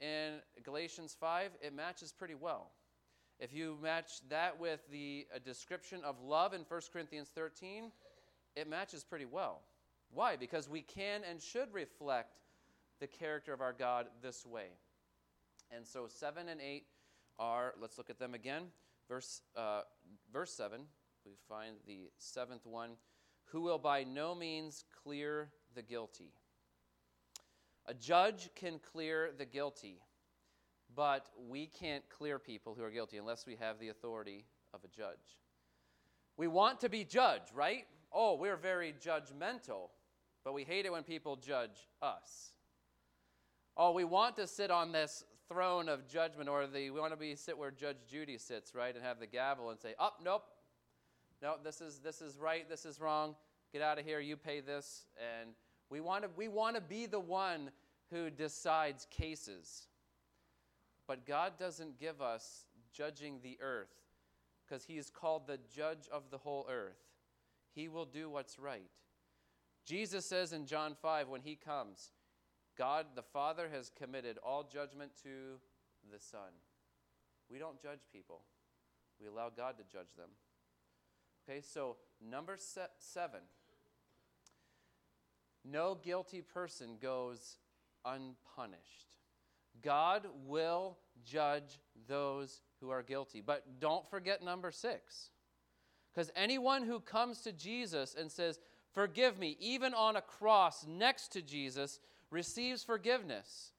in 0.00 0.34
Galatians 0.62 1.16
5, 1.18 1.52
it 1.62 1.74
matches 1.74 2.12
pretty 2.12 2.34
well. 2.34 2.70
If 3.38 3.52
you 3.52 3.76
match 3.82 4.26
that 4.28 4.58
with 4.58 4.80
the 4.90 5.26
description 5.44 6.00
of 6.04 6.20
love 6.22 6.54
in 6.54 6.62
1 6.68 6.80
Corinthians 6.92 7.28
13, 7.34 7.90
it 8.54 8.68
matches 8.68 9.04
pretty 9.04 9.26
well. 9.26 9.60
Why? 10.10 10.36
Because 10.36 10.68
we 10.68 10.82
can 10.82 11.22
and 11.28 11.40
should 11.40 11.72
reflect 11.72 12.40
the 13.00 13.06
character 13.06 13.52
of 13.52 13.60
our 13.60 13.74
God 13.74 14.06
this 14.22 14.46
way. 14.46 14.68
And 15.70 15.86
so 15.86 16.06
7 16.08 16.48
and 16.48 16.60
8 16.60 16.84
are, 17.38 17.74
let's 17.80 17.98
look 17.98 18.08
at 18.08 18.18
them 18.18 18.34
again. 18.34 18.64
Verse, 19.08 19.42
uh, 19.56 19.82
verse 20.32 20.52
7, 20.52 20.80
we 21.26 21.34
find 21.48 21.76
the 21.86 22.08
seventh 22.18 22.64
one 22.64 22.92
who 23.46 23.62
will 23.62 23.78
by 23.78 24.04
no 24.04 24.34
means 24.34 24.84
clear 25.02 25.50
the 25.74 25.82
guilty. 25.82 26.32
A 27.86 27.94
judge 27.94 28.50
can 28.54 28.78
clear 28.92 29.30
the 29.36 29.44
guilty, 29.44 30.00
but 30.94 31.26
we 31.48 31.66
can't 31.66 32.08
clear 32.08 32.38
people 32.38 32.74
who 32.74 32.82
are 32.82 32.90
guilty 32.90 33.16
unless 33.16 33.46
we 33.46 33.56
have 33.56 33.78
the 33.78 33.88
authority 33.88 34.44
of 34.72 34.80
a 34.84 34.88
judge. 34.88 35.40
We 36.36 36.48
want 36.48 36.80
to 36.80 36.88
be 36.88 37.04
judged, 37.04 37.52
right? 37.54 37.86
Oh, 38.12 38.36
we're 38.36 38.56
very 38.56 38.94
judgmental, 39.04 39.90
but 40.44 40.54
we 40.54 40.64
hate 40.64 40.86
it 40.86 40.92
when 40.92 41.02
people 41.02 41.36
judge 41.36 41.88
us. 42.02 42.52
Oh, 43.76 43.92
we 43.92 44.04
want 44.04 44.36
to 44.36 44.46
sit 44.46 44.70
on 44.70 44.92
this 44.92 45.24
throne 45.48 45.88
of 45.88 46.08
judgment, 46.08 46.48
or 46.48 46.66
the, 46.66 46.90
we 46.90 47.00
want 47.00 47.12
to 47.12 47.16
be 47.16 47.34
sit 47.36 47.56
where 47.56 47.70
Judge 47.70 47.98
Judy 48.10 48.38
sits, 48.38 48.74
right, 48.74 48.94
and 48.94 49.04
have 49.04 49.20
the 49.20 49.26
gavel 49.26 49.70
and 49.70 49.78
say, 49.78 49.94
"Up, 49.98 50.16
oh, 50.18 50.22
nope, 50.24 50.44
no, 51.42 51.56
this 51.62 51.80
is 51.80 51.98
this 52.00 52.22
is 52.22 52.38
right, 52.38 52.68
this 52.68 52.84
is 52.86 53.00
wrong. 53.00 53.36
Get 53.72 53.82
out 53.82 53.98
of 53.98 54.04
here. 54.04 54.20
You 54.20 54.36
pay 54.36 54.60
this." 54.60 55.06
And 55.18 55.50
we 55.90 56.00
want 56.00 56.24
to 56.24 56.30
we 56.36 56.48
want 56.48 56.76
to 56.76 56.80
be 56.80 57.06
the 57.06 57.20
one 57.20 57.70
who 58.10 58.30
decides 58.30 59.06
cases. 59.10 59.88
But 61.06 61.26
God 61.26 61.52
doesn't 61.58 61.98
give 61.98 62.20
us 62.20 62.64
judging 62.92 63.40
the 63.42 63.58
earth 63.60 63.94
because 64.66 64.84
he 64.84 64.98
is 64.98 65.10
called 65.10 65.46
the 65.46 65.58
judge 65.72 66.08
of 66.10 66.30
the 66.30 66.38
whole 66.38 66.66
earth. 66.70 66.98
He 67.74 67.88
will 67.88 68.06
do 68.06 68.28
what's 68.28 68.58
right. 68.58 68.90
Jesus 69.84 70.26
says 70.26 70.52
in 70.52 70.66
John 70.66 70.96
5 71.00 71.28
when 71.28 71.42
he 71.42 71.54
comes, 71.54 72.10
God 72.76 73.06
the 73.14 73.22
Father 73.22 73.68
has 73.72 73.90
committed 73.96 74.38
all 74.42 74.64
judgment 74.64 75.12
to 75.22 75.60
the 76.10 76.18
Son. 76.18 76.50
We 77.48 77.58
don't 77.58 77.80
judge 77.80 78.00
people, 78.12 78.42
we 79.20 79.28
allow 79.28 79.50
God 79.56 79.76
to 79.78 79.84
judge 79.84 80.14
them. 80.16 80.30
Okay, 81.48 81.60
so 81.60 81.96
number 82.20 82.56
se- 82.56 82.88
seven 82.98 83.40
no 85.70 85.98
guilty 86.02 86.42
person 86.42 86.96
goes 87.00 87.58
unpunished. 88.04 89.16
God 89.82 90.26
will 90.46 90.96
judge 91.24 91.80
those 92.08 92.60
who 92.80 92.90
are 92.90 93.02
guilty. 93.02 93.42
But 93.44 93.80
don't 93.80 94.08
forget 94.08 94.42
number 94.42 94.70
six. 94.70 95.30
Because 96.14 96.30
anyone 96.36 96.84
who 96.84 97.00
comes 97.00 97.40
to 97.42 97.52
Jesus 97.52 98.14
and 98.18 98.30
says, 98.30 98.58
Forgive 98.92 99.38
me, 99.38 99.58
even 99.60 99.92
on 99.92 100.16
a 100.16 100.22
cross 100.22 100.86
next 100.86 101.28
to 101.32 101.42
Jesus, 101.42 101.98
receives 102.30 102.82
forgiveness. 102.82 103.72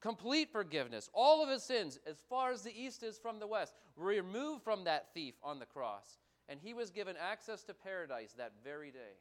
Complete 0.00 0.50
forgiveness. 0.50 1.10
All 1.12 1.42
of 1.42 1.50
his 1.50 1.62
sins, 1.62 1.98
as 2.06 2.16
far 2.30 2.52
as 2.52 2.62
the 2.62 2.74
east 2.74 3.02
is 3.02 3.18
from 3.18 3.38
the 3.38 3.46
west, 3.46 3.74
were 3.96 4.06
removed 4.06 4.62
from 4.62 4.84
that 4.84 5.12
thief 5.12 5.34
on 5.42 5.58
the 5.58 5.66
cross. 5.66 6.18
And 6.48 6.60
he 6.60 6.74
was 6.74 6.90
given 6.90 7.16
access 7.16 7.64
to 7.64 7.74
paradise 7.74 8.34
that 8.38 8.52
very 8.62 8.90
day. 8.90 9.18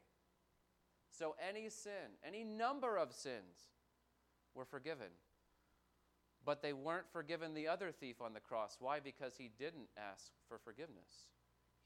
So 1.09 1.35
any 1.47 1.69
sin, 1.69 2.17
any 2.25 2.43
number 2.43 2.97
of 2.97 3.13
sins, 3.13 3.69
were 4.53 4.65
forgiven. 4.65 5.07
But 6.45 6.61
they 6.61 6.73
weren't 6.73 7.11
forgiven 7.11 7.53
the 7.53 7.67
other 7.67 7.91
thief 7.91 8.21
on 8.21 8.33
the 8.33 8.39
cross. 8.39 8.77
Why? 8.79 8.99
Because 8.99 9.35
he 9.37 9.49
didn't 9.57 9.89
ask 9.97 10.31
for 10.47 10.59
forgiveness, 10.59 11.29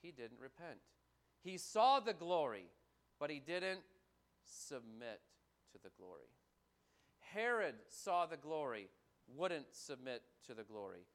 he 0.02 0.12
didn't 0.12 0.40
repent. 0.40 0.80
He 1.42 1.58
saw 1.58 2.00
the 2.00 2.14
glory, 2.14 2.66
but 3.20 3.30
he 3.30 3.40
didn't 3.40 3.82
submit 4.44 5.22
to 5.72 5.80
the 5.82 5.92
glory. 5.98 6.28
Herod 7.34 7.76
saw 7.88 8.26
the 8.26 8.38
glory, 8.38 8.90
wouldn't 9.36 9.68
submit 9.72 10.24
to 10.48 10.54
the 10.54 10.64
glory. 10.64 11.06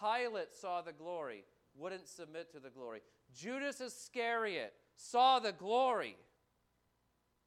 Pilate 0.00 0.52
saw 0.52 0.82
the 0.82 0.92
glory, 0.92 1.44
wouldn't 1.76 2.08
submit 2.08 2.52
to 2.52 2.60
the 2.60 2.70
glory. 2.70 3.00
Judas 3.34 3.80
Iscariot 3.80 4.72
saw 4.96 5.38
the 5.38 5.52
glory, 5.52 6.16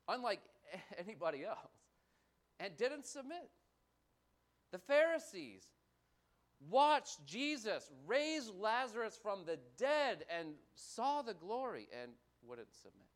unlike 0.08 0.42
anybody 0.98 1.46
else, 1.46 1.72
and 2.60 2.76
didn't 2.78 3.06
submit. 3.06 3.50
The 4.72 4.80
Pharisees 4.80 5.64
watched 6.70 7.26
Jesus 7.26 7.92
raise 8.06 8.50
Lazarus 8.50 9.18
from 9.22 9.46
the 9.46 9.60
dead 9.78 10.26
and 10.36 10.50
saw 10.76 11.22
the 11.22 11.34
glory 11.34 11.88
and 12.02 12.12
wouldn't 12.46 12.74
submit. 12.74 13.08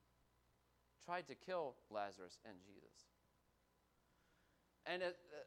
Tried 1.06 1.28
to 1.28 1.36
kill 1.36 1.76
Lazarus 1.90 2.38
and 2.46 2.56
Jesus. 2.64 3.08
And 4.86 5.02
it, 5.02 5.18
uh, 5.34 5.44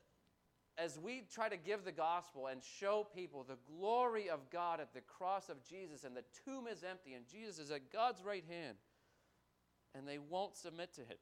as 0.76 0.98
we 0.98 1.24
try 1.32 1.48
to 1.48 1.56
give 1.56 1.84
the 1.84 1.92
gospel 1.92 2.48
and 2.48 2.60
show 2.62 3.06
people 3.14 3.44
the 3.44 3.58
glory 3.78 4.28
of 4.28 4.50
God 4.50 4.80
at 4.80 4.92
the 4.92 5.00
cross 5.00 5.48
of 5.48 5.62
Jesus, 5.64 6.04
and 6.04 6.16
the 6.16 6.24
tomb 6.44 6.66
is 6.66 6.82
empty, 6.82 7.14
and 7.14 7.26
Jesus 7.26 7.58
is 7.58 7.70
at 7.70 7.92
God's 7.92 8.22
right 8.24 8.44
hand, 8.48 8.76
and 9.94 10.08
they 10.08 10.18
won't 10.18 10.56
submit 10.56 10.92
to 10.94 11.02
it, 11.02 11.20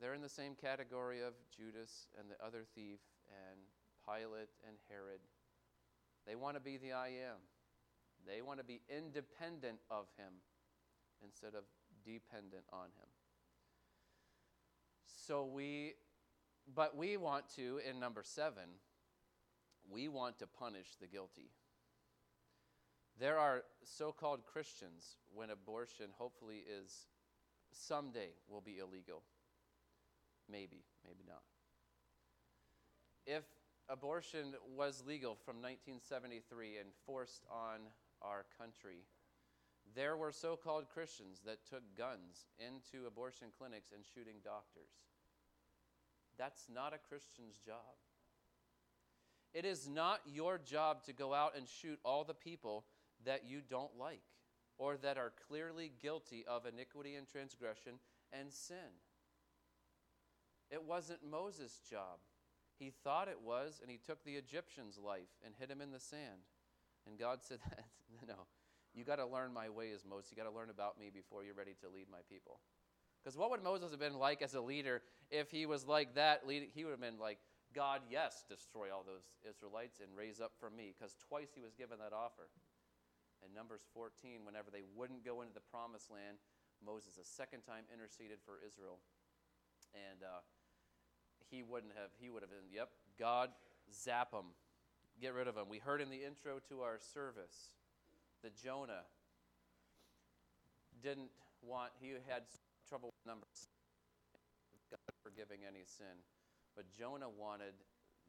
they're 0.00 0.14
in 0.14 0.22
the 0.22 0.28
same 0.28 0.54
category 0.54 1.22
of 1.22 1.32
Judas 1.56 2.08
and 2.18 2.28
the 2.30 2.44
other 2.44 2.64
thief 2.74 3.00
and 3.28 3.60
Pilate 4.06 4.50
and 4.68 4.76
Herod. 4.90 5.20
They 6.26 6.36
want 6.36 6.56
to 6.56 6.60
be 6.60 6.76
the 6.76 6.92
I 6.92 7.08
am. 7.08 7.40
They 8.26 8.42
want 8.42 8.58
to 8.58 8.64
be 8.64 8.82
independent 8.88 9.78
of 9.90 10.06
him 10.18 10.32
instead 11.24 11.54
of 11.54 11.64
dependent 12.04 12.64
on 12.72 12.86
him. 12.86 13.08
So 15.04 15.44
we, 15.44 15.94
but 16.74 16.96
we 16.96 17.16
want 17.16 17.44
to, 17.56 17.80
in 17.88 18.00
number 18.00 18.22
seven, 18.24 18.64
we 19.90 20.08
want 20.08 20.38
to 20.38 20.46
punish 20.46 20.88
the 21.00 21.06
guilty. 21.06 21.50
There 23.18 23.38
are 23.38 23.62
so 23.84 24.12
called 24.12 24.44
Christians 24.44 25.16
when 25.34 25.50
abortion 25.50 26.06
hopefully 26.18 26.64
is 26.68 27.06
someday 27.72 28.30
will 28.48 28.60
be 28.60 28.78
illegal. 28.78 29.22
Maybe, 30.50 30.84
maybe 31.04 31.24
not. 31.26 31.42
If 33.26 33.44
abortion 33.88 34.54
was 34.76 35.02
legal 35.06 35.34
from 35.34 35.56
1973 35.56 36.78
and 36.78 36.88
forced 37.06 37.44
on 37.50 37.80
our 38.22 38.44
country, 38.58 39.06
there 39.94 40.16
were 40.16 40.32
so 40.32 40.56
called 40.56 40.88
Christians 40.92 41.40
that 41.46 41.66
took 41.68 41.82
guns 41.96 42.46
into 42.58 43.06
abortion 43.06 43.48
clinics 43.56 43.92
and 43.94 44.04
shooting 44.04 44.36
doctors. 44.44 44.90
That's 46.38 46.66
not 46.72 46.92
a 46.94 46.98
Christian's 46.98 47.58
job. 47.64 47.96
It 49.54 49.64
is 49.64 49.88
not 49.88 50.20
your 50.26 50.58
job 50.58 51.04
to 51.04 51.12
go 51.12 51.32
out 51.32 51.56
and 51.56 51.66
shoot 51.66 51.98
all 52.04 52.24
the 52.24 52.34
people 52.34 52.84
that 53.24 53.44
you 53.46 53.60
don't 53.66 53.96
like 53.98 54.22
or 54.78 54.96
that 54.98 55.16
are 55.16 55.32
clearly 55.48 55.92
guilty 56.02 56.44
of 56.46 56.66
iniquity 56.66 57.14
and 57.14 57.26
transgression 57.26 57.94
and 58.32 58.52
sin. 58.52 59.00
It 60.70 60.84
wasn't 60.84 61.20
Moses' 61.28 61.80
job. 61.88 62.18
He 62.78 62.90
thought 62.90 63.28
it 63.28 63.40
was, 63.42 63.78
and 63.80 63.90
he 63.90 63.96
took 63.96 64.24
the 64.24 64.34
Egyptian's 64.34 64.98
life 64.98 65.32
and 65.44 65.54
hid 65.58 65.70
him 65.70 65.80
in 65.80 65.92
the 65.92 66.00
sand. 66.00 66.44
And 67.06 67.18
God 67.18 67.38
said, 67.42 67.60
No, 68.28 68.46
you 68.94 69.04
got 69.04 69.16
to 69.16 69.26
learn 69.26 69.54
my 69.54 69.70
ways, 69.70 70.04
Moses. 70.08 70.30
You 70.30 70.36
got 70.36 70.48
to 70.48 70.54
learn 70.54 70.70
about 70.70 70.98
me 70.98 71.10
before 71.12 71.44
you're 71.44 71.54
ready 71.54 71.74
to 71.80 71.88
lead 71.88 72.06
my 72.10 72.20
people. 72.28 72.60
Because 73.26 73.34
what 73.34 73.50
would 73.50 73.58
Moses 73.58 73.90
have 73.90 73.98
been 73.98 74.22
like 74.22 74.38
as 74.38 74.54
a 74.54 74.62
leader 74.62 75.02
if 75.34 75.50
he 75.50 75.66
was 75.66 75.82
like 75.82 76.14
that? 76.14 76.46
He 76.46 76.86
would 76.86 76.92
have 76.94 77.02
been 77.02 77.18
like 77.18 77.42
God, 77.74 78.02
yes, 78.06 78.46
destroy 78.48 78.94
all 78.94 79.02
those 79.02 79.26
Israelites 79.42 79.98
and 79.98 80.14
raise 80.14 80.38
up 80.40 80.52
for 80.62 80.70
me, 80.70 80.94
because 80.94 81.18
twice 81.26 81.50
he 81.50 81.58
was 81.60 81.74
given 81.74 81.98
that 81.98 82.14
offer. 82.14 82.46
In 83.42 83.50
Numbers 83.50 83.82
14, 83.92 84.46
whenever 84.46 84.70
they 84.70 84.86
wouldn't 84.94 85.26
go 85.26 85.42
into 85.42 85.52
the 85.52 85.66
promised 85.74 86.06
land, 86.06 86.38
Moses 86.78 87.18
a 87.18 87.26
second 87.26 87.66
time 87.66 87.82
interceded 87.90 88.38
for 88.46 88.62
Israel. 88.62 89.02
And 89.90 90.22
uh, 90.22 90.46
he 91.50 91.64
wouldn't 91.66 91.98
have, 91.98 92.14
he 92.22 92.30
would 92.30 92.46
have 92.46 92.50
been, 92.54 92.70
yep, 92.70 92.94
God, 93.18 93.50
zap 93.90 94.30
them, 94.30 94.54
get 95.20 95.34
rid 95.34 95.50
of 95.50 95.56
them. 95.56 95.66
We 95.68 95.82
heard 95.82 96.00
in 96.00 96.10
the 96.14 96.22
intro 96.22 96.62
to 96.70 96.86
our 96.86 97.02
service 97.02 97.74
that 98.46 98.54
Jonah 98.54 99.02
didn't 101.02 101.34
want, 101.60 101.90
he 101.98 102.14
had 102.30 102.46
trouble 102.88 103.10
with 103.12 103.26
numbers, 103.26 103.68
God 104.90 105.00
forgiving 105.22 105.60
any 105.66 105.84
sin. 105.84 106.22
But 106.74 106.86
Jonah 106.96 107.28
wanted 107.28 107.74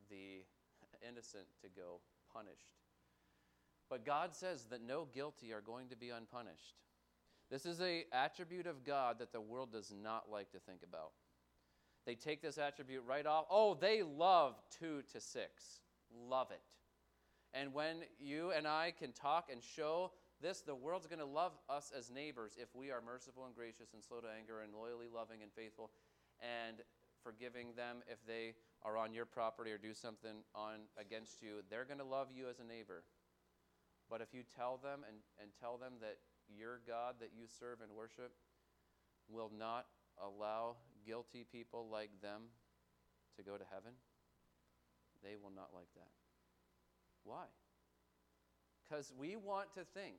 the 0.10 0.44
innocent 1.08 1.46
to 1.62 1.68
go 1.70 2.00
punished. 2.34 2.76
But 3.90 4.06
God 4.06 4.34
says 4.34 4.66
that 4.70 4.82
no 4.82 5.08
guilty 5.14 5.54
are 5.54 5.62
going 5.62 5.90
to 5.90 5.96
be 5.96 6.10
unpunished. 6.10 6.76
This 7.50 7.66
is 7.66 7.80
a 7.82 8.06
attribute 8.12 8.68
of 8.68 8.84
God 8.84 9.20
that 9.20 9.32
the 9.32 9.40
world 9.40 9.72
does 9.72 9.94
not 10.04 10.30
like 10.30 10.52
to 10.52 10.60
think 10.60 10.82
about. 10.84 11.12
They 12.06 12.16
take 12.16 12.42
this 12.42 12.58
attribute 12.58 13.04
right 13.08 13.26
off. 13.26 13.46
Oh, 13.50 13.74
they 13.74 14.02
love 14.02 14.56
2 14.80 15.04
to 15.14 15.20
6. 15.20 15.64
Love 16.30 16.52
it. 16.52 16.62
And 17.54 17.74
when 17.74 17.98
you 18.20 18.52
and 18.52 18.68
I 18.68 18.94
can 18.98 19.12
talk 19.14 19.50
and 19.52 19.62
show 19.64 20.12
this, 20.42 20.62
the 20.62 20.76
world's 20.76 21.08
going 21.08 21.20
to 21.20 21.26
love 21.26 21.54
us 21.70 21.92
as 21.98 22.12
neighbors 22.12 22.54
if 22.62 22.70
we 22.76 22.92
are 22.92 23.02
merciful 23.02 23.46
and 23.46 23.56
gracious 23.56 23.94
and 23.94 24.04
slow 24.04 24.20
to 24.20 24.28
anger 24.28 24.62
and 24.62 24.74
loyally 24.74 25.08
loving 25.14 25.42
and 25.42 25.52
faithful 25.52 25.90
and 26.40 26.78
forgiving 27.24 27.74
them 27.76 28.06
if 28.08 28.20
they 28.28 28.54
are 28.84 28.98
on 28.98 29.14
your 29.14 29.26
property 29.26 29.72
or 29.72 29.78
do 29.78 29.94
something 29.94 30.46
on 30.54 30.86
against 31.00 31.42
you. 31.42 31.66
They're 31.70 31.86
going 31.86 31.98
to 31.98 32.06
love 32.06 32.28
you 32.32 32.50
as 32.50 32.60
a 32.60 32.64
neighbor. 32.64 33.04
But 34.10 34.22
if 34.22 34.34
you 34.34 34.44
tell 34.44 34.78
them 34.78 35.02
and, 35.08 35.18
and 35.42 35.50
tell 35.60 35.78
them 35.78 35.94
that 36.02 36.18
your 36.48 36.80
God 36.88 37.16
that 37.20 37.32
you 37.36 37.46
serve 37.48 37.82
and 37.82 37.92
worship 37.92 38.32
will 39.28 39.52
not 39.52 39.88
allow 40.22 40.78
guilty 41.06 41.46
people 41.52 41.88
like 41.92 42.12
them 42.22 42.54
to 43.36 43.44
go 43.44 43.58
to 43.58 43.66
heaven, 43.74 43.92
they 45.24 45.36
will 45.36 45.52
not 45.54 45.70
like 45.74 45.90
that. 45.96 46.14
Why? 47.24 47.46
Because 48.88 49.12
we 49.18 49.36
want 49.36 49.74
to 49.74 49.84
think 49.84 50.16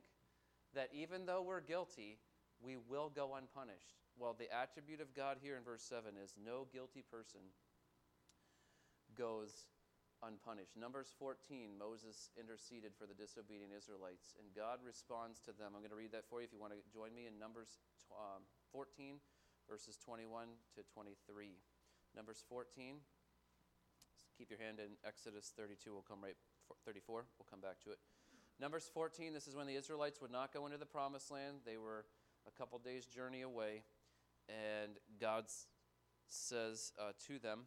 that 0.75 0.89
even 0.93 1.25
though 1.25 1.41
we're 1.41 1.61
guilty, 1.61 2.17
we 2.61 2.77
will 2.77 3.09
go 3.09 3.35
unpunished. 3.35 3.95
Well, 4.17 4.35
the 4.37 4.51
attribute 4.51 5.01
of 5.01 5.15
God 5.15 5.37
here 5.41 5.55
in 5.55 5.63
verse 5.63 5.83
7 5.83 6.13
is 6.21 6.35
no 6.35 6.67
guilty 6.71 7.03
person 7.03 7.41
goes 9.17 9.71
unpunished. 10.21 10.75
Numbers 10.75 11.15
14, 11.17 11.71
Moses 11.79 12.29
interceded 12.35 12.91
for 12.99 13.07
the 13.07 13.15
disobedient 13.15 13.71
Israelites, 13.71 14.35
and 14.35 14.51
God 14.51 14.83
responds 14.83 15.39
to 15.47 15.55
them. 15.55 15.71
I'm 15.71 15.81
going 15.81 15.95
to 15.95 15.99
read 15.99 16.11
that 16.11 16.27
for 16.27 16.43
you 16.43 16.47
if 16.47 16.51
you 16.51 16.59
want 16.59 16.75
to 16.75 16.83
join 16.91 17.15
me 17.15 17.27
in 17.27 17.39
Numbers 17.39 17.79
um, 18.11 18.43
14, 18.71 19.23
verses 19.69 19.95
21 20.03 20.51
to 20.75 20.83
23. 20.91 21.55
Numbers 22.15 22.43
14. 22.49 22.99
Keep 24.37 24.51
your 24.51 24.59
hand 24.59 24.79
in 24.79 24.95
Exodus 25.07 25.51
32. 25.55 25.91
We'll 25.91 26.03
come 26.07 26.23
right 26.23 26.37
34. 26.85 27.25
We'll 27.39 27.47
come 27.49 27.59
back 27.59 27.79
to 27.83 27.91
it. 27.91 27.99
Numbers 28.59 28.89
14, 28.93 29.33
this 29.33 29.47
is 29.47 29.55
when 29.55 29.67
the 29.67 29.75
Israelites 29.75 30.19
would 30.19 30.31
not 30.31 30.53
go 30.53 30.65
into 30.65 30.77
the 30.77 30.85
promised 30.85 31.31
land. 31.31 31.59
They 31.65 31.77
were 31.77 32.03
a 32.45 32.51
couple 32.51 32.77
days' 32.77 33.05
journey 33.05 33.41
away. 33.41 33.83
And 34.49 34.97
God 35.21 35.45
says 36.27 36.91
uh, 36.99 37.11
to 37.27 37.39
them 37.39 37.61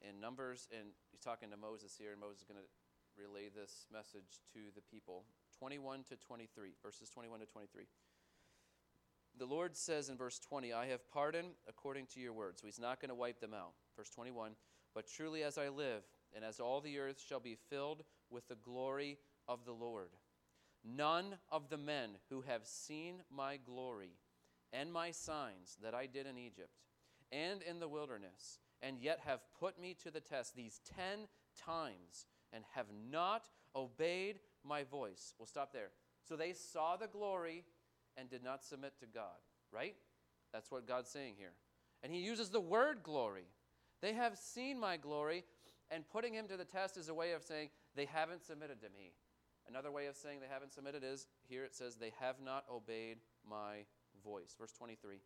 in 0.00 0.20
Numbers, 0.20 0.66
and 0.72 0.88
he's 1.10 1.20
talking 1.20 1.50
to 1.50 1.58
Moses 1.58 1.94
here, 1.98 2.12
and 2.12 2.20
Moses 2.20 2.38
is 2.38 2.44
going 2.44 2.60
to 2.60 3.22
relay 3.22 3.50
this 3.54 3.86
message 3.92 4.40
to 4.54 4.60
the 4.74 4.80
people 4.80 5.24
21 5.58 6.04
to 6.04 6.16
23, 6.16 6.70
verses 6.82 7.10
21 7.10 7.40
to 7.40 7.46
23. 7.46 7.84
The 9.36 9.44
Lord 9.44 9.76
says 9.76 10.08
in 10.08 10.16
verse 10.16 10.38
20, 10.38 10.72
I 10.72 10.86
have 10.86 11.10
pardoned 11.10 11.50
according 11.68 12.06
to 12.14 12.20
your 12.20 12.32
words. 12.32 12.62
So 12.62 12.66
he's 12.66 12.80
not 12.80 12.98
going 12.98 13.10
to 13.10 13.14
wipe 13.14 13.40
them 13.40 13.52
out. 13.52 13.72
Verse 13.94 14.08
21, 14.08 14.52
but 14.94 15.06
truly 15.06 15.42
as 15.42 15.58
I 15.58 15.68
live, 15.68 16.02
and 16.34 16.44
as 16.44 16.60
all 16.60 16.80
the 16.80 16.98
earth 16.98 17.22
shall 17.26 17.40
be 17.40 17.58
filled 17.68 18.04
with 18.30 18.48
the 18.48 18.56
glory 18.56 19.18
of 19.48 19.64
the 19.64 19.72
Lord. 19.72 20.10
None 20.84 21.36
of 21.50 21.68
the 21.70 21.78
men 21.78 22.10
who 22.28 22.42
have 22.42 22.66
seen 22.66 23.22
my 23.34 23.56
glory 23.56 24.18
and 24.72 24.92
my 24.92 25.10
signs 25.10 25.78
that 25.82 25.94
I 25.94 26.06
did 26.06 26.26
in 26.26 26.36
Egypt 26.36 26.82
and 27.32 27.62
in 27.62 27.80
the 27.80 27.88
wilderness, 27.88 28.58
and 28.82 29.00
yet 29.00 29.20
have 29.24 29.40
put 29.58 29.80
me 29.80 29.96
to 30.02 30.10
the 30.10 30.20
test 30.20 30.54
these 30.54 30.80
ten 30.96 31.26
times 31.58 32.26
and 32.52 32.64
have 32.74 32.86
not 33.10 33.48
obeyed 33.74 34.40
my 34.64 34.82
voice. 34.84 35.34
We'll 35.38 35.46
stop 35.46 35.72
there. 35.72 35.90
So 36.28 36.36
they 36.36 36.52
saw 36.52 36.96
the 36.96 37.06
glory 37.06 37.64
and 38.16 38.28
did 38.28 38.44
not 38.44 38.62
submit 38.62 38.98
to 39.00 39.06
God, 39.06 39.40
right? 39.72 39.96
That's 40.52 40.70
what 40.70 40.86
God's 40.86 41.10
saying 41.10 41.34
here. 41.38 41.52
And 42.02 42.12
he 42.12 42.20
uses 42.20 42.50
the 42.50 42.60
word 42.60 43.02
glory. 43.02 43.46
They 44.02 44.12
have 44.12 44.36
seen 44.36 44.78
my 44.78 44.96
glory, 44.96 45.44
and 45.90 46.08
putting 46.08 46.34
him 46.34 46.46
to 46.48 46.56
the 46.56 46.64
test 46.64 46.96
is 46.96 47.08
a 47.08 47.14
way 47.14 47.32
of 47.32 47.42
saying 47.42 47.70
they 47.96 48.04
haven't 48.04 48.44
submitted 48.44 48.80
to 48.82 48.88
me. 48.88 49.12
Another 49.68 49.90
way 49.90 50.06
of 50.06 50.16
saying 50.16 50.40
they 50.40 50.52
haven't 50.52 50.72
submitted 50.72 51.02
is 51.04 51.26
here 51.48 51.64
it 51.64 51.74
says, 51.74 51.96
they 51.96 52.12
have 52.20 52.36
not 52.44 52.64
obeyed 52.70 53.18
my 53.48 53.84
voice. 54.22 54.54
Verse 54.58 54.72
23 54.72 55.16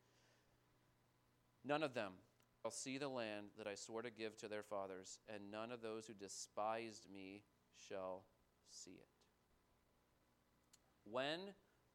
None 1.64 1.82
of 1.82 1.94
them 1.94 2.12
shall 2.62 2.70
see 2.70 2.98
the 2.98 3.08
land 3.08 3.46
that 3.58 3.66
I 3.66 3.74
swore 3.74 4.02
to 4.02 4.10
give 4.10 4.36
to 4.38 4.48
their 4.48 4.62
fathers, 4.62 5.18
and 5.32 5.50
none 5.50 5.70
of 5.72 5.82
those 5.82 6.06
who 6.06 6.14
despised 6.14 7.06
me 7.12 7.42
shall 7.88 8.24
see 8.70 8.92
it. 8.92 9.08
When 11.04 11.40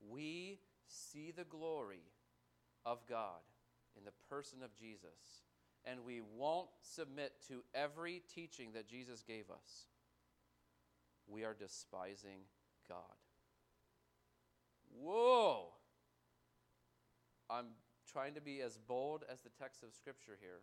we 0.09 0.59
see 0.87 1.31
the 1.31 1.43
glory 1.43 2.03
of 2.85 3.07
God 3.07 3.41
in 3.97 4.05
the 4.05 4.11
person 4.29 4.59
of 4.63 4.75
Jesus, 4.75 5.43
and 5.85 6.05
we 6.05 6.21
won't 6.21 6.69
submit 6.81 7.33
to 7.47 7.63
every 7.73 8.21
teaching 8.33 8.71
that 8.73 8.87
Jesus 8.87 9.21
gave 9.21 9.49
us, 9.49 9.87
we 11.27 11.43
are 11.43 11.53
despising 11.53 12.41
God. 12.87 12.97
Whoa! 15.01 15.67
I'm 17.49 17.67
trying 18.11 18.35
to 18.35 18.41
be 18.41 18.61
as 18.61 18.77
bold 18.77 19.23
as 19.31 19.41
the 19.41 19.49
text 19.49 19.83
of 19.83 19.93
Scripture 19.93 20.37
here 20.39 20.61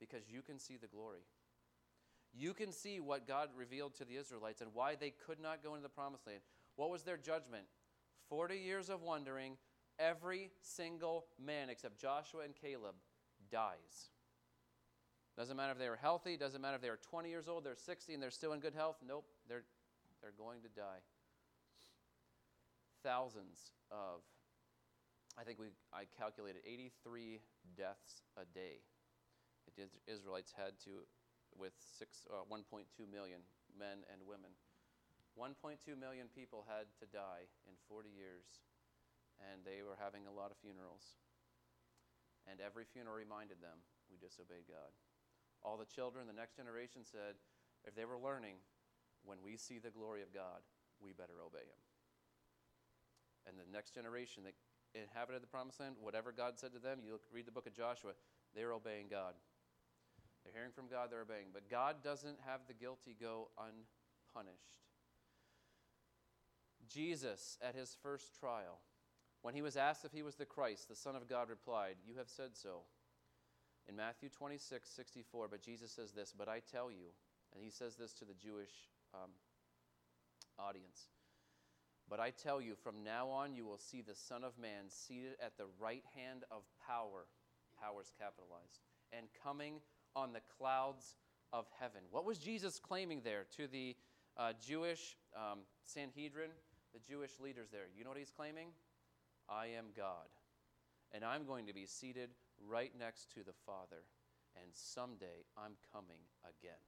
because 0.00 0.30
you 0.30 0.42
can 0.42 0.58
see 0.58 0.76
the 0.76 0.86
glory. 0.86 1.26
You 2.32 2.54
can 2.54 2.72
see 2.72 3.00
what 3.00 3.26
God 3.26 3.48
revealed 3.56 3.94
to 3.96 4.04
the 4.04 4.16
Israelites 4.16 4.60
and 4.60 4.70
why 4.74 4.94
they 4.94 5.10
could 5.26 5.40
not 5.40 5.62
go 5.62 5.74
into 5.74 5.82
the 5.82 5.88
promised 5.88 6.26
land. 6.26 6.40
What 6.76 6.90
was 6.90 7.02
their 7.02 7.16
judgment? 7.16 7.64
40 8.28 8.56
years 8.56 8.90
of 8.90 9.02
wandering, 9.02 9.56
every 9.98 10.50
single 10.60 11.26
man 11.42 11.70
except 11.70 11.98
Joshua 11.98 12.42
and 12.44 12.54
Caleb 12.54 12.94
dies. 13.50 14.10
Doesn't 15.36 15.56
matter 15.56 15.72
if 15.72 15.78
they 15.78 15.88
were 15.88 15.96
healthy, 15.96 16.36
doesn't 16.36 16.60
matter 16.60 16.76
if 16.76 16.82
they 16.82 16.90
were 16.90 17.00
20 17.10 17.28
years 17.28 17.48
old, 17.48 17.64
they're 17.64 17.76
60 17.76 18.12
and 18.12 18.22
they're 18.22 18.30
still 18.30 18.52
in 18.52 18.60
good 18.60 18.74
health. 18.74 18.96
Nope, 19.06 19.24
they're 19.48 19.64
they're 20.28 20.36
going 20.36 20.60
to 20.60 20.68
die. 20.76 21.00
Thousands 23.00 23.72
of, 23.88 24.20
I 25.40 25.48
think 25.48 25.56
we, 25.56 25.72
I 25.88 26.04
calculated 26.20 26.60
83 26.68 27.40
deaths 27.72 28.20
a 28.36 28.44
day. 28.44 28.84
The 29.72 29.88
Israelites 30.04 30.52
had 30.52 30.76
to, 30.84 31.08
with 31.56 31.72
six, 31.80 32.28
uh, 32.28 32.44
1.2 32.44 32.84
million 33.08 33.40
men 33.72 34.04
and 34.12 34.20
women. 34.28 34.52
1.2 35.40 35.80
million 35.96 36.28
people 36.36 36.68
had 36.68 36.92
to 37.00 37.08
die 37.08 37.48
in 37.64 37.72
40 37.88 38.12
years, 38.12 38.44
and 39.40 39.64
they 39.64 39.80
were 39.80 39.96
having 39.96 40.28
a 40.28 40.34
lot 40.34 40.52
of 40.52 40.60
funerals. 40.60 41.16
And 42.44 42.60
every 42.60 42.84
funeral 42.84 43.16
reminded 43.16 43.64
them, 43.64 43.80
we 44.12 44.20
disobeyed 44.20 44.68
God. 44.68 44.92
All 45.64 45.80
the 45.80 45.88
children, 45.88 46.28
the 46.28 46.36
next 46.36 46.60
generation 46.60 47.00
said, 47.00 47.40
if 47.88 47.96
they 47.96 48.04
were 48.04 48.20
learning, 48.20 48.60
when 49.24 49.38
we 49.44 49.56
see 49.56 49.78
the 49.78 49.90
glory 49.90 50.22
of 50.22 50.32
God, 50.32 50.62
we 51.00 51.12
better 51.12 51.40
obey 51.44 51.64
him. 51.64 51.82
And 53.46 53.56
the 53.56 53.70
next 53.72 53.94
generation 53.94 54.44
that 54.44 54.54
inhabited 54.94 55.42
the 55.42 55.46
promised 55.46 55.80
land, 55.80 55.96
whatever 56.00 56.32
God 56.32 56.58
said 56.58 56.72
to 56.72 56.78
them, 56.78 56.98
you 57.04 57.12
look, 57.12 57.22
read 57.32 57.46
the 57.46 57.52
book 57.52 57.66
of 57.66 57.74
Joshua, 57.74 58.12
they're 58.54 58.72
obeying 58.72 59.06
God. 59.10 59.34
They're 60.44 60.52
hearing 60.52 60.72
from 60.72 60.88
God, 60.88 61.08
they're 61.10 61.22
obeying. 61.22 61.48
But 61.52 61.70
God 61.70 61.96
doesn't 62.02 62.38
have 62.46 62.60
the 62.66 62.74
guilty 62.74 63.16
go 63.20 63.48
unpunished. 63.58 64.84
Jesus, 66.88 67.58
at 67.62 67.74
his 67.74 67.96
first 68.02 68.38
trial, 68.38 68.80
when 69.42 69.54
he 69.54 69.62
was 69.62 69.76
asked 69.76 70.04
if 70.04 70.12
he 70.12 70.22
was 70.22 70.36
the 70.36 70.46
Christ, 70.46 70.88
the 70.88 70.96
Son 70.96 71.14
of 71.14 71.28
God 71.28 71.48
replied, 71.48 71.96
You 72.06 72.16
have 72.16 72.28
said 72.28 72.50
so. 72.56 72.82
In 73.88 73.96
Matthew 73.96 74.28
26, 74.28 74.88
64, 74.88 75.48
but 75.48 75.62
Jesus 75.62 75.92
says 75.92 76.12
this, 76.12 76.34
But 76.36 76.48
I 76.48 76.60
tell 76.60 76.90
you, 76.90 77.12
and 77.54 77.62
he 77.62 77.70
says 77.70 77.96
this 77.96 78.12
to 78.14 78.24
the 78.24 78.34
Jewish 78.34 78.72
um, 79.14 79.30
audience. 80.58 81.08
But 82.08 82.20
I 82.20 82.30
tell 82.30 82.60
you, 82.60 82.74
from 82.74 83.04
now 83.04 83.28
on, 83.28 83.54
you 83.54 83.64
will 83.64 83.78
see 83.78 84.00
the 84.00 84.14
Son 84.14 84.42
of 84.42 84.58
Man 84.58 84.88
seated 84.88 85.34
at 85.44 85.58
the 85.58 85.66
right 85.78 86.04
hand 86.16 86.44
of 86.50 86.62
power, 86.86 87.26
powers 87.80 88.12
capitalized, 88.18 88.80
and 89.12 89.26
coming 89.42 89.80
on 90.16 90.32
the 90.32 90.40
clouds 90.58 91.16
of 91.52 91.66
heaven. 91.78 92.00
What 92.10 92.24
was 92.24 92.38
Jesus 92.38 92.80
claiming 92.80 93.20
there 93.24 93.44
to 93.56 93.66
the 93.66 93.94
uh, 94.36 94.52
Jewish 94.64 95.16
um, 95.36 95.60
Sanhedrin, 95.84 96.50
the 96.94 97.00
Jewish 97.00 97.38
leaders 97.40 97.68
there? 97.70 97.88
You 97.96 98.04
know 98.04 98.10
what 98.10 98.18
he's 98.18 98.32
claiming? 98.34 98.68
I 99.48 99.66
am 99.66 99.86
God, 99.96 100.28
and 101.12 101.24
I'm 101.24 101.44
going 101.44 101.66
to 101.66 101.74
be 101.74 101.86
seated 101.86 102.30
right 102.66 102.92
next 102.98 103.30
to 103.34 103.40
the 103.44 103.54
Father, 103.64 104.04
and 104.56 104.70
someday 104.72 105.44
I'm 105.56 105.72
coming 105.92 106.20
again. 106.44 106.80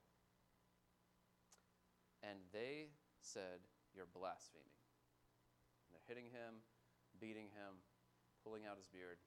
And 2.23 2.39
they 2.53 2.93
said, 3.21 3.65
You're 3.95 4.11
blaspheming. 4.11 4.77
And 5.87 5.97
they're 5.97 6.09
hitting 6.09 6.31
him, 6.31 6.63
beating 7.21 7.53
him, 7.53 7.81
pulling 8.45 8.67
out 8.67 8.77
his 8.77 8.89
beard. 8.89 9.19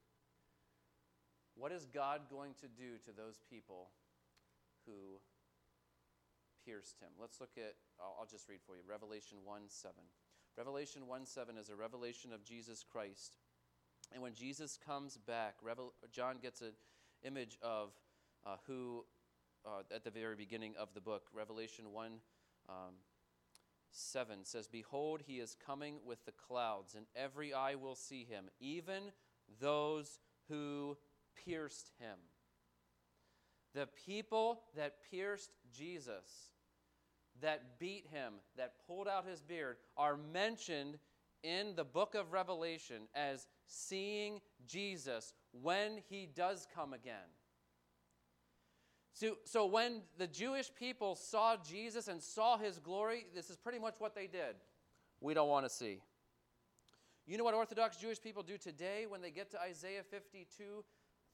What 1.56 1.72
is 1.72 1.86
God 1.86 2.22
going 2.30 2.54
to 2.62 2.68
do 2.68 2.98
to 3.06 3.12
those 3.12 3.40
people 3.50 3.90
who 4.86 5.22
pierced 6.66 7.00
him? 7.00 7.10
Let's 7.20 7.40
look 7.40 7.58
at, 7.58 7.76
I'll, 8.00 8.26
just 8.26 8.50
read 8.50 8.60
for 8.66 8.76
you 8.76 8.82
Revelation 8.88 9.38
1 9.46 9.62
7. 9.68 9.94
Revelation 10.58 11.08
1 11.08 11.26
7 11.26 11.58
is 11.58 11.70
a 11.70 11.76
revelation 11.76 12.34
of 12.34 12.44
Jesus 12.44 12.84
Christ. 12.84 13.38
And 14.12 14.22
when 14.22 14.34
Jesus 14.34 14.78
comes 14.78 15.18
back, 15.18 15.56
John 16.12 16.38
gets 16.42 16.62
an 16.62 16.74
image 17.24 17.58
of 17.62 17.92
uh, 18.46 18.58
who, 18.68 19.06
uh, 19.66 19.84
at 19.94 20.04
the 20.04 20.12
very 20.12 20.36
beginning 20.36 20.74
of 20.78 20.90
the 20.94 21.02
book, 21.02 21.24
Revelation 21.34 21.92
1 21.92 22.12
um, 22.70 22.96
7 23.92 24.44
says, 24.44 24.68
Behold, 24.68 25.22
he 25.26 25.40
is 25.40 25.56
coming 25.66 25.96
with 26.06 26.26
the 26.26 26.32
clouds, 26.32 26.96
and 26.96 27.06
every 27.16 27.54
eye 27.54 27.76
will 27.76 27.96
see 27.96 28.26
him, 28.26 28.46
even 28.60 29.12
those 29.60 30.20
who 30.50 30.98
pierced 31.46 31.92
him. 32.00 32.18
The 33.74 33.88
people 34.06 34.62
that 34.76 34.98
pierced 35.10 35.52
Jesus, 35.72 36.52
that 37.42 37.80
beat 37.80 38.08
him, 38.12 38.34
that 38.58 38.74
pulled 38.86 39.08
out 39.08 39.28
his 39.28 39.42
beard, 39.42 39.78
are 39.98 40.18
mentioned 40.18 40.98
in 41.44 41.76
the 41.76 41.84
book 41.84 42.16
of 42.16 42.32
Revelation 42.32 43.04
as 43.14 43.48
seeing 43.68 44.40
Jesus 44.66 45.34
when 45.52 46.00
he 46.10 46.28
does 46.34 46.68
come 46.74 46.94
again. 46.94 47.30
So, 49.14 49.38
so 49.44 49.66
when 49.68 50.02
the 50.18 50.26
Jewish 50.26 50.72
people 50.74 51.16
saw 51.16 51.56
Jesus 51.58 52.08
and 52.08 52.22
saw 52.22 52.58
his 52.58 52.80
glory, 52.80 53.28
this 53.36 53.50
is 53.50 53.58
pretty 53.58 53.78
much 53.78 53.96
what 54.00 54.16
they 54.16 54.26
did. 54.26 54.56
We 55.22 55.36
don't 55.36 55.50
want 55.50 55.66
to 55.66 55.70
see. 55.70 56.00
You 57.26 57.38
know 57.38 57.44
what 57.44 57.54
Orthodox 57.54 57.96
Jewish 57.96 58.20
people 58.20 58.44
do 58.44 58.58
today 58.58 59.06
when 59.08 59.22
they 59.22 59.32
get 59.32 59.52
to 59.52 59.62
Isaiah 59.62 60.04
52 60.04 60.84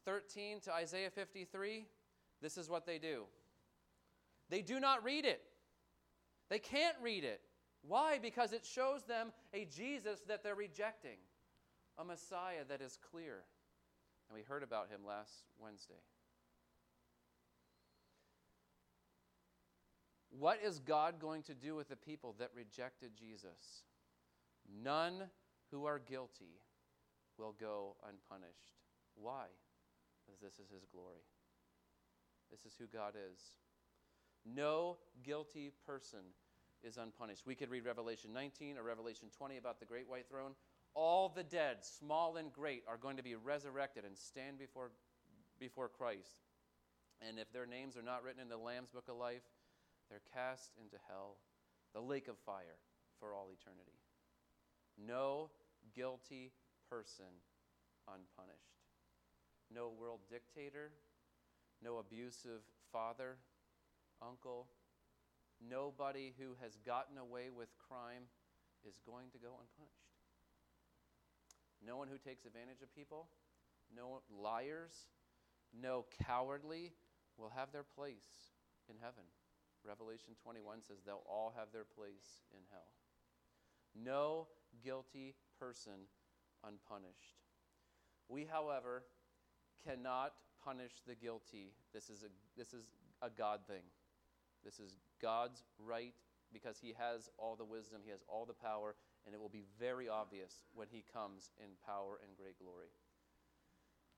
13 0.05 0.59
to 0.61 0.73
Isaiah 0.73 1.09
53? 1.09 1.85
This 2.41 2.57
is 2.57 2.69
what 2.69 2.85
they 2.85 2.99
do. 2.99 3.23
They 4.49 4.61
do 4.61 4.79
not 4.79 5.03
read 5.03 5.25
it. 5.25 5.41
They 6.49 6.59
can't 6.59 6.95
read 7.01 7.23
it. 7.23 7.41
Why? 7.81 8.19
Because 8.19 8.51
it 8.51 8.65
shows 8.65 9.03
them 9.03 9.31
a 9.53 9.65
Jesus 9.65 10.19
that 10.27 10.43
they're 10.43 10.55
rejecting, 10.55 11.17
a 11.97 12.03
Messiah 12.03 12.65
that 12.67 12.81
is 12.81 12.97
clear. 13.11 13.43
And 14.27 14.35
we 14.35 14.43
heard 14.43 14.63
about 14.63 14.89
him 14.89 15.01
last 15.07 15.45
Wednesday. 15.59 16.01
What 20.29 20.59
is 20.63 20.79
God 20.79 21.19
going 21.19 21.43
to 21.43 21.55
do 21.55 21.75
with 21.75 21.89
the 21.89 21.95
people 21.95 22.35
that 22.39 22.51
rejected 22.55 23.11
Jesus? 23.17 23.83
None 24.83 25.29
who 25.71 25.85
are 25.85 25.99
guilty 25.99 26.61
will 27.37 27.55
go 27.59 27.95
unpunished. 28.07 28.77
Why? 29.15 29.45
Because 30.25 30.39
this 30.39 30.53
is 30.53 30.71
his 30.71 30.85
glory. 30.91 31.23
This 32.51 32.65
is 32.65 32.75
who 32.77 32.85
God 32.85 33.13
is. 33.15 33.39
No 34.45 34.97
guilty 35.23 35.71
person 35.85 36.19
is 36.83 36.97
unpunished. 36.97 37.45
We 37.45 37.55
could 37.55 37.69
read 37.69 37.85
Revelation 37.85 38.31
19 38.33 38.77
or 38.77 38.83
Revelation 38.83 39.29
20 39.35 39.57
about 39.57 39.79
the 39.79 39.85
great 39.85 40.07
white 40.07 40.29
throne. 40.29 40.51
All 40.93 41.29
the 41.29 41.43
dead, 41.43 41.77
small 41.81 42.37
and 42.37 42.51
great, 42.51 42.83
are 42.87 42.97
going 42.97 43.17
to 43.17 43.23
be 43.23 43.35
resurrected 43.35 44.05
and 44.05 44.17
stand 44.17 44.57
before, 44.57 44.91
before 45.59 45.89
Christ. 45.89 46.47
And 47.27 47.37
if 47.37 47.51
their 47.51 47.65
names 47.65 47.97
are 47.97 48.01
not 48.01 48.23
written 48.23 48.41
in 48.41 48.49
the 48.49 48.57
Lamb's 48.57 48.89
book 48.89 49.05
of 49.09 49.17
life, 49.17 49.43
they're 50.09 50.21
cast 50.33 50.71
into 50.81 50.97
hell, 51.07 51.37
the 51.93 52.01
lake 52.01 52.27
of 52.27 52.37
fire, 52.37 52.79
for 53.19 53.33
all 53.33 53.49
eternity. 53.51 53.97
No 54.97 55.49
guilty 55.95 56.51
person 56.89 57.43
unpunished. 58.07 58.79
No 59.73 59.91
world 59.99 60.21
dictator, 60.29 60.91
no 61.83 61.97
abusive 61.97 62.61
father, 62.91 63.37
uncle, 64.21 64.67
nobody 65.61 66.33
who 66.39 66.55
has 66.61 66.77
gotten 66.85 67.17
away 67.17 67.49
with 67.55 67.69
crime 67.77 68.23
is 68.87 68.99
going 69.05 69.29
to 69.31 69.37
go 69.37 69.59
unpunished. 69.59 70.09
No 71.85 71.97
one 71.97 72.07
who 72.07 72.17
takes 72.17 72.45
advantage 72.45 72.81
of 72.81 72.93
people, 72.95 73.27
no 73.95 74.21
liars, 74.29 75.07
no 75.73 76.05
cowardly 76.25 76.93
will 77.37 77.51
have 77.55 77.71
their 77.71 77.85
place 77.95 78.51
in 78.89 78.95
heaven. 78.99 79.23
Revelation 79.85 80.35
21 80.43 80.81
says 80.81 80.97
they'll 81.05 81.25
all 81.27 81.53
have 81.57 81.71
their 81.71 81.85
place 81.85 82.43
in 82.51 82.59
hell. 82.71 82.91
No 83.95 84.47
guilty 84.83 85.35
person 85.59 86.07
unpunished. 86.63 87.39
We, 88.27 88.45
however, 88.45 89.03
cannot 89.83 90.33
punish 90.63 90.91
the 91.07 91.15
guilty. 91.15 91.73
This 91.93 92.09
is 92.09 92.23
a, 92.23 92.29
this 92.57 92.73
is 92.73 92.85
a 93.21 93.29
God 93.29 93.61
thing. 93.67 93.83
This 94.63 94.79
is 94.79 94.97
God's 95.21 95.63
right 95.79 96.13
because 96.51 96.77
He 96.79 96.93
has 96.97 97.29
all 97.37 97.55
the 97.55 97.65
wisdom, 97.65 98.01
He 98.03 98.11
has 98.11 98.23
all 98.27 98.45
the 98.45 98.53
power, 98.53 98.95
and 99.25 99.33
it 99.33 99.41
will 99.41 99.49
be 99.49 99.63
very 99.79 100.09
obvious 100.09 100.61
when 100.73 100.87
He 100.91 101.03
comes 101.13 101.51
in 101.59 101.69
power 101.85 102.19
and 102.23 102.37
great 102.37 102.59
glory. 102.59 102.89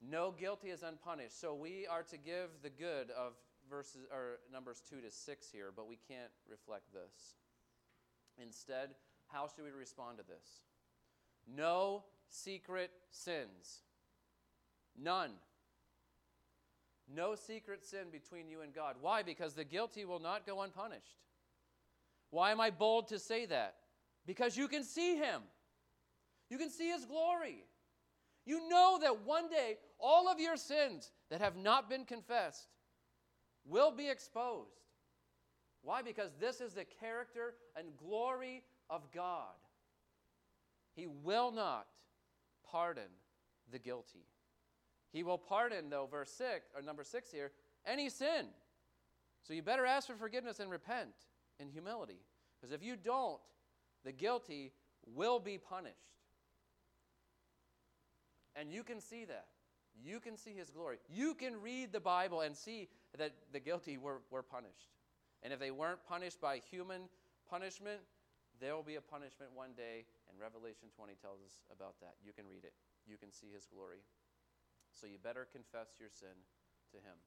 No 0.02 0.32
guilty 0.32 0.70
is 0.70 0.82
unpunished. 0.82 1.40
So 1.40 1.54
we 1.54 1.86
are 1.86 2.04
to 2.04 2.18
give 2.18 2.50
the 2.64 2.72
good 2.72 3.12
of 3.12 3.34
verses 3.72 4.06
or 4.12 4.40
numbers 4.52 4.84
2 4.88 5.02
to 5.02 5.10
6 5.10 5.48
here, 5.52 5.72
but 5.76 5.88
we 5.88 5.98
can't 6.08 6.32
reflect 6.50 6.84
this. 6.94 7.36
Instead, 8.38 8.90
how 9.28 9.48
should 9.48 9.64
we 9.64 9.72
respond 9.72 10.18
to 10.18 10.24
this? 10.26 10.62
No 11.48 12.04
secret 12.30 12.92
sins. 13.10 13.84
None. 15.02 15.32
No 17.14 17.36
secret 17.36 17.84
sin 17.84 18.10
between 18.12 18.48
you 18.48 18.62
and 18.62 18.74
God. 18.74 18.96
Why? 19.02 19.24
Because 19.24 19.54
the 19.54 19.64
guilty 19.64 20.06
will 20.06 20.20
not 20.20 20.46
go 20.46 20.62
unpunished. 20.62 21.18
Why 22.30 22.52
am 22.52 22.62
I 22.62 22.70
bold 22.70 23.08
to 23.10 23.20
say 23.20 23.46
that? 23.48 23.76
Because 24.26 24.56
you 24.56 24.68
can 24.68 24.84
see 24.84 25.16
him. 25.16 25.42
You 26.50 26.58
can 26.58 26.70
see 26.70 26.90
his 26.90 27.06
glory. 27.06 27.64
You 28.46 28.70
know 28.70 28.98
that 29.02 29.26
one 29.26 29.50
day 29.50 29.78
all 30.00 30.30
of 30.30 30.40
your 30.40 30.58
sins 30.58 31.12
that 31.30 31.42
have 31.42 31.56
not 31.56 31.90
been 31.90 32.06
confessed 32.06 32.68
will 33.66 33.92
be 33.92 34.10
exposed. 34.10 34.70
Why? 35.84 36.02
Because 36.02 36.32
this 36.40 36.62
is 36.62 36.74
the 36.74 36.86
character 37.00 37.56
and 37.76 37.88
glory 37.98 38.64
of 38.90 39.12
God. 39.12 39.56
He 40.94 41.08
will 41.08 41.52
not 41.52 41.88
pardon 42.70 43.10
the 43.72 43.80
guilty. 43.80 44.26
He 45.12 45.24
will 45.24 45.38
pardon, 45.38 45.90
though, 45.90 46.08
verse 46.10 46.32
6, 46.32 46.72
or 46.76 46.82
number 46.82 47.04
6 47.04 47.32
here, 47.32 47.52
any 47.86 48.10
sin. 48.10 48.46
So 49.44 49.54
you 49.54 49.62
better 49.62 49.86
ask 49.86 50.08
for 50.08 50.16
forgiveness 50.16 50.60
and 50.60 50.70
repent 50.70 51.16
in 51.60 51.70
humility. 51.70 52.20
Because 52.60 52.74
if 52.74 52.84
you 52.84 52.96
don't, 52.96 53.40
the 54.06 54.12
guilty 54.12 54.72
will 55.06 55.40
be 55.40 55.58
punished. 55.58 55.96
And 58.56 58.72
you 58.72 58.84
can 58.84 59.00
see 59.00 59.26
that. 59.26 59.48
You 60.04 60.20
can 60.20 60.38
see 60.38 60.54
his 60.54 60.70
glory. 60.70 60.98
You 61.10 61.34
can 61.34 61.62
read 61.62 61.92
the 61.92 62.00
Bible 62.00 62.42
and 62.42 62.56
see 62.56 62.90
that 63.18 63.34
the 63.52 63.60
guilty 63.60 63.98
were, 63.98 64.22
were 64.30 64.44
punished. 64.44 64.90
And 65.44 65.54
if 65.54 65.60
they 65.60 65.72
weren't 65.72 66.04
punished 66.08 66.40
by 66.40 66.62
human 66.70 67.04
punishment, 67.50 68.02
there 68.60 68.76
will 68.76 68.86
be 68.86 68.96
a 68.96 69.02
punishment 69.02 69.52
one 69.54 69.74
day, 69.76 70.06
and 70.30 70.38
Revelation 70.40 70.90
20 70.96 71.14
tells 71.22 71.42
us 71.42 71.66
about 71.74 72.00
that. 72.02 72.16
You 72.24 72.32
can 72.34 72.46
read 72.46 72.64
it, 72.64 72.74
you 73.08 73.18
can 73.18 73.32
see 73.32 73.48
his 73.54 73.66
glory. 73.66 74.06
So 74.94 75.08
you 75.08 75.18
better 75.18 75.48
confess 75.52 75.98
your 76.00 76.10
sin 76.12 76.36
to 76.92 76.98
him. 76.98 77.18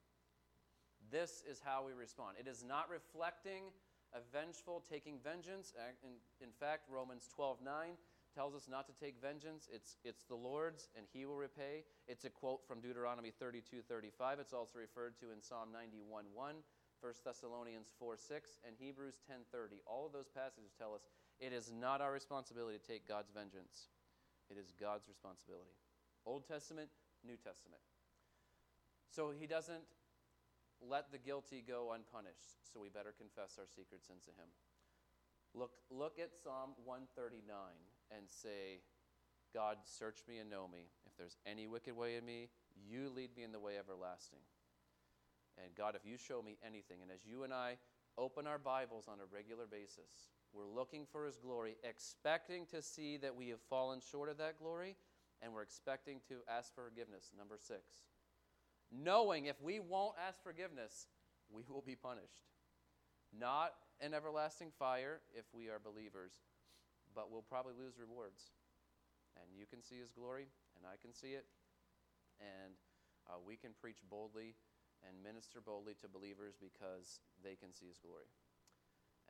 This 1.11 1.43
is 1.49 1.61
how 1.65 1.83
we 1.85 1.93
respond. 1.93 2.37
It 2.39 2.47
is 2.47 2.63
not 2.63 2.89
reflecting 2.89 3.73
a 4.15 4.21
vengeful 4.33 4.85
taking 4.89 5.19
vengeance. 5.19 5.73
In, 6.05 6.21
in 6.41 6.53
fact, 6.53 6.87
Romans 6.89 7.29
12 7.35 7.59
9 7.65 7.99
tells 8.35 8.55
us 8.55 8.67
not 8.69 8.87
to 8.87 8.95
take 8.99 9.21
vengeance. 9.23 9.69
It's, 9.73 9.97
it's 10.05 10.25
the 10.25 10.35
Lord's, 10.35 10.89
and 10.97 11.07
He 11.13 11.25
will 11.25 11.37
repay. 11.37 11.85
It's 12.09 12.25
a 12.25 12.31
quote 12.31 12.67
from 12.67 12.81
Deuteronomy 12.81 13.31
32 13.31 13.83
35. 13.89 14.41
It's 14.41 14.53
also 14.53 14.79
referred 14.79 15.15
to 15.21 15.31
in 15.31 15.41
Psalm 15.41 15.71
91 15.73 16.25
1, 16.35 16.55
1 17.01 17.13
Thessalonians 17.25 17.89
4 17.99 18.17
6, 18.17 18.59
and 18.67 18.75
Hebrews 18.79 19.23
10 19.27 19.47
30. 19.53 19.77
All 19.87 20.07
of 20.07 20.13
those 20.13 20.29
passages 20.29 20.75
tell 20.77 20.95
us 20.95 21.07
it 21.39 21.53
is 21.53 21.73
not 21.73 22.01
our 22.01 22.13
responsibility 22.13 22.79
to 22.79 22.85
take 22.85 23.07
God's 23.07 23.31
vengeance, 23.31 23.89
it 24.51 24.59
is 24.59 24.75
God's 24.79 25.07
responsibility. 25.09 25.79
Old 26.27 26.49
Testament, 26.49 26.89
New 27.23 27.37
Testament. 27.37 27.83
So 29.11 29.31
He 29.31 29.47
doesn't 29.47 29.85
let 30.83 31.13
the 31.13 31.19
guilty 31.19 31.63
go 31.63 31.93
unpunished, 31.95 32.59
so 32.67 32.81
we 32.81 32.89
better 32.89 33.15
confess 33.17 33.57
our 33.59 33.69
secret 33.69 34.03
sins 34.03 34.25
to 34.27 34.33
Him. 34.35 34.51
Look, 35.55 35.71
look 35.89 36.19
at 36.19 36.35
Psalm 36.35 36.75
139 36.83 37.47
and 38.11 38.27
say, 38.29 38.83
God, 39.53 39.79
search 39.85 40.19
me 40.29 40.39
and 40.39 40.51
know 40.51 40.67
me. 40.67 40.89
If 41.07 41.17
there's 41.17 41.37
any 41.47 41.67
wicked 41.67 41.97
way 41.97 42.17
in 42.17 42.25
me, 42.25 42.49
you 42.75 43.11
lead 43.15 43.31
me 43.37 43.45
in 43.45 43.53
the 43.53 43.61
way 43.61 43.75
everlasting. 43.79 44.41
And 45.63 45.75
God, 45.77 45.95
if 45.95 46.05
you 46.05 46.17
show 46.17 46.43
me 46.43 46.59
anything, 46.67 46.99
and 47.03 47.11
as 47.11 47.25
you 47.25 47.45
and 47.45 47.53
I 47.53 47.77
open 48.19 48.47
our 48.47 48.59
Bibles 48.59 49.07
on 49.09 49.19
a 49.21 49.33
regular 49.33 49.67
basis, 49.71 50.31
we're 50.53 50.67
looking 50.67 51.07
for 51.11 51.27
His 51.27 51.37
glory, 51.37 51.77
expecting 51.85 52.67
to 52.67 52.83
see 52.83 53.17
that 53.19 53.37
we 53.37 53.49
have 53.49 53.61
fallen 53.71 54.01
short 54.01 54.29
of 54.29 54.39
that 54.39 54.59
glory, 54.59 54.97
and 55.43 55.53
we're 55.53 55.63
expecting 55.63 56.21
to 56.29 56.37
ask 56.49 56.75
for 56.75 56.85
forgiveness. 56.85 57.31
Number 57.37 57.57
six. 57.59 57.81
Knowing 58.91 59.47
if 59.47 59.61
we 59.63 59.81
won't 59.81 60.15
ask 60.27 60.43
forgiveness, 60.43 61.07
we 61.51 61.63
will 61.69 61.83
be 61.83 61.97
punished. 61.97 62.43
Not 63.37 63.75
an 64.01 64.15
everlasting 64.15 64.71
fire 64.79 65.21
if 65.35 65.45
we 65.53 65.69
are 65.69 65.81
believers, 65.83 66.33
but 67.15 67.31
we'll 67.31 67.47
probably 67.47 67.75
lose 67.79 67.95
rewards. 67.99 68.53
And 69.39 69.47
you 69.57 69.67
can 69.67 69.83
see 69.83 69.99
His 69.99 70.13
glory, 70.13 70.47
and 70.77 70.87
I 70.87 71.01
can 71.01 71.15
see 71.15 71.35
it, 71.35 71.47
and 72.39 72.75
uh, 73.27 73.39
we 73.41 73.57
can 73.57 73.71
preach 73.81 73.99
boldly 74.09 74.55
and 75.07 75.23
minister 75.23 75.61
boldly 75.61 75.95
to 76.01 76.09
believers 76.09 76.55
because 76.61 77.21
they 77.43 77.55
can 77.55 77.73
see 77.73 77.87
His 77.87 77.99
glory. 77.99 78.31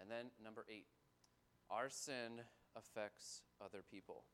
And 0.01 0.11
then, 0.11 0.30
number 0.43 0.66
eight, 0.68 0.87
our 1.70 1.89
sin 1.89 2.43
affects 2.76 3.43
other 3.64 3.82
people. 3.89 4.24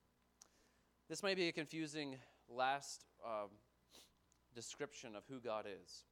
This 1.09 1.23
might 1.23 1.37
be 1.37 1.49
a 1.49 1.53
confusing 1.53 2.17
last 2.49 3.05
um, 3.25 3.51
description 4.55 5.15
of 5.15 5.25
who 5.29 5.41
God 5.41 5.67
is. 5.67 6.05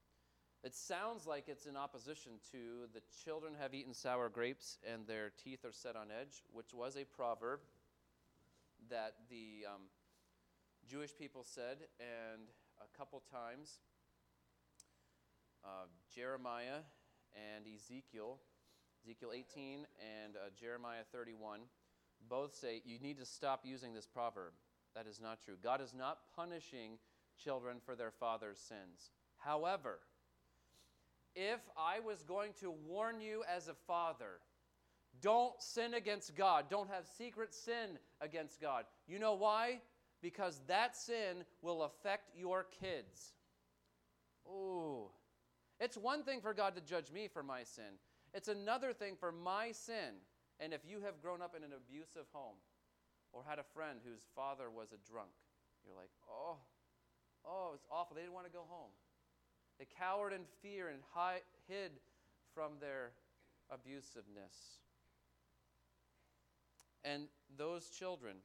It 0.65 0.75
sounds 0.75 1.27
like 1.27 1.45
it's 1.49 1.67
in 1.67 1.77
opposition 1.77 2.33
to 2.51 2.89
the 2.93 3.01
children 3.25 3.53
have 3.61 3.75
eaten 3.75 3.95
sour 3.95 4.29
grapes 4.29 4.79
and 4.93 5.07
their 5.07 5.31
teeth 5.43 5.65
are 5.65 5.73
set 5.73 5.95
on 5.95 6.09
edge, 6.11 6.43
which 6.53 6.75
was 6.75 6.97
a 6.97 7.05
proverb 7.05 7.61
that 8.91 9.15
the 9.31 9.67
um, 9.73 9.83
Jewish 10.89 11.17
people 11.17 11.45
said, 11.45 11.79
and 12.01 12.43
a 12.81 12.99
couple 12.99 13.23
times 13.31 13.79
uh, 15.65 15.87
Jeremiah 16.13 16.83
and 17.35 17.65
Ezekiel, 17.73 18.39
Ezekiel 19.05 19.31
18 19.33 19.87
and 20.01 20.35
uh, 20.37 20.51
Jeremiah 20.59 21.03
31, 21.13 21.61
both 22.29 22.55
say 22.57 22.83
you 22.85 22.99
need 22.99 23.19
to 23.19 23.25
stop 23.25 23.61
using 23.65 23.95
this 23.95 24.07
proverb. 24.07 24.53
That 24.97 25.07
is 25.07 25.21
not 25.21 25.41
true. 25.41 25.55
God 25.63 25.81
is 25.81 25.95
not 25.95 26.19
punishing 26.35 26.99
children 27.43 27.77
for 27.85 27.95
their 27.95 28.11
father's 28.11 28.59
sins. 28.59 29.13
However, 29.37 30.01
if 31.39 31.61
I 31.77 32.01
was 32.01 32.23
going 32.23 32.53
to 32.61 32.75
warn 32.89 33.21
you 33.21 33.45
as 33.49 33.69
a 33.69 33.75
father, 33.87 34.41
don't 35.21 35.55
sin 35.63 35.95
against 35.95 36.35
God. 36.35 36.65
Don't 36.69 36.91
have 36.91 37.07
secret 37.07 37.55
sin 37.55 37.99
against 38.21 38.61
God. 38.61 38.85
You 39.07 39.21
know 39.21 39.35
why? 39.35 39.81
Because 40.21 40.61
that 40.67 40.97
sin 40.97 41.45
will 41.63 41.85
affect 41.85 42.37
your 42.37 42.67
kids. 42.81 43.35
Ooh. 44.49 45.11
It's 45.79 45.97
one 45.97 46.25
thing 46.25 46.41
for 46.41 46.53
God 46.53 46.75
to 46.75 46.81
judge 46.81 47.13
me 47.13 47.29
for 47.33 47.45
my 47.45 47.63
sin, 47.63 48.03
it's 48.35 48.49
another 48.49 48.93
thing 48.93 49.15
for 49.19 49.31
my 49.31 49.71
sin. 49.71 50.19
And 50.61 50.75
if 50.75 50.81
you 50.85 50.99
have 51.07 51.23
grown 51.23 51.41
up 51.41 51.55
in 51.57 51.63
an 51.63 51.71
abusive 51.71 52.27
home 52.33 52.59
or 53.33 53.45
had 53.47 53.61
a 53.61 53.71
friend 53.75 54.01
whose 54.03 54.27
father 54.35 54.67
was 54.75 54.91
a 54.91 54.99
drunk, 55.09 55.31
you're 55.87 55.95
like, 55.95 56.11
oh, 56.29 56.57
oh, 57.47 57.71
it's 57.77 57.87
awful. 57.93 58.17
They 58.17 58.23
didn't 58.23 58.35
want 58.35 58.47
to 58.47 58.53
go 58.53 58.67
home. 58.67 58.91
They 59.79 59.87
cowered 59.99 60.33
in 60.33 60.43
fear 60.61 60.89
and 60.89 61.03
hid 61.69 61.93
from 62.55 62.73
their 62.81 63.13
abusiveness. 63.73 64.79
And 67.05 67.29
those 67.57 67.89
children 67.91 68.37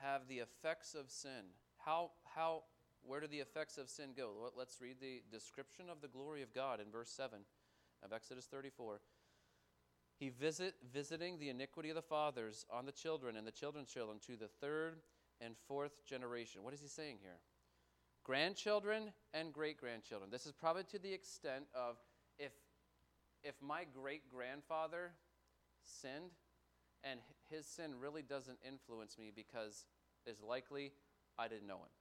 have 0.00 0.28
the 0.28 0.38
effects 0.38 0.94
of 0.94 1.10
sin. 1.10 1.52
How, 1.78 2.12
how, 2.34 2.62
where 3.02 3.20
do 3.20 3.26
the 3.26 3.40
effects 3.40 3.78
of 3.78 3.88
sin 3.88 4.10
go? 4.16 4.30
Let's 4.56 4.80
read 4.80 4.96
the 5.00 5.22
description 5.30 5.86
of 5.90 6.00
the 6.00 6.08
glory 6.08 6.42
of 6.42 6.54
God 6.54 6.80
in 6.80 6.90
verse 6.90 7.10
7 7.10 7.40
of 8.02 8.12
Exodus 8.12 8.46
34. 8.46 9.00
He 10.16 10.28
visit, 10.28 10.74
visiting 10.92 11.38
the 11.38 11.48
iniquity 11.48 11.88
of 11.90 11.96
the 11.96 12.02
fathers 12.02 12.64
on 12.72 12.86
the 12.86 12.92
children 12.92 13.36
and 13.36 13.46
the 13.46 13.52
children's 13.52 13.88
children 13.88 14.18
to 14.26 14.36
the 14.36 14.48
third 14.60 15.00
and 15.40 15.56
fourth 15.66 16.04
generation. 16.06 16.62
What 16.62 16.74
is 16.74 16.80
he 16.80 16.88
saying 16.88 17.18
here? 17.20 17.38
Grandchildren 18.24 19.12
and 19.34 19.52
great 19.52 19.78
grandchildren. 19.78 20.30
This 20.30 20.46
is 20.46 20.52
probably 20.52 20.84
to 20.84 20.98
the 20.98 21.12
extent 21.12 21.66
of 21.74 21.96
if, 22.38 22.52
if 23.42 23.54
my 23.60 23.84
great 23.84 24.22
grandfather 24.32 25.12
sinned, 25.82 26.32
and 27.04 27.20
his 27.50 27.66
sin 27.66 27.92
really 28.00 28.22
doesn't 28.22 28.58
influence 28.66 29.18
me 29.18 29.30
because 29.34 29.84
it's 30.24 30.42
likely 30.42 30.92
I 31.38 31.48
didn't 31.48 31.66
know 31.66 31.76
him. 31.76 31.92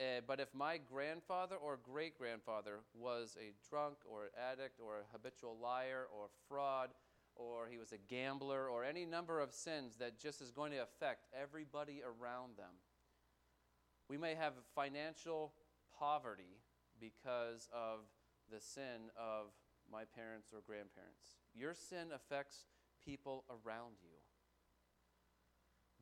Uh, 0.00 0.20
but 0.26 0.40
if 0.40 0.48
my 0.54 0.78
grandfather 0.78 1.56
or 1.56 1.78
great 1.82 2.16
grandfather 2.16 2.78
was 2.94 3.36
a 3.38 3.52
drunk 3.68 3.96
or 4.10 4.24
an 4.24 4.30
addict 4.52 4.80
or 4.80 4.98
a 4.98 5.12
habitual 5.12 5.58
liar 5.60 6.06
or 6.16 6.28
fraud 6.48 6.90
or 7.36 7.68
he 7.70 7.76
was 7.76 7.92
a 7.92 7.98
gambler 8.08 8.68
or 8.68 8.84
any 8.84 9.04
number 9.04 9.40
of 9.40 9.52
sins 9.52 9.96
that 9.96 10.18
just 10.18 10.40
is 10.40 10.50
going 10.50 10.72
to 10.72 10.82
affect 10.82 11.26
everybody 11.38 12.02
around 12.02 12.56
them, 12.56 12.72
we 14.10 14.18
may 14.18 14.34
have 14.34 14.54
financial 14.74 15.52
poverty 15.96 16.58
because 17.00 17.68
of 17.72 18.00
the 18.52 18.60
sin 18.60 19.08
of 19.16 19.52
my 19.90 20.02
parents 20.16 20.48
or 20.52 20.58
grandparents. 20.66 21.36
Your 21.54 21.74
sin 21.74 22.08
affects 22.12 22.64
people 23.04 23.44
around 23.48 23.94
you. 24.02 24.18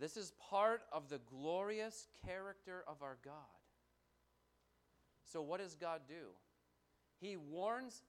This 0.01 0.17
is 0.17 0.33
part 0.51 0.83
of 0.91 1.11
the 1.11 1.21
glorious 1.31 2.07
character 2.25 2.83
of 2.89 3.03
our 3.03 3.19
God. 3.23 3.35
So, 5.25 5.43
what 5.43 5.61
does 5.61 5.75
God 5.75 6.01
do? 6.09 6.33
He 7.21 7.37
warns 7.37 8.05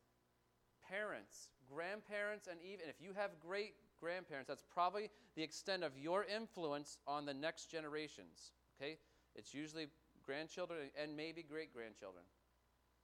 parents, 0.89 1.49
grandparents, 1.69 2.47
and 2.47 2.59
even 2.61 2.87
if 2.87 3.01
you 3.01 3.11
have 3.17 3.31
great 3.45 3.73
grandparents, 3.99 4.47
that's 4.47 4.63
probably 4.73 5.09
the 5.35 5.43
extent 5.43 5.83
of 5.83 5.97
your 5.97 6.23
influence 6.23 6.99
on 7.05 7.25
the 7.25 7.33
next 7.33 7.69
generations. 7.69 8.53
Okay? 8.79 8.97
It's 9.35 9.53
usually 9.53 9.87
grandchildren 10.25 10.79
and 11.01 11.15
maybe 11.15 11.43
great 11.43 11.73
grandchildren. 11.73 12.23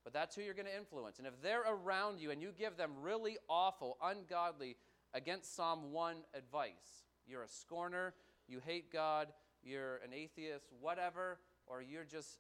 But 0.04 0.14
that's 0.14 0.36
who 0.36 0.42
you're 0.42 0.54
going 0.54 0.68
to 0.68 0.78
influence. 0.78 1.18
And 1.18 1.28
if 1.28 1.42
they're 1.42 1.64
around 1.68 2.20
you 2.20 2.32
and 2.32 2.42
you 2.42 2.52
give 2.58 2.78
them 2.78 2.92
really 3.02 3.38
awful, 3.50 3.98
ungodly, 4.04 4.78
against 5.16 5.56
Psalm 5.56 5.92
1 5.92 6.18
advice. 6.34 7.06
You're 7.26 7.44
a 7.44 7.48
scorner, 7.48 8.14
you 8.48 8.60
hate 8.64 8.92
God, 8.92 9.30
you're 9.64 9.96
an 9.98 10.14
atheist, 10.14 10.68
whatever, 10.82 11.40
or 11.66 11.82
you're 11.82 12.04
just 12.04 12.38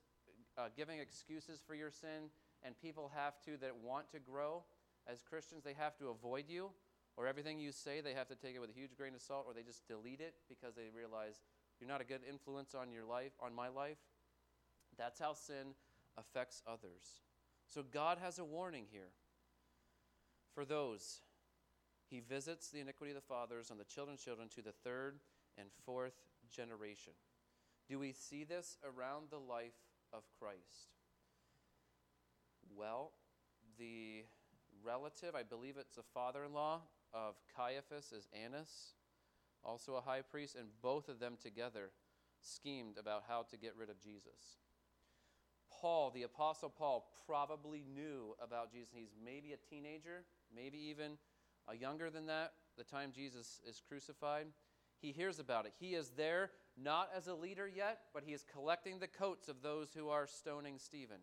uh, 0.57 0.67
giving 0.75 0.99
excuses 0.99 1.61
for 1.65 1.73
your 1.73 1.89
sin, 1.89 2.29
and 2.63 2.79
people 2.79 3.11
have 3.15 3.39
to, 3.45 3.57
that 3.61 3.71
want 3.83 4.11
to 4.11 4.19
grow 4.19 4.63
as 5.07 5.21
Christians, 5.21 5.63
they 5.63 5.73
have 5.73 5.97
to 5.97 6.09
avoid 6.09 6.45
you, 6.49 6.69
or 7.17 7.27
everything 7.27 7.59
you 7.59 7.71
say, 7.71 8.01
they 8.01 8.13
have 8.13 8.27
to 8.27 8.35
take 8.35 8.55
it 8.55 8.59
with 8.59 8.69
a 8.69 8.73
huge 8.73 8.95
grain 8.97 9.15
of 9.15 9.21
salt, 9.21 9.45
or 9.47 9.53
they 9.53 9.63
just 9.63 9.87
delete 9.87 10.19
it 10.19 10.35
because 10.49 10.75
they 10.75 10.89
realize 10.95 11.41
you're 11.79 11.89
not 11.89 12.01
a 12.01 12.05
good 12.05 12.21
influence 12.29 12.73
on 12.75 12.91
your 12.91 13.05
life, 13.05 13.33
on 13.41 13.53
my 13.53 13.67
life. 13.67 13.97
That's 14.97 15.19
how 15.19 15.33
sin 15.33 15.75
affects 16.17 16.61
others. 16.67 17.21
So 17.67 17.83
God 17.83 18.17
has 18.21 18.39
a 18.39 18.45
warning 18.45 18.85
here 18.91 19.11
for 20.53 20.65
those 20.65 21.19
he 22.09 22.19
visits 22.19 22.69
the 22.69 22.79
iniquity 22.79 23.11
of 23.11 23.15
the 23.15 23.21
fathers 23.21 23.71
on 23.71 23.77
the 23.77 23.83
children's 23.83 24.21
children 24.21 24.47
to 24.55 24.61
the 24.61 24.73
third 24.83 25.19
and 25.57 25.69
fourth 25.85 26.13
generation. 26.51 27.13
Do 27.89 27.99
we 27.99 28.13
see 28.13 28.43
this 28.43 28.77
around 28.83 29.25
the 29.29 29.39
life 29.39 29.73
of 30.13 30.23
Christ? 30.39 30.93
Well, 32.77 33.11
the 33.79 34.23
relative, 34.83 35.35
I 35.35 35.43
believe 35.43 35.75
it's 35.77 35.97
a 35.97 36.03
father 36.13 36.43
in 36.43 36.53
law 36.53 36.81
of 37.13 37.35
Caiaphas, 37.55 38.11
is 38.11 38.27
Annas, 38.33 38.93
also 39.65 39.95
a 39.95 40.01
high 40.01 40.21
priest, 40.21 40.55
and 40.55 40.67
both 40.81 41.09
of 41.09 41.19
them 41.19 41.37
together 41.41 41.91
schemed 42.39 42.97
about 42.97 43.23
how 43.27 43.43
to 43.49 43.57
get 43.57 43.75
rid 43.75 43.89
of 43.89 43.99
Jesus. 43.99 44.59
Paul, 45.81 46.11
the 46.11 46.23
Apostle 46.23 46.69
Paul, 46.69 47.07
probably 47.25 47.83
knew 47.93 48.35
about 48.41 48.71
Jesus. 48.71 48.89
He's 48.93 49.15
maybe 49.23 49.53
a 49.53 49.57
teenager, 49.69 50.23
maybe 50.55 50.77
even 50.77 51.17
younger 51.79 52.09
than 52.09 52.27
that, 52.27 52.53
the 52.77 52.83
time 52.83 53.11
Jesus 53.13 53.59
is 53.67 53.81
crucified. 53.87 54.45
He 55.01 55.11
hears 55.11 55.39
about 55.39 55.65
it. 55.65 55.73
He 55.79 55.95
is 55.95 56.11
there 56.15 56.51
not 56.81 57.09
as 57.15 57.27
a 57.27 57.33
leader 57.33 57.67
yet, 57.67 57.99
but 58.13 58.23
he 58.25 58.33
is 58.33 58.45
collecting 58.51 58.99
the 58.99 59.07
coats 59.07 59.47
of 59.47 59.61
those 59.61 59.89
who 59.93 60.09
are 60.09 60.27
stoning 60.27 60.77
Stephen. 60.77 61.17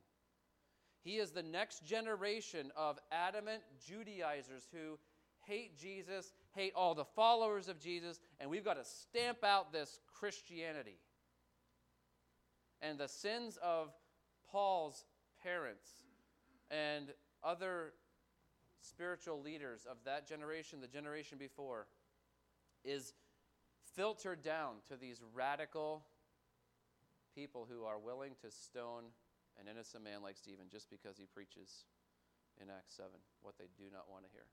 He 1.02 1.16
is 1.16 1.30
the 1.30 1.42
next 1.42 1.84
generation 1.84 2.70
of 2.76 2.98
adamant 3.10 3.62
Judaizers 3.86 4.68
who 4.72 4.98
hate 5.46 5.76
Jesus, 5.76 6.32
hate 6.54 6.72
all 6.74 6.94
the 6.94 7.04
followers 7.04 7.68
of 7.68 7.78
Jesus, 7.78 8.20
and 8.40 8.50
we've 8.50 8.64
got 8.64 8.74
to 8.74 8.84
stamp 8.84 9.44
out 9.44 9.72
this 9.72 10.00
Christianity. 10.12 10.98
And 12.80 12.98
the 12.98 13.08
sins 13.08 13.58
of 13.62 13.92
Paul's 14.50 15.04
parents 15.42 15.88
and 16.70 17.08
other 17.42 17.92
spiritual 18.80 19.40
leaders 19.40 19.86
of 19.88 19.96
that 20.04 20.26
generation, 20.28 20.80
the 20.80 20.88
generation 20.88 21.38
before, 21.38 21.86
is 22.84 23.12
filtered 23.94 24.42
down 24.42 24.74
to 24.88 24.96
these 24.96 25.22
radical 25.34 26.04
people 27.34 27.66
who 27.70 27.84
are 27.84 27.98
willing 27.98 28.32
to 28.42 28.50
stone 28.50 29.04
an 29.60 29.68
innocent 29.68 30.04
man 30.04 30.22
like 30.22 30.36
Stephen 30.36 30.66
just 30.70 30.90
because 30.90 31.16
he 31.16 31.26
preaches 31.26 31.84
in 32.60 32.68
Acts 32.68 32.96
7 32.96 33.10
what 33.42 33.54
they 33.58 33.68
do 33.76 33.84
not 33.92 34.10
want 34.10 34.24
to 34.24 34.30
hear. 34.32 34.44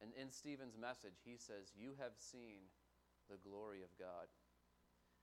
And 0.00 0.10
in 0.14 0.30
Stephen's 0.30 0.76
message, 0.78 1.24
he 1.24 1.36
says, 1.36 1.72
You 1.76 1.94
have 1.98 2.12
seen 2.16 2.70
the 3.28 3.36
glory 3.36 3.82
of 3.82 3.90
God. 3.98 4.30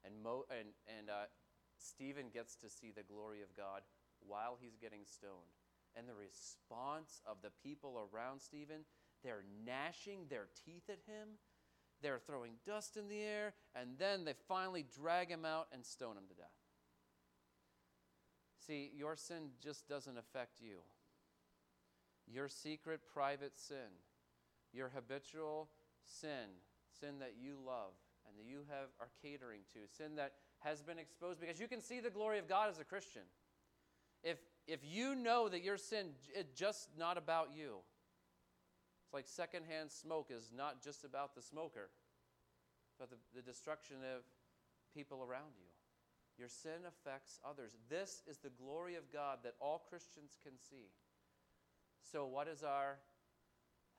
And, 0.03 0.21
Mo, 0.21 0.45
and, 0.51 0.69
and 0.85 1.09
uh, 1.09 1.31
Stephen 1.77 2.27
gets 2.33 2.55
to 2.57 2.69
see 2.69 2.91
the 2.91 3.03
glory 3.03 3.41
of 3.41 3.55
God 3.55 3.81
while 4.19 4.57
he's 4.59 4.75
getting 4.75 5.05
stoned. 5.05 5.55
And 5.95 6.07
the 6.07 6.13
response 6.13 7.21
of 7.25 7.37
the 7.41 7.51
people 7.63 8.09
around 8.11 8.41
Stephen, 8.41 8.83
they're 9.23 9.43
gnashing 9.65 10.27
their 10.29 10.47
teeth 10.65 10.89
at 10.89 10.99
him. 11.07 11.39
They're 12.01 12.19
throwing 12.19 12.53
dust 12.65 12.97
in 12.97 13.07
the 13.07 13.21
air, 13.21 13.53
and 13.73 13.97
then 13.97 14.25
they 14.25 14.33
finally 14.47 14.85
drag 14.99 15.29
him 15.29 15.45
out 15.45 15.67
and 15.71 15.85
stone 15.85 16.17
him 16.17 16.27
to 16.27 16.35
death. 16.35 16.51
See, 18.67 18.91
your 18.95 19.15
sin 19.15 19.51
just 19.63 19.87
doesn't 19.87 20.17
affect 20.17 20.59
you. 20.59 20.79
Your 22.27 22.49
secret, 22.49 23.01
private 23.11 23.57
sin, 23.57 24.01
your 24.75 24.91
habitual 24.93 25.69
sin, 26.03 26.61
sin 26.99 27.19
that 27.19 27.33
you 27.39 27.57
love 27.65 27.93
and 28.27 28.37
that 28.37 28.49
you 28.49 28.59
have 28.69 28.89
are 28.99 29.09
catering 29.21 29.61
to, 29.73 29.79
sin 29.87 30.15
that 30.15 30.33
has 30.59 30.81
been 30.81 30.99
exposed 30.99 31.39
because 31.39 31.59
you 31.59 31.67
can 31.67 31.81
see 31.81 31.99
the 31.99 32.09
glory 32.09 32.39
of 32.39 32.47
God 32.47 32.69
as 32.69 32.79
a 32.79 32.83
Christian. 32.83 33.21
If 34.23 34.37
if 34.67 34.79
you 34.83 35.15
know 35.15 35.47
that 35.47 35.63
your 35.63 35.77
sin 35.77 36.07
is 36.35 36.45
just 36.55 36.89
not 36.97 37.17
about 37.17 37.49
you, 37.55 37.77
it's 39.05 39.13
like 39.13 39.27
secondhand 39.27 39.91
smoke 39.91 40.31
is 40.35 40.51
not 40.55 40.81
just 40.83 41.03
about 41.03 41.35
the 41.35 41.41
smoker, 41.41 41.89
but 42.99 43.09
the, 43.11 43.17
the 43.35 43.43
destruction 43.43 43.97
of 44.15 44.23
people 44.95 45.21
around 45.21 45.53
you. 45.57 45.69
Your 46.37 46.49
sin 46.49 46.83
affects 46.87 47.39
others. 47.47 47.77
This 47.89 48.23
is 48.27 48.39
the 48.39 48.49
glory 48.49 48.95
of 48.95 49.11
God 49.13 49.39
that 49.43 49.53
all 49.61 49.85
Christians 49.87 50.37
can 50.43 50.53
see. 50.57 50.89
So, 52.11 52.25
what 52.25 52.47
is 52.47 52.63
our, 52.63 52.97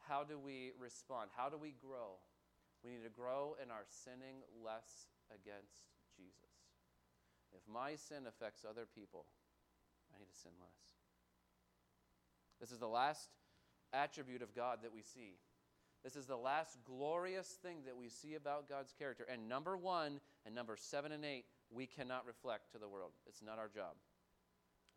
how 0.09 0.25
do 0.25 0.39
we 0.39 0.73
respond? 0.79 1.31
How 1.37 1.49
do 1.49 1.59
we 1.59 1.75
grow? 1.81 2.19
We 2.85 2.91
need 2.91 3.05
to 3.05 3.11
grow 3.11 3.57
in 3.63 3.71
our 3.71 3.85
sinning 3.89 4.43
less 4.65 5.09
against 5.31 5.91
Jesus. 6.17 6.55
If 7.53 7.63
my 7.73 7.97
sin 7.97 8.27
affects 8.29 8.65
other 8.69 8.87
people, 8.95 9.27
I 10.15 10.19
need 10.19 10.31
to 10.31 10.39
sin 10.39 10.53
less. 10.61 10.95
This 12.61 12.71
is 12.71 12.79
the 12.79 12.89
last 12.89 13.29
attribute 13.93 14.43
of 14.43 14.55
God 14.55 14.79
that 14.83 14.93
we 14.93 15.03
see. 15.03 15.39
This 16.05 16.17
is 16.17 16.27
the 16.27 16.37
last 16.37 16.79
glorious 16.85 17.49
thing 17.63 17.79
that 17.87 17.97
we 17.97 18.09
see 18.09 18.35
about 18.35 18.69
God's 18.69 18.95
character. 18.97 19.27
And 19.31 19.49
number 19.49 19.77
one 19.77 20.21
and 20.45 20.55
number 20.55 20.77
seven 20.77 21.13
and 21.13 21.25
eight, 21.25 21.47
we 21.71 21.87
cannot 21.87 22.27
reflect 22.27 22.71
to 22.73 22.79
the 22.79 22.89
world. 22.89 23.11
It's 23.27 23.43
not 23.43 23.59
our 23.59 23.69
job. 23.69 23.97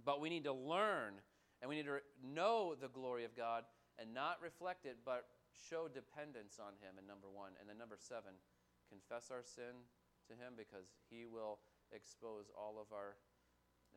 But 0.05 0.21
we 0.21 0.29
need 0.29 0.43
to 0.43 0.53
learn 0.53 1.13
and 1.61 1.69
we 1.69 1.75
need 1.75 1.85
to 1.85 1.99
know 2.23 2.75
the 2.79 2.87
glory 2.87 3.25
of 3.25 3.35
God 3.35 3.63
and 3.99 4.15
not 4.15 4.39
reflect 4.39 4.87
it, 4.87 5.03
but 5.03 5.27
show 5.51 5.91
dependence 5.91 6.57
on 6.57 6.79
Him 6.79 6.95
in 6.95 7.03
number 7.03 7.27
one. 7.27 7.53
And 7.59 7.67
then 7.67 7.77
number 7.77 7.99
seven, 7.99 8.39
confess 8.87 9.27
our 9.27 9.43
sin 9.43 9.83
to 10.31 10.33
Him 10.39 10.55
because 10.55 10.87
He 11.11 11.27
will 11.27 11.59
expose 11.91 12.47
all 12.55 12.79
of 12.79 12.95
our 12.95 13.19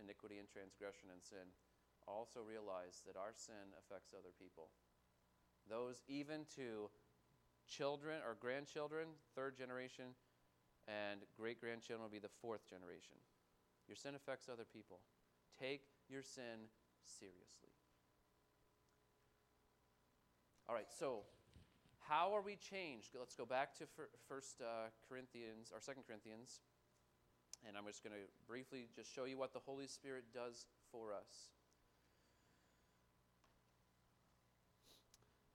iniquity 0.01 0.43
and 0.43 0.49
transgression 0.49 1.13
and 1.13 1.23
sin, 1.23 1.53
also 2.09 2.41
realize 2.43 3.05
that 3.07 3.15
our 3.15 3.37
sin 3.37 3.77
affects 3.79 4.17
other 4.17 4.33
people. 4.35 4.73
Those 5.69 6.03
even 6.09 6.49
to 6.59 6.91
children 7.69 8.19
or 8.27 8.35
grandchildren, 8.41 9.15
third 9.37 9.55
generation, 9.55 10.17
and 10.89 11.23
great 11.39 11.61
grandchildren 11.61 12.03
will 12.03 12.13
be 12.13 12.19
the 12.19 12.33
fourth 12.43 12.67
generation. 12.67 13.15
Your 13.87 13.97
sin 13.97 14.15
affects 14.15 14.49
other 14.51 14.67
people. 14.67 14.99
Take 15.59 15.87
your 16.09 16.23
sin 16.23 16.67
seriously. 17.05 17.72
All 20.73 20.79
right, 20.79 20.89
so 20.99 21.21
how 22.09 22.35
are 22.35 22.41
we 22.41 22.57
changed? 22.57 23.09
Let's 23.13 23.35
go 23.35 23.45
back 23.45 23.77
to 23.77 23.85
First 24.27 24.63
uh, 24.63 24.89
Corinthians 25.07 25.71
or 25.71 25.83
Second 25.83 26.05
Corinthians 26.09 26.63
and 27.69 27.77
I'm 27.77 27.85
just 27.87 28.03
going 28.03 28.15
to 28.15 28.25
briefly 28.49 28.89
just 28.97 29.15
show 29.15 29.27
you 29.27 29.37
what 29.37 29.53
the 29.53 29.59
Holy 29.59 29.87
Spirit 29.87 30.25
does 30.33 30.65
for 30.91 31.13
us. 31.13 31.51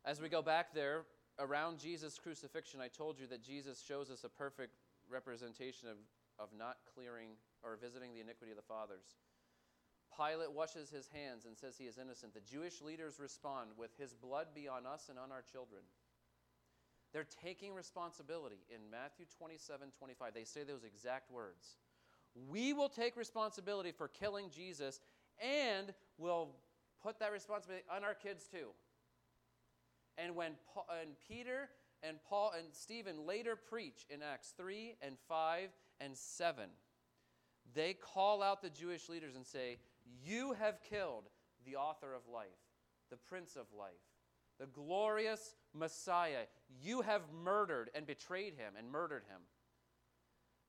As 0.06 0.22
we 0.22 0.30
go 0.30 0.44
back 0.44 0.72
there, 0.72 1.06
around 1.40 1.80
Jesus' 1.80 2.20
crucifixion, 2.22 2.80
I 2.80 2.88
told 2.88 3.20
you 3.20 3.26
that 3.26 3.42
Jesus 3.42 3.82
shows 3.82 4.12
us 4.12 4.24
a 4.24 4.30
perfect 4.30 4.76
representation 5.10 5.90
of, 5.90 5.98
of 6.38 6.50
not 6.56 6.78
clearing 6.94 7.30
or 7.64 7.76
visiting 7.76 8.14
the 8.14 8.22
iniquity 8.22 8.52
of 8.52 8.58
the 8.58 8.68
fathers. 8.70 9.18
Pilate 10.18 10.52
washes 10.52 10.90
his 10.90 11.08
hands 11.08 11.46
and 11.46 11.56
says 11.56 11.78
he 11.78 11.86
is 11.86 11.98
innocent. 11.98 12.34
The 12.34 12.42
Jewish 12.42 12.82
leaders 12.82 13.20
respond 13.20 13.70
with, 13.78 13.92
His 14.00 14.14
blood 14.14 14.48
be 14.56 14.68
on 14.68 14.86
us 14.86 15.10
and 15.10 15.20
on 15.20 15.32
our 15.32 15.44
children. 15.44 15.84
They're 17.14 17.28
taking 17.44 17.74
responsibility. 17.74 18.66
In 18.74 18.90
Matthew 18.90 19.26
27 19.38 19.90
25, 19.98 20.34
they 20.34 20.44
say 20.44 20.64
those 20.64 20.84
exact 20.84 21.32
words 21.32 21.78
we 22.50 22.74
will 22.74 22.90
take 22.90 23.16
responsibility 23.16 23.92
for 23.92 24.08
killing 24.08 24.50
Jesus 24.50 25.00
and 25.40 25.94
we'll 26.18 26.50
put 27.02 27.20
that 27.20 27.32
responsibility 27.32 27.86
on 27.94 28.04
our 28.04 28.14
kids 28.14 28.48
too. 28.52 28.70
And 30.18 30.36
when 30.36 30.54
Paul, 30.74 30.86
and 31.02 31.12
Peter 31.28 31.70
and 32.04 32.18
Paul 32.28 32.54
and 32.58 32.68
Stephen 32.72 33.26
later 33.26 33.56
preach 33.56 34.06
in 34.10 34.22
Acts 34.22 34.54
3 34.58 34.96
and 35.02 35.16
5 35.28 35.70
and 36.02 36.18
7, 36.18 36.70
they 37.74 37.94
call 37.94 38.42
out 38.42 38.62
the 38.62 38.70
Jewish 38.70 39.10
leaders 39.10 39.36
and 39.36 39.46
say, 39.46 39.78
You 40.24 40.54
have 40.54 40.82
killed 40.82 41.26
the 41.66 41.76
author 41.76 42.14
of 42.14 42.22
life, 42.32 42.48
the 43.10 43.18
prince 43.18 43.56
of 43.56 43.66
life, 43.78 43.92
the 44.60 44.68
glorious 44.68 45.56
Messiah. 45.74 46.46
You 46.82 47.02
have 47.02 47.22
murdered 47.44 47.90
and 47.94 48.06
betrayed 48.06 48.54
him 48.54 48.74
and 48.78 48.90
murdered 48.90 49.24
him. 49.30 49.42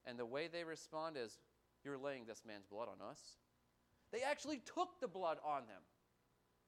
And 0.07 0.19
the 0.19 0.27
way 0.27 0.49
they 0.49 0.65
respond 0.65 1.17
is, 1.17 1.39
you're 1.85 1.99
laying 1.99 2.25
this 2.25 2.43
man's 2.47 2.67
blood 2.67 2.89
on 2.89 3.07
us. 3.07 3.21
They 4.13 4.23
actually 4.23 4.59
took 4.59 5.01
the 5.01 5.09
blood 5.09 5.39
on 5.45 5.67
them. 5.67 5.83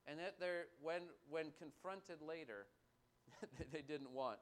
And 0.06 0.18
that 0.18 0.36
they're, 0.40 0.66
when, 0.82 1.02
when 1.28 1.46
confronted 1.58 2.22
later, 2.26 2.66
they 3.72 3.82
didn't 3.82 4.10
want 4.10 4.38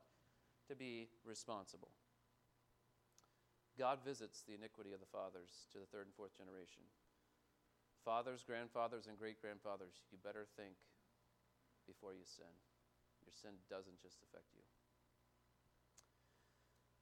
to 0.69 0.77
be 0.77 1.09
responsible. 1.25 1.91
God 3.79 3.99
visits 4.05 4.43
the 4.43 4.55
iniquity 4.55 4.93
of 4.93 5.01
the 5.01 5.07
fathers 5.07 5.69
to 5.73 5.79
the 5.79 5.87
third 5.87 6.07
and 6.07 6.15
fourth 6.15 6.37
generation. 6.37 6.83
Fathers, 8.05 8.45
grandfathers, 8.45 9.07
and 9.07 9.19
great 9.19 9.41
grandfathers, 9.41 10.03
you 10.11 10.19
better 10.23 10.47
think 10.57 10.75
before 11.87 12.13
you 12.13 12.25
sin. 12.25 12.53
Your 13.25 13.33
sin 13.35 13.59
doesn't 13.69 14.01
just 14.01 14.23
affect 14.23 14.55
you. 14.55 14.63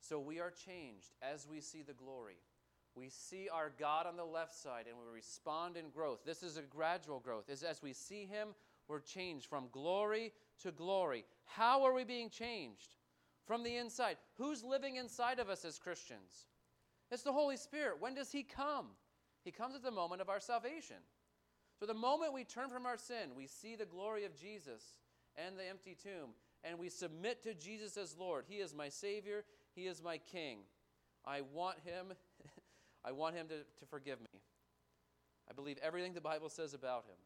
So 0.00 0.18
we 0.18 0.40
are 0.40 0.50
changed 0.50 1.14
as 1.22 1.46
we 1.46 1.60
see 1.60 1.82
the 1.82 1.92
glory 1.92 2.38
we 2.96 3.10
see 3.10 3.48
our 3.52 3.70
God 3.78 4.06
on 4.06 4.16
the 4.16 4.24
left 4.24 4.54
side 4.54 4.86
and 4.88 4.96
we 4.96 5.14
respond 5.14 5.76
in 5.76 5.90
growth. 5.90 6.20
This 6.24 6.42
is 6.42 6.56
a 6.56 6.62
gradual 6.62 7.20
growth. 7.20 7.50
As 7.50 7.82
we 7.82 7.92
see 7.92 8.24
Him, 8.24 8.48
we're 8.88 9.00
changed 9.00 9.46
from 9.46 9.68
glory 9.70 10.32
to 10.62 10.72
glory. 10.72 11.24
How 11.44 11.84
are 11.84 11.92
we 11.92 12.04
being 12.04 12.30
changed? 12.30 12.96
From 13.46 13.62
the 13.62 13.76
inside. 13.76 14.16
Who's 14.38 14.64
living 14.64 14.96
inside 14.96 15.38
of 15.38 15.50
us 15.50 15.64
as 15.64 15.78
Christians? 15.78 16.46
It's 17.10 17.22
the 17.22 17.32
Holy 17.32 17.56
Spirit. 17.56 18.00
When 18.00 18.14
does 18.14 18.32
He 18.32 18.42
come? 18.42 18.86
He 19.46 19.52
comes 19.52 19.74
at 19.74 19.82
the 19.82 19.90
moment 19.90 20.20
of 20.20 20.28
our 20.28 20.40
salvation. 20.40 20.96
So, 21.80 21.86
the 21.86 21.94
moment 21.94 22.34
we 22.34 22.44
turn 22.44 22.68
from 22.68 22.84
our 22.84 22.98
sin, 22.98 23.30
we 23.34 23.46
see 23.46 23.76
the 23.76 23.86
glory 23.86 24.24
of 24.24 24.34
Jesus 24.34 24.82
and 25.36 25.56
the 25.56 25.68
empty 25.68 25.94
tomb, 25.94 26.30
and 26.64 26.78
we 26.78 26.88
submit 26.88 27.42
to 27.44 27.54
Jesus 27.54 27.96
as 27.96 28.16
Lord. 28.18 28.44
He 28.48 28.56
is 28.56 28.74
my 28.74 28.88
Savior, 28.88 29.44
He 29.74 29.86
is 29.86 30.02
my 30.02 30.18
King. 30.18 30.58
I 31.24 31.40
want 31.40 31.78
Him 31.84 32.12
I 33.06 33.12
want 33.12 33.36
him 33.36 33.46
to, 33.48 33.58
to 33.58 33.86
forgive 33.88 34.20
me. 34.20 34.40
I 35.48 35.52
believe 35.52 35.78
everything 35.80 36.12
the 36.12 36.20
Bible 36.20 36.48
says 36.48 36.74
about 36.74 37.04
him. 37.04 37.16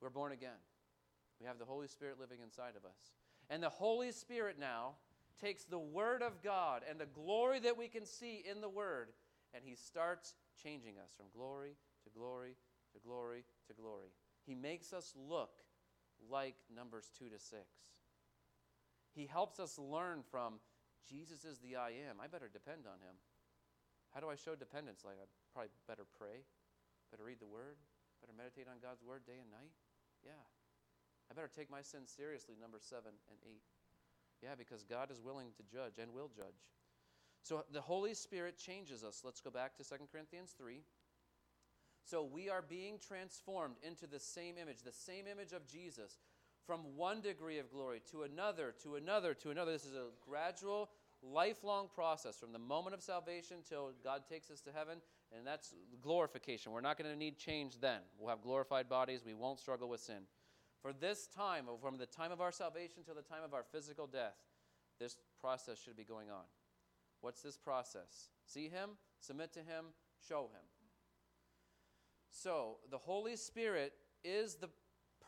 We're 0.00 0.10
born 0.10 0.30
again. 0.30 0.62
We 1.40 1.46
have 1.46 1.58
the 1.58 1.64
Holy 1.64 1.88
Spirit 1.88 2.20
living 2.20 2.38
inside 2.40 2.74
of 2.76 2.84
us. 2.84 3.10
And 3.50 3.60
the 3.60 3.68
Holy 3.68 4.12
Spirit 4.12 4.58
now 4.60 4.92
takes 5.40 5.64
the 5.64 5.78
Word 5.78 6.22
of 6.22 6.40
God 6.40 6.82
and 6.88 7.00
the 7.00 7.06
glory 7.06 7.58
that 7.60 7.76
we 7.76 7.88
can 7.88 8.06
see 8.06 8.44
in 8.48 8.60
the 8.60 8.68
Word, 8.68 9.08
and 9.52 9.64
He 9.64 9.74
starts 9.74 10.34
changing 10.62 10.98
us 10.98 11.10
from 11.16 11.26
glory 11.34 11.76
to 12.04 12.10
glory 12.10 12.56
to 12.92 13.00
glory 13.00 13.44
to 13.68 13.74
glory. 13.74 14.12
He 14.44 14.54
makes 14.54 14.92
us 14.92 15.14
look 15.16 15.62
like 16.30 16.56
Numbers 16.74 17.10
2 17.18 17.28
to 17.30 17.38
6. 17.38 17.60
He 19.14 19.26
helps 19.26 19.60
us 19.60 19.78
learn 19.78 20.22
from 20.30 20.60
Jesus 21.08 21.44
is 21.44 21.58
the 21.58 21.76
I 21.76 21.90
am. 22.08 22.22
I 22.22 22.28
better 22.28 22.48
depend 22.48 22.86
on 22.86 23.02
Him. 23.02 23.16
How 24.14 24.20
do 24.20 24.30
I 24.30 24.36
show 24.36 24.54
dependence? 24.54 25.02
Like, 25.04 25.18
I 25.18 25.26
probably 25.52 25.72
better 25.88 26.06
pray, 26.06 26.44
better 27.10 27.24
read 27.24 27.40
the 27.40 27.50
Word, 27.50 27.80
better 28.20 28.36
meditate 28.36 28.68
on 28.68 28.78
God's 28.78 29.02
Word 29.02 29.26
day 29.26 29.40
and 29.40 29.50
night. 29.50 29.72
Yeah. 30.22 30.44
I 31.30 31.34
better 31.34 31.50
take 31.50 31.72
my 31.72 31.82
sin 31.82 32.06
seriously, 32.06 32.54
number 32.60 32.78
seven 32.78 33.16
and 33.32 33.38
eight. 33.48 33.64
Yeah, 34.44 34.54
because 34.58 34.84
God 34.84 35.10
is 35.10 35.22
willing 35.22 35.54
to 35.56 35.62
judge 35.64 35.98
and 35.98 36.12
will 36.12 36.28
judge. 36.28 36.60
So 37.42 37.64
the 37.72 37.80
Holy 37.80 38.14
Spirit 38.14 38.56
changes 38.56 39.02
us. 39.02 39.22
Let's 39.24 39.40
go 39.40 39.50
back 39.50 39.76
to 39.76 39.84
2 39.84 39.96
Corinthians 40.10 40.54
3. 40.56 40.82
So 42.04 42.24
we 42.24 42.48
are 42.48 42.62
being 42.62 42.98
transformed 42.98 43.76
into 43.82 44.06
the 44.06 44.18
same 44.18 44.56
image, 44.60 44.82
the 44.84 44.92
same 44.92 45.26
image 45.26 45.52
of 45.52 45.66
Jesus, 45.66 46.18
from 46.66 46.80
one 46.96 47.20
degree 47.20 47.58
of 47.58 47.70
glory 47.70 48.00
to 48.10 48.22
another, 48.22 48.74
to 48.82 48.96
another, 48.96 49.34
to 49.34 49.50
another. 49.50 49.72
This 49.72 49.84
is 49.84 49.94
a 49.94 50.06
gradual, 50.28 50.90
lifelong 51.22 51.88
process 51.94 52.38
from 52.38 52.52
the 52.52 52.58
moment 52.58 52.94
of 52.94 53.02
salvation 53.02 53.58
till 53.68 53.92
God 54.02 54.22
takes 54.28 54.50
us 54.50 54.60
to 54.62 54.72
heaven, 54.72 54.98
and 55.36 55.46
that's 55.46 55.74
glorification. 56.00 56.72
We're 56.72 56.80
not 56.80 56.98
going 56.98 57.10
to 57.10 57.16
need 57.16 57.38
change 57.38 57.80
then. 57.80 58.00
We'll 58.18 58.30
have 58.30 58.42
glorified 58.42 58.88
bodies, 58.88 59.22
we 59.24 59.34
won't 59.34 59.58
struggle 59.58 59.88
with 59.88 60.00
sin. 60.00 60.22
For 60.80 60.92
this 60.92 61.28
time, 61.28 61.66
from 61.80 61.96
the 61.96 62.06
time 62.06 62.32
of 62.32 62.40
our 62.40 62.50
salvation 62.50 63.04
till 63.04 63.14
the 63.14 63.22
time 63.22 63.44
of 63.44 63.54
our 63.54 63.64
physical 63.70 64.08
death, 64.08 64.34
this 64.98 65.16
process 65.40 65.80
should 65.80 65.96
be 65.96 66.04
going 66.04 66.30
on. 66.30 66.42
What's 67.22 67.40
this 67.40 67.56
process? 67.56 68.28
See 68.44 68.68
Him, 68.68 68.90
submit 69.18 69.52
to 69.54 69.60
Him, 69.60 69.86
show 70.28 70.42
Him. 70.42 70.66
So, 72.30 72.78
the 72.90 72.98
Holy 72.98 73.36
Spirit 73.36 73.94
is 74.24 74.56
the 74.56 74.68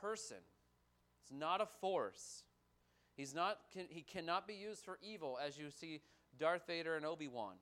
person, 0.01 0.39
it's 1.23 1.33
not 1.33 1.63
a 1.63 1.67
force. 1.81 2.43
He's 3.17 3.33
not, 3.33 3.59
can, 3.73 3.87
he 3.89 4.03
cannot 4.03 4.49
be 4.49 4.55
used 4.55 4.85
for 4.85 4.99
evil, 5.01 5.39
as 5.41 5.57
you 5.57 5.71
see 5.71 6.01
Darth 6.37 6.67
Vader 6.67 6.97
and 6.97 7.07
Obi 7.07 7.29
Wan. 7.29 7.55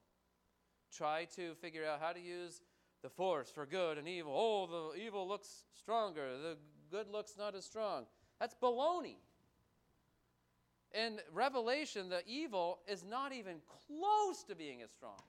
Try 0.90 1.26
to 1.36 1.54
figure 1.56 1.84
out 1.84 2.00
how 2.00 2.12
to 2.12 2.20
use 2.20 2.62
the 3.02 3.10
force 3.10 3.50
for 3.50 3.66
good 3.66 3.98
and 3.98 4.08
evil. 4.08 4.32
Oh, 4.34 4.92
the 4.94 5.02
evil 5.02 5.28
looks 5.28 5.64
stronger, 5.78 6.38
the 6.38 6.56
good 6.90 7.06
looks 7.08 7.34
not 7.38 7.54
as 7.54 7.66
strong. 7.66 8.06
That's 8.40 8.54
baloney. 8.54 9.16
In 10.94 11.18
Revelation, 11.32 12.08
the 12.08 12.22
evil 12.26 12.80
is 12.86 13.04
not 13.04 13.32
even 13.32 13.56
close 13.88 14.42
to 14.44 14.54
being 14.54 14.82
as 14.82 14.90
strong 14.90 15.20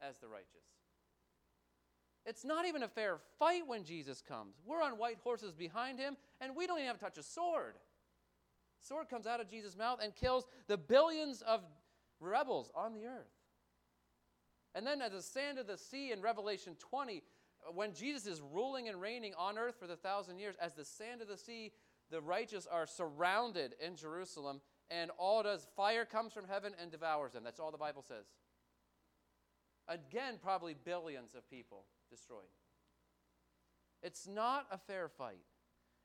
as 0.00 0.16
the 0.18 0.28
righteous. 0.28 0.46
It's 2.24 2.44
not 2.44 2.66
even 2.66 2.82
a 2.82 2.88
fair 2.88 3.18
fight 3.38 3.66
when 3.66 3.84
Jesus 3.84 4.20
comes. 4.20 4.56
We're 4.66 4.82
on 4.82 4.98
white 4.98 5.18
horses 5.24 5.52
behind 5.52 5.98
him, 5.98 6.16
and 6.40 6.54
we 6.54 6.66
don't 6.66 6.78
even 6.78 6.88
have 6.88 6.98
to 6.98 7.04
touch 7.04 7.18
a 7.18 7.22
sword. 7.22 7.74
Sword 8.80 9.08
comes 9.08 9.26
out 9.26 9.40
of 9.40 9.48
Jesus' 9.48 9.76
mouth 9.76 9.98
and 10.02 10.14
kills 10.14 10.46
the 10.66 10.76
billions 10.76 11.42
of 11.42 11.62
rebels 12.20 12.70
on 12.74 12.92
the 12.92 13.06
earth. 13.06 13.32
And 14.74 14.86
then, 14.86 15.00
as 15.00 15.12
the 15.12 15.22
sand 15.22 15.58
of 15.58 15.66
the 15.66 15.78
sea 15.78 16.12
in 16.12 16.20
Revelation 16.20 16.76
20, 16.78 17.22
when 17.74 17.92
Jesus 17.92 18.26
is 18.26 18.40
ruling 18.40 18.88
and 18.88 19.00
reigning 19.00 19.32
on 19.36 19.58
earth 19.58 19.76
for 19.78 19.86
the 19.86 19.96
thousand 19.96 20.38
years, 20.38 20.54
as 20.60 20.74
the 20.74 20.84
sand 20.84 21.22
of 21.22 21.28
the 21.28 21.36
sea, 21.36 21.72
the 22.10 22.20
righteous 22.20 22.66
are 22.70 22.86
surrounded 22.86 23.74
in 23.84 23.96
Jerusalem, 23.96 24.60
and 24.90 25.10
all 25.18 25.42
does, 25.42 25.66
fire 25.76 26.04
comes 26.04 26.32
from 26.32 26.46
heaven 26.48 26.72
and 26.80 26.90
devours 26.90 27.32
them. 27.32 27.44
That's 27.44 27.60
all 27.60 27.70
the 27.70 27.78
Bible 27.78 28.02
says. 28.06 28.24
Again, 29.88 30.34
probably 30.42 30.74
billions 30.84 31.34
of 31.34 31.48
people 31.50 31.84
destroyed. 32.10 32.52
It's 34.02 34.26
not 34.26 34.66
a 34.70 34.78
fair 34.78 35.08
fight. 35.08 35.44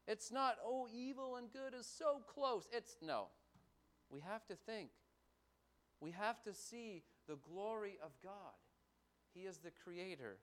It's 0.08 0.32
not, 0.32 0.58
oh, 0.66 0.88
evil 0.94 1.38
and 1.38 1.52
good 1.52 1.78
is 1.78 1.88
so 1.88 2.22
close. 2.34 2.68
It's 2.72 2.98
no. 3.02 3.28
We 4.10 4.20
have 4.22 4.46
to 4.48 4.56
think. 4.56 4.90
We 6.00 6.12
have 6.12 6.42
to 6.44 6.54
see 6.54 7.04
the 7.28 7.38
glory 7.38 7.98
of 8.04 8.12
God. 8.22 8.32
He 9.34 9.42
is 9.42 9.58
the 9.58 9.72
creator, 9.84 10.38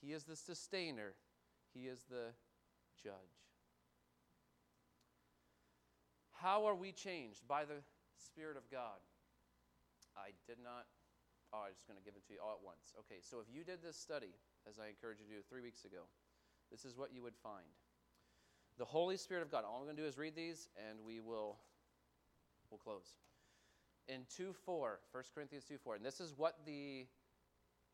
He 0.00 0.12
is 0.12 0.24
the 0.24 0.36
sustainer, 0.36 1.14
He 1.74 1.86
is 1.86 2.04
the 2.08 2.32
judge. 3.02 3.14
How 6.42 6.64
are 6.64 6.74
we 6.74 6.92
changed? 6.92 7.46
By 7.46 7.64
the 7.64 7.84
Spirit 8.16 8.56
of 8.56 8.64
God. 8.70 9.00
I 10.16 10.32
did 10.46 10.56
not. 10.62 10.88
Oh, 11.52 11.66
I'm 11.66 11.74
just 11.74 11.86
going 11.86 11.98
to 11.98 12.04
give 12.04 12.16
it 12.16 12.24
to 12.28 12.32
you 12.32 12.40
all 12.40 12.56
at 12.56 12.64
once. 12.64 12.96
Okay, 13.04 13.20
so 13.20 13.40
if 13.40 13.48
you 13.52 13.64
did 13.64 13.82
this 13.82 13.96
study, 13.96 14.32
as 14.68 14.78
I 14.78 14.88
encouraged 14.88 15.20
you 15.20 15.26
to 15.26 15.42
do 15.42 15.42
three 15.48 15.60
weeks 15.60 15.84
ago, 15.84 16.08
this 16.70 16.84
is 16.84 16.96
what 16.96 17.12
you 17.12 17.22
would 17.22 17.36
find. 17.42 17.66
The 18.78 18.84
Holy 18.84 19.16
Spirit 19.16 19.42
of 19.42 19.50
God. 19.50 19.64
All 19.64 19.78
I'm 19.78 19.84
going 19.84 19.96
to 19.96 20.02
do 20.02 20.08
is 20.08 20.16
read 20.16 20.34
these, 20.34 20.68
and 20.88 20.98
we 21.04 21.20
will 21.20 21.56
we'll 22.70 22.78
close. 22.78 23.18
In 24.08 24.22
2 24.36 24.54
4, 24.64 25.00
1 25.12 25.24
Corinthians 25.34 25.64
2 25.64 25.76
4, 25.76 25.96
and 25.96 26.04
this 26.04 26.20
is 26.20 26.32
what 26.36 26.56
the 26.64 27.06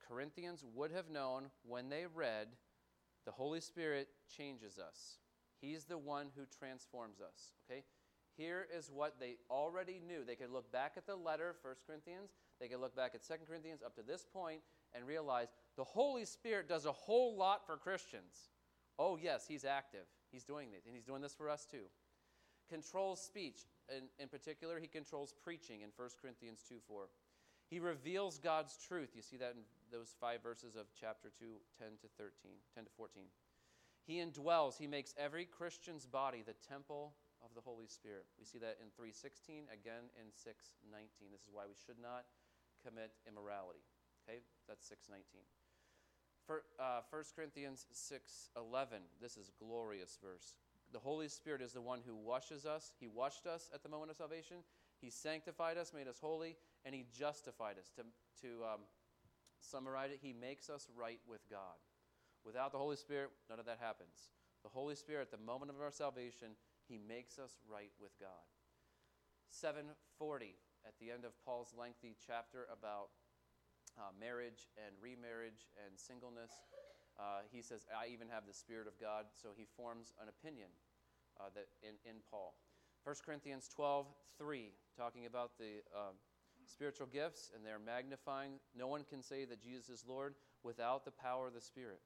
Corinthians 0.07 0.65
would 0.75 0.93
have 0.93 1.11
known 1.11 1.51
when 1.67 1.89
they 1.89 2.05
read, 2.15 2.49
the 3.25 3.33
Holy 3.33 3.61
Spirit 3.61 4.09
changes 4.37 4.79
us. 4.79 5.19
He's 5.61 5.85
the 5.85 5.99
one 5.99 6.29
who 6.37 6.43
transforms 6.59 7.21
us. 7.21 7.53
Okay? 7.69 7.83
Here 8.37 8.67
is 8.77 8.91
what 8.93 9.19
they 9.19 9.37
already 9.51 10.01
knew. 10.07 10.25
They 10.25 10.35
could 10.35 10.51
look 10.51 10.71
back 10.71 10.93
at 10.97 11.07
the 11.07 11.17
letter, 11.17 11.57
1 11.63 11.75
Corinthians, 11.87 12.31
they 12.61 12.69
could 12.69 12.81
look 12.81 12.95
back 12.95 13.15
at 13.15 13.27
2 13.27 13.35
Corinthians 13.49 13.83
up 13.85 13.95
to 13.97 14.03
this 14.03 14.27
point 14.31 14.61
and 14.95 15.07
realize 15.07 15.49
the 15.77 15.85
Holy 15.85 16.25
Spirit 16.25 16.69
does 16.69 16.87
a 16.87 16.93
whole 16.93 17.37
lot 17.37 17.67
for 17.67 17.77
Christians. 17.77 18.51
Oh, 18.99 19.19
yes, 19.21 19.47
He's 19.49 19.65
active. 19.65 20.07
He's 20.31 20.45
doing 20.45 20.71
this, 20.71 20.87
and 20.87 20.95
He's 20.95 21.05
doing 21.05 21.23
this 21.23 21.35
for 21.35 21.49
us 21.49 21.67
too. 21.71 21.89
Controls 22.69 23.23
speech. 23.23 23.61
In, 23.95 24.05
in 24.19 24.29
particular, 24.29 24.81
He 24.81 24.87
controls 24.87 25.35
preaching 25.45 25.83
in 25.83 25.91
1 25.97 26.09
Corinthians 26.21 26.63
2 26.69 26.77
4. 26.89 27.09
He 27.69 27.81
reveals 27.81 28.39
God's 28.39 28.77
truth. 28.77 29.11
You 29.15 29.23
see 29.23 29.37
that 29.39 29.55
in 29.57 29.63
those 29.91 30.15
five 30.21 30.43
verses 30.43 30.77
of 30.77 30.87
chapter 30.99 31.31
2, 31.39 31.47
10 31.79 31.89
to 32.03 32.09
13, 32.17 32.53
10 32.75 32.85
to 32.85 32.91
14. 32.97 33.25
He 34.07 34.19
indwells, 34.19 34.79
he 34.79 34.87
makes 34.87 35.15
every 35.19 35.47
Christian's 35.47 36.07
body 36.07 36.43
the 36.47 36.55
temple 36.69 37.15
of 37.47 37.55
the 37.55 37.63
Holy 37.63 37.87
Spirit. 37.87 38.27
We 38.39 38.45
see 38.45 38.59
that 38.59 38.83
in 38.83 38.91
3:16, 38.91 39.71
again 39.71 40.11
in 40.19 40.35
6:19. 40.35 41.31
This 41.31 41.47
is 41.47 41.55
why 41.55 41.67
we 41.67 41.79
should 41.87 41.99
not 42.03 42.27
commit 42.83 43.15
immorality. 43.27 43.87
Okay? 44.27 44.43
That's 44.67 44.85
6:19. 44.91 45.47
For 46.47 46.63
uh, 46.79 47.03
1 47.11 47.25
Corinthians 47.35 47.87
6:11, 47.95 49.07
this 49.21 49.37
is 49.37 49.49
a 49.49 49.65
glorious 49.65 50.19
verse. 50.23 50.57
The 50.93 50.99
Holy 50.99 51.29
Spirit 51.29 51.63
is 51.63 51.73
the 51.73 51.81
one 51.81 52.01
who 52.07 52.15
washes 52.15 52.67
us. 52.67 52.95
He 52.99 53.09
washed 53.09 53.47
us 53.47 53.71
at 53.75 53.83
the 53.83 53.89
moment 53.89 54.11
of 54.11 54.17
salvation. 54.17 54.59
He 55.01 55.11
sanctified 55.11 55.77
us, 55.77 55.93
made 55.93 56.09
us 56.09 56.21
holy, 56.21 56.57
and 56.85 56.95
He 56.95 57.05
justified 57.13 57.79
us. 57.79 57.91
To, 57.97 58.03
to 58.43 58.65
um, 58.65 58.81
summarize 59.61 60.13
it, 60.13 60.21
He 60.23 60.33
makes 60.33 60.71
us 60.71 60.89
right 60.97 61.21
with 61.29 61.49
God. 61.51 61.77
Without 62.45 62.71
the 62.71 62.79
Holy 62.79 62.97
Spirit, 62.97 63.31
none 63.51 63.59
of 63.59 63.67
that 63.67 63.79
happens. 63.81 64.31
The 64.63 64.69
Holy 64.69 64.95
Spirit, 64.95 65.29
at 65.33 65.39
the 65.39 65.45
moment 65.45 65.71
of 65.71 65.81
our 65.81 65.91
salvation, 65.91 66.55
He 66.89 66.99
makes 66.99 67.39
us 67.39 67.59
right 67.67 67.91
with 68.01 68.15
God. 68.19 68.47
740, 69.51 70.55
at 70.87 70.95
the 70.99 71.11
end 71.11 71.25
of 71.25 71.35
Paul's 71.45 71.75
lengthy 71.75 72.15
chapter 72.19 72.67
about 72.71 73.11
uh, 73.99 74.15
marriage 74.19 74.71
and 74.79 74.95
remarriage 75.03 75.71
and 75.83 75.99
singleness, 75.99 76.53
uh, 77.19 77.43
he 77.51 77.63
says, 77.63 77.87
I 77.91 78.13
even 78.13 78.29
have 78.29 78.47
the 78.47 78.55
Spirit 78.55 78.87
of 78.87 79.01
God. 79.01 79.27
So 79.33 79.51
he 79.57 79.67
forms 79.77 80.13
an 80.21 80.29
opinion 80.29 80.69
uh, 81.41 81.49
that 81.55 81.67
in, 81.83 81.97
in 82.05 82.21
Paul. 82.31 82.55
1 83.05 83.15
Corinthians 83.25 83.69
12, 83.73 84.07
3, 84.39 84.73
talking 84.99 85.27
about 85.27 85.57
the 85.59 85.81
um, 85.95 86.15
spiritual 86.67 87.07
gifts, 87.07 87.51
and 87.55 87.65
they're 87.65 87.79
magnifying. 87.79 88.59
No 88.77 88.89
one 88.89 89.05
can 89.09 89.23
say 89.23 89.45
that 89.47 89.63
Jesus 89.63 89.89
is 89.89 90.05
Lord 90.07 90.35
without 90.63 91.05
the 91.05 91.13
power 91.15 91.47
of 91.47 91.55
the 91.55 91.61
Spirit. 91.61 92.01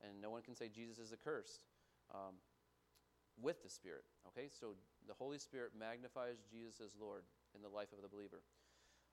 And 0.00 0.20
no 0.20 0.30
one 0.30 0.42
can 0.42 0.56
say 0.56 0.68
Jesus 0.68 0.98
is 0.98 1.12
accursed 1.12 1.64
um, 2.14 2.34
with 3.42 3.62
the 3.62 3.70
Spirit. 3.70 4.04
Okay, 4.28 4.48
so 4.48 4.76
the 5.08 5.14
Holy 5.14 5.38
Spirit 5.38 5.72
magnifies 5.78 6.44
Jesus 6.50 6.80
as 6.80 6.92
Lord 7.00 7.24
in 7.54 7.62
the 7.62 7.68
life 7.68 7.92
of 7.92 8.02
the 8.02 8.08
believer. 8.08 8.42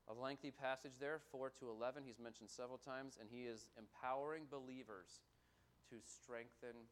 A 0.08 0.14
lengthy 0.14 0.52
passage 0.52 0.96
there, 1.00 1.20
4 1.32 1.52
to 1.60 1.70
11, 1.70 2.04
he's 2.06 2.20
mentioned 2.20 2.50
several 2.50 2.78
times, 2.78 3.18
and 3.20 3.28
he 3.30 3.44
is 3.44 3.68
empowering 3.76 4.48
believers 4.50 5.28
to 5.90 6.00
strengthen 6.00 6.88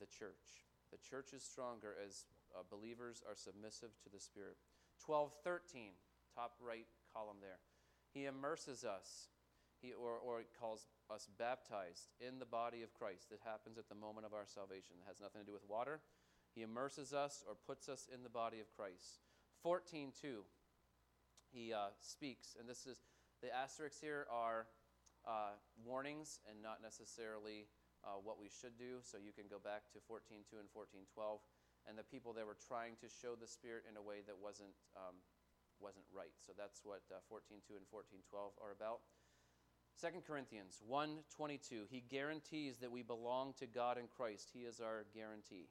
the 0.00 0.06
church. 0.06 0.64
The 0.90 1.00
church 1.04 1.36
is 1.36 1.42
stronger 1.44 1.92
as 2.00 2.24
uh, 2.56 2.64
believers 2.70 3.22
are 3.28 3.36
submissive 3.36 3.92
to 4.04 4.08
the 4.08 4.20
Spirit. 4.20 4.56
12, 5.04 5.32
13, 5.44 5.92
top 6.34 6.56
right 6.64 6.86
column 7.12 7.36
there. 7.40 7.60
He 8.14 8.24
immerses 8.24 8.84
us, 8.84 9.28
he, 9.82 9.92
or, 9.92 10.16
or 10.16 10.40
calls 10.58 10.88
us 11.12 11.28
baptized 11.38 12.08
in 12.16 12.38
the 12.38 12.48
body 12.48 12.82
of 12.82 12.94
Christ. 12.94 13.28
That 13.28 13.44
happens 13.44 13.76
at 13.76 13.88
the 13.88 13.94
moment 13.94 14.24
of 14.24 14.32
our 14.32 14.48
salvation. 14.48 14.96
It 14.96 15.08
has 15.08 15.20
nothing 15.20 15.42
to 15.42 15.46
do 15.46 15.52
with 15.52 15.68
water. 15.68 16.00
He 16.54 16.62
immerses 16.62 17.12
us 17.12 17.44
or 17.46 17.54
puts 17.54 17.88
us 17.88 18.08
in 18.12 18.22
the 18.22 18.28
body 18.28 18.60
of 18.60 18.74
Christ. 18.76 19.20
14, 19.62 20.12
2, 20.20 20.42
he 21.50 21.72
uh, 21.72 21.90
speaks, 22.00 22.56
and 22.58 22.68
this 22.68 22.86
is 22.86 22.98
the 23.42 23.54
asterisks 23.54 24.00
here 24.00 24.26
are 24.30 24.66
uh, 25.26 25.54
warnings 25.84 26.40
and 26.48 26.60
not 26.62 26.82
necessarily 26.82 27.66
uh, 28.04 28.18
what 28.22 28.38
we 28.38 28.50
should 28.50 28.76
do. 28.78 28.98
So 29.02 29.18
you 29.18 29.30
can 29.30 29.46
go 29.46 29.58
back 29.58 29.90
to 29.94 29.98
14.2 30.10 30.58
and 30.58 30.70
14.12 30.70 31.38
and 31.86 31.96
the 31.96 32.06
people 32.06 32.34
that 32.34 32.46
were 32.46 32.58
trying 32.58 32.98
to 33.00 33.08
show 33.08 33.38
the 33.38 33.46
Spirit 33.46 33.86
in 33.88 33.96
a 33.96 34.02
way 34.02 34.20
that 34.26 34.36
wasn't, 34.36 34.74
um, 34.98 35.16
wasn't 35.80 36.04
right. 36.10 36.34
So 36.42 36.52
that's 36.52 36.82
what 36.84 37.06
uh, 37.08 37.22
14.2 37.30 37.78
and 37.78 37.86
14.12 37.88 38.58
are 38.60 38.74
about. 38.74 39.00
2 39.98 40.22
Corinthians 40.26 40.82
1.22, 40.86 41.90
he 41.90 42.04
guarantees 42.06 42.78
that 42.78 42.92
we 42.92 43.02
belong 43.02 43.54
to 43.58 43.66
God 43.66 43.98
in 43.98 44.06
Christ. 44.06 44.50
He 44.52 44.60
is 44.60 44.80
our 44.80 45.06
guarantee. 45.14 45.66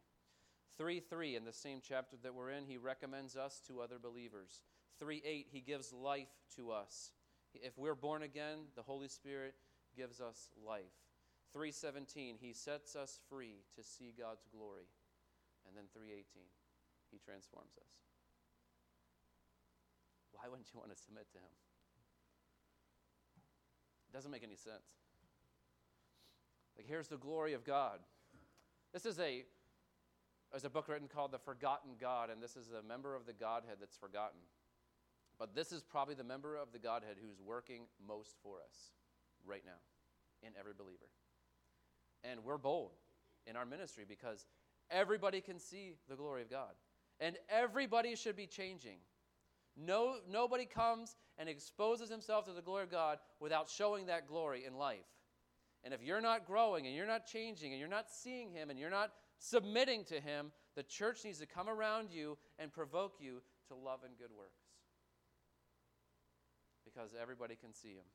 3 0.78 1.00
3, 1.00 1.36
in 1.36 1.46
the 1.46 1.54
same 1.54 1.80
chapter 1.82 2.18
that 2.22 2.34
we're 2.34 2.52
in, 2.52 2.66
he 2.66 2.78
recommends 2.78 3.36
us 3.36 3.62
to 3.68 3.82
other 3.82 3.98
believers. 4.02 4.64
3 5.00 5.22
8, 5.24 5.48
he 5.52 5.62
gives 5.62 5.94
life 5.94 6.30
to 6.56 6.72
us. 6.72 7.12
If 7.54 7.78
we're 7.78 7.96
born 7.96 8.24
again, 8.24 8.60
the 8.76 8.82
Holy 8.82 9.08
Spirit 9.08 9.56
gives 9.96 10.22
us 10.22 10.50
life. 10.66 10.94
317, 11.54 12.36
he 12.40 12.54
sets 12.54 12.96
us 12.96 13.20
free 13.30 13.64
to 13.76 13.84
see 13.84 14.14
God's 14.18 14.46
glory. 14.52 14.88
And 15.68 15.76
then 15.76 15.86
318, 15.94 16.24
he 17.12 17.18
transforms 17.18 17.74
us. 17.78 17.92
Why 20.32 20.50
wouldn't 20.50 20.68
you 20.72 20.80
want 20.80 20.92
to 20.92 20.98
submit 20.98 21.32
to 21.32 21.38
him? 21.40 21.54
It 24.10 24.14
doesn't 24.14 24.32
make 24.32 24.44
any 24.44 24.56
sense. 24.56 24.86
Like 26.78 26.86
here's 26.88 27.08
the 27.08 27.18
glory 27.18 27.54
of 27.54 27.66
God. 27.66 28.00
This 28.94 29.06
is 29.06 29.20
a 29.20 29.44
there's 30.52 30.66
a 30.66 30.70
book 30.70 30.88
written 30.88 31.08
called 31.08 31.32
The 31.32 31.40
Forgotten 31.40 31.92
God, 32.00 32.30
and 32.30 32.42
this 32.42 32.56
is 32.56 32.70
a 32.72 32.88
member 32.88 33.16
of 33.16 33.26
the 33.26 33.34
Godhead 33.34 33.78
that's 33.80 33.98
forgotten. 33.98 34.40
But 35.40 35.54
this 35.54 35.72
is 35.72 35.84
probably 35.84 36.16
the 36.16 36.24
member 36.24 36.56
of 36.56 36.72
the 36.72 36.80
Godhead 36.80 37.18
who's 37.22 37.40
working 37.40 37.84
most 38.06 38.38
for 38.42 38.58
us 38.58 38.92
right 39.46 39.64
now 39.66 39.80
in 40.42 40.54
every 40.60 40.74
believer. 40.74 41.10
And 42.24 42.44
we're 42.44 42.58
bold 42.58 42.92
in 43.46 43.56
our 43.56 43.66
ministry 43.66 44.06
because 44.08 44.46
everybody 44.90 45.42
can 45.42 45.60
see 45.60 45.94
the 46.10 46.16
glory 46.16 46.42
of 46.42 46.50
God. 46.50 46.72
And 47.20 47.38
everybody 47.50 48.16
should 48.16 48.36
be 48.36 48.48
changing. 48.48 48.98
No, 49.76 50.16
nobody 50.30 50.66
comes 50.66 51.16
and 51.38 51.48
exposes 51.48 52.10
himself 52.10 52.46
to 52.46 52.54
the 52.54 52.62
glory 52.62 52.84
of 52.84 52.92
God 52.92 53.20
without 53.40 53.70
showing 53.70 54.08
that 54.08 54.28
glory 54.28 54.66
in 54.66 54.76
life. 54.76 55.06
And 55.84 55.94
if 55.94 56.04
you're 56.04 56.22
not 56.22 56.46
growing 56.46 56.88
and 56.88 56.96
you're 56.96 57.08
not 57.08 57.26
changing 57.26 57.72
and 57.72 57.80
you're 57.80 57.90
not 57.90 58.10
seeing 58.10 58.52
Him 58.52 58.70
and 58.70 58.80
you're 58.80 58.90
not 58.90 59.12
submitting 59.38 60.04
to 60.06 60.20
Him, 60.20 60.52
the 60.76 60.84
church 60.84 61.26
needs 61.26 61.40
to 61.40 61.46
come 61.46 61.70
around 61.70 62.12
you 62.12 62.38
and 62.60 62.72
provoke 62.72 63.16
you 63.20 63.42
to 63.68 63.76
love 63.76 64.00
and 64.06 64.18
good 64.18 64.32
works. 64.38 64.64
Because 66.86 67.14
everybody 67.20 67.56
can 67.56 67.74
see 67.74 67.94
Him. 67.94 68.06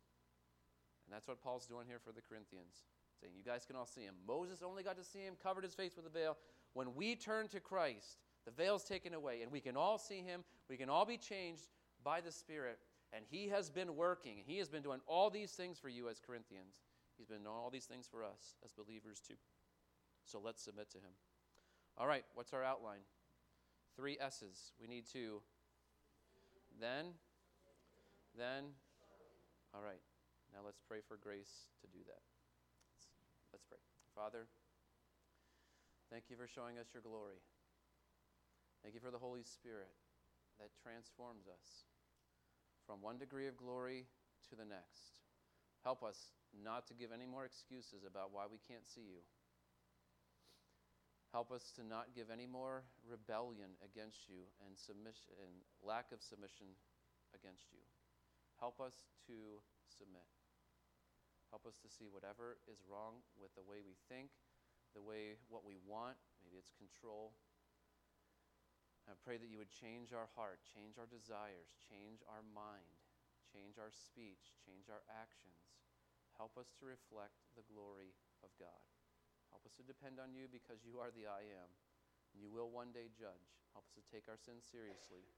And 1.07 1.15
that's 1.15 1.29
what 1.29 1.43
Paul's 1.43 1.67
doing 1.67 1.87
here 1.87 1.99
for 1.99 2.13
the 2.13 2.23
Corinthians, 2.23 2.85
saying, 3.21 3.33
You 3.37 3.45
guys 3.45 3.67
can 3.67 3.77
all 3.77 3.87
see 3.87 4.03
Him. 4.03 4.15
Moses 4.27 4.63
only 4.63 4.83
got 4.83 4.97
to 4.97 5.05
see 5.05 5.21
Him, 5.21 5.35
covered 5.43 5.65
his 5.65 5.75
face 5.75 5.97
with 5.97 6.07
a 6.07 6.11
veil. 6.11 6.37
When 6.75 6.95
we 6.95 7.17
turn 7.17 7.49
to 7.49 7.61
Christ, 7.61 8.19
the 8.45 8.51
veil's 8.51 8.85
taken 8.85 9.15
away, 9.15 9.43
and 9.43 9.53
we 9.53 9.61
can 9.61 9.77
all 9.77 9.99
see 9.99 10.21
Him. 10.21 10.45
We 10.69 10.77
can 10.77 10.89
all 10.89 11.05
be 11.05 11.19
changed 11.19 11.69
by 12.05 12.21
the 12.21 12.33
Spirit. 12.33 12.79
And 13.13 13.25
He 13.29 13.49
has 13.49 13.71
been 13.71 13.95
working, 13.97 14.39
and 14.39 14.47
He 14.47 14.59
has 14.59 14.69
been 14.69 14.83
doing 14.83 15.01
all 15.07 15.31
these 15.31 15.53
things 15.53 15.79
for 15.79 15.89
you 15.89 16.09
as 16.09 16.21
Corinthians. 16.25 16.83
He's 17.19 17.27
been 17.27 17.43
doing 17.43 17.55
all 17.55 17.71
these 17.71 17.85
things 17.85 18.09
for 18.11 18.25
us 18.25 18.57
as 18.65 18.73
believers 18.73 19.21
too. 19.27 19.35
So 20.25 20.41
let's 20.43 20.63
submit 20.63 20.91
to 20.91 20.99
Him. 20.99 21.13
All 21.99 22.07
right, 22.07 22.25
what's 22.35 22.53
our 22.53 22.65
outline? 22.65 23.05
Three 23.97 24.17
S's. 24.21 24.73
We 24.81 24.89
need 24.89 25.05
to 25.13 25.43
then, 26.81 27.15
then. 28.37 28.73
All 29.75 29.83
right, 29.83 30.01
now 30.53 30.61
let's 30.65 30.81
pray 30.89 30.99
for 31.07 31.17
grace 31.17 31.69
to 31.81 31.87
do 31.89 32.05
that. 32.07 32.23
Let's, 32.93 33.09
let's 33.53 33.65
pray. 33.65 33.79
Father, 34.15 34.47
thank 36.11 36.25
you 36.29 36.37
for 36.37 36.47
showing 36.47 36.79
us 36.79 36.93
your 36.93 37.03
glory. 37.03 37.41
Thank 38.83 38.95
you 38.95 39.01
for 39.01 39.11
the 39.11 39.21
Holy 39.21 39.45
Spirit 39.45 39.93
that 40.59 40.69
transforms 40.83 41.47
us 41.47 41.87
from 42.87 43.01
one 43.01 43.17
degree 43.17 43.49
of 43.49 43.57
glory 43.57 44.07
to 44.51 44.57
the 44.57 44.65
next. 44.65 45.23
Help 45.85 46.03
us 46.03 46.33
not 46.53 46.87
to 46.89 46.95
give 46.95 47.11
any 47.13 47.27
more 47.27 47.45
excuses 47.45 48.05
about 48.05 48.31
why 48.33 48.45
we 48.51 48.59
can't 48.69 48.87
see 48.87 49.07
you. 49.07 49.23
Help 51.33 51.49
us 51.49 51.73
to 51.73 51.81
not 51.81 52.13
give 52.13 52.29
any 52.29 52.45
more 52.45 52.85
rebellion 53.09 53.73
against 53.81 54.29
you 54.29 54.45
and 54.61 54.77
submission 54.77 55.33
and 55.41 55.65
lack 55.81 56.13
of 56.13 56.21
submission 56.21 56.77
against 57.33 57.73
you. 57.73 57.81
Help 58.61 58.85
us 58.85 59.09
to 59.25 59.65
submit. 59.89 60.29
Help 61.49 61.65
us 61.65 61.81
to 61.81 61.89
see 61.89 62.05
whatever 62.05 62.61
is 62.69 62.85
wrong 62.85 63.25
with 63.41 63.49
the 63.57 63.65
way 63.65 63.81
we 63.81 63.97
think, 64.13 64.29
the 64.93 65.01
way 65.01 65.41
what 65.49 65.65
we 65.65 65.81
want, 65.89 66.21
maybe 66.45 66.61
it's 66.61 66.77
control. 66.77 67.33
I 69.09 69.17
pray 69.25 69.41
that 69.41 69.49
you 69.49 69.57
would 69.57 69.73
change 69.73 70.13
our 70.13 70.29
heart, 70.37 70.61
change 70.69 71.01
our 71.01 71.09
desires, 71.09 71.73
change 71.89 72.21
our 72.29 72.45
mind, 72.53 73.01
change 73.49 73.81
our 73.81 73.91
speech, 73.91 74.53
change 74.69 74.93
our 74.93 75.03
actions. 75.09 75.65
Help 76.37 76.61
us 76.61 76.77
to 76.77 76.85
reflect 76.85 77.41
the 77.57 77.65
glory 77.67 78.13
of 78.45 78.53
God. 78.61 78.92
Help 79.53 79.69
us 79.69 79.77
to 79.77 79.85
depend 79.85 80.17
on 80.17 80.33
you 80.33 80.49
because 80.49 80.81
you 80.83 80.97
are 80.97 81.13
the 81.13 81.29
I 81.29 81.45
am. 81.45 81.71
And 82.33 82.41
you 82.41 82.49
will 82.49 82.73
one 82.73 82.91
day 82.97 83.13
judge. 83.13 83.53
Help 83.77 83.85
us 83.85 83.95
to 84.01 84.05
take 84.09 84.25
our 84.27 84.41
sins 84.41 84.65
seriously. 84.65 85.29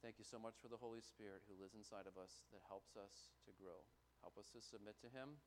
Thank 0.00 0.16
you 0.16 0.24
so 0.24 0.40
much 0.40 0.56
for 0.56 0.72
the 0.72 0.80
Holy 0.80 1.04
Spirit 1.04 1.44
who 1.44 1.56
lives 1.60 1.76
inside 1.76 2.08
of 2.08 2.16
us 2.16 2.48
that 2.52 2.64
helps 2.64 2.96
us 2.96 3.36
to 3.44 3.52
grow. 3.56 3.84
Help 4.24 4.40
us 4.40 4.48
to 4.56 4.64
submit 4.64 4.96
to 5.04 5.12
Him 5.12 5.40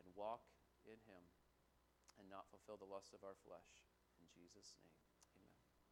and 0.00 0.12
walk 0.12 0.44
in 0.84 1.00
Him 1.08 1.24
and 2.20 2.28
not 2.28 2.48
fulfill 2.52 2.76
the 2.76 2.88
lusts 2.88 3.16
of 3.16 3.24
our 3.24 3.36
flesh. 3.44 3.88
In 4.20 4.28
Jesus' 4.32 4.76
name. 4.80 5.11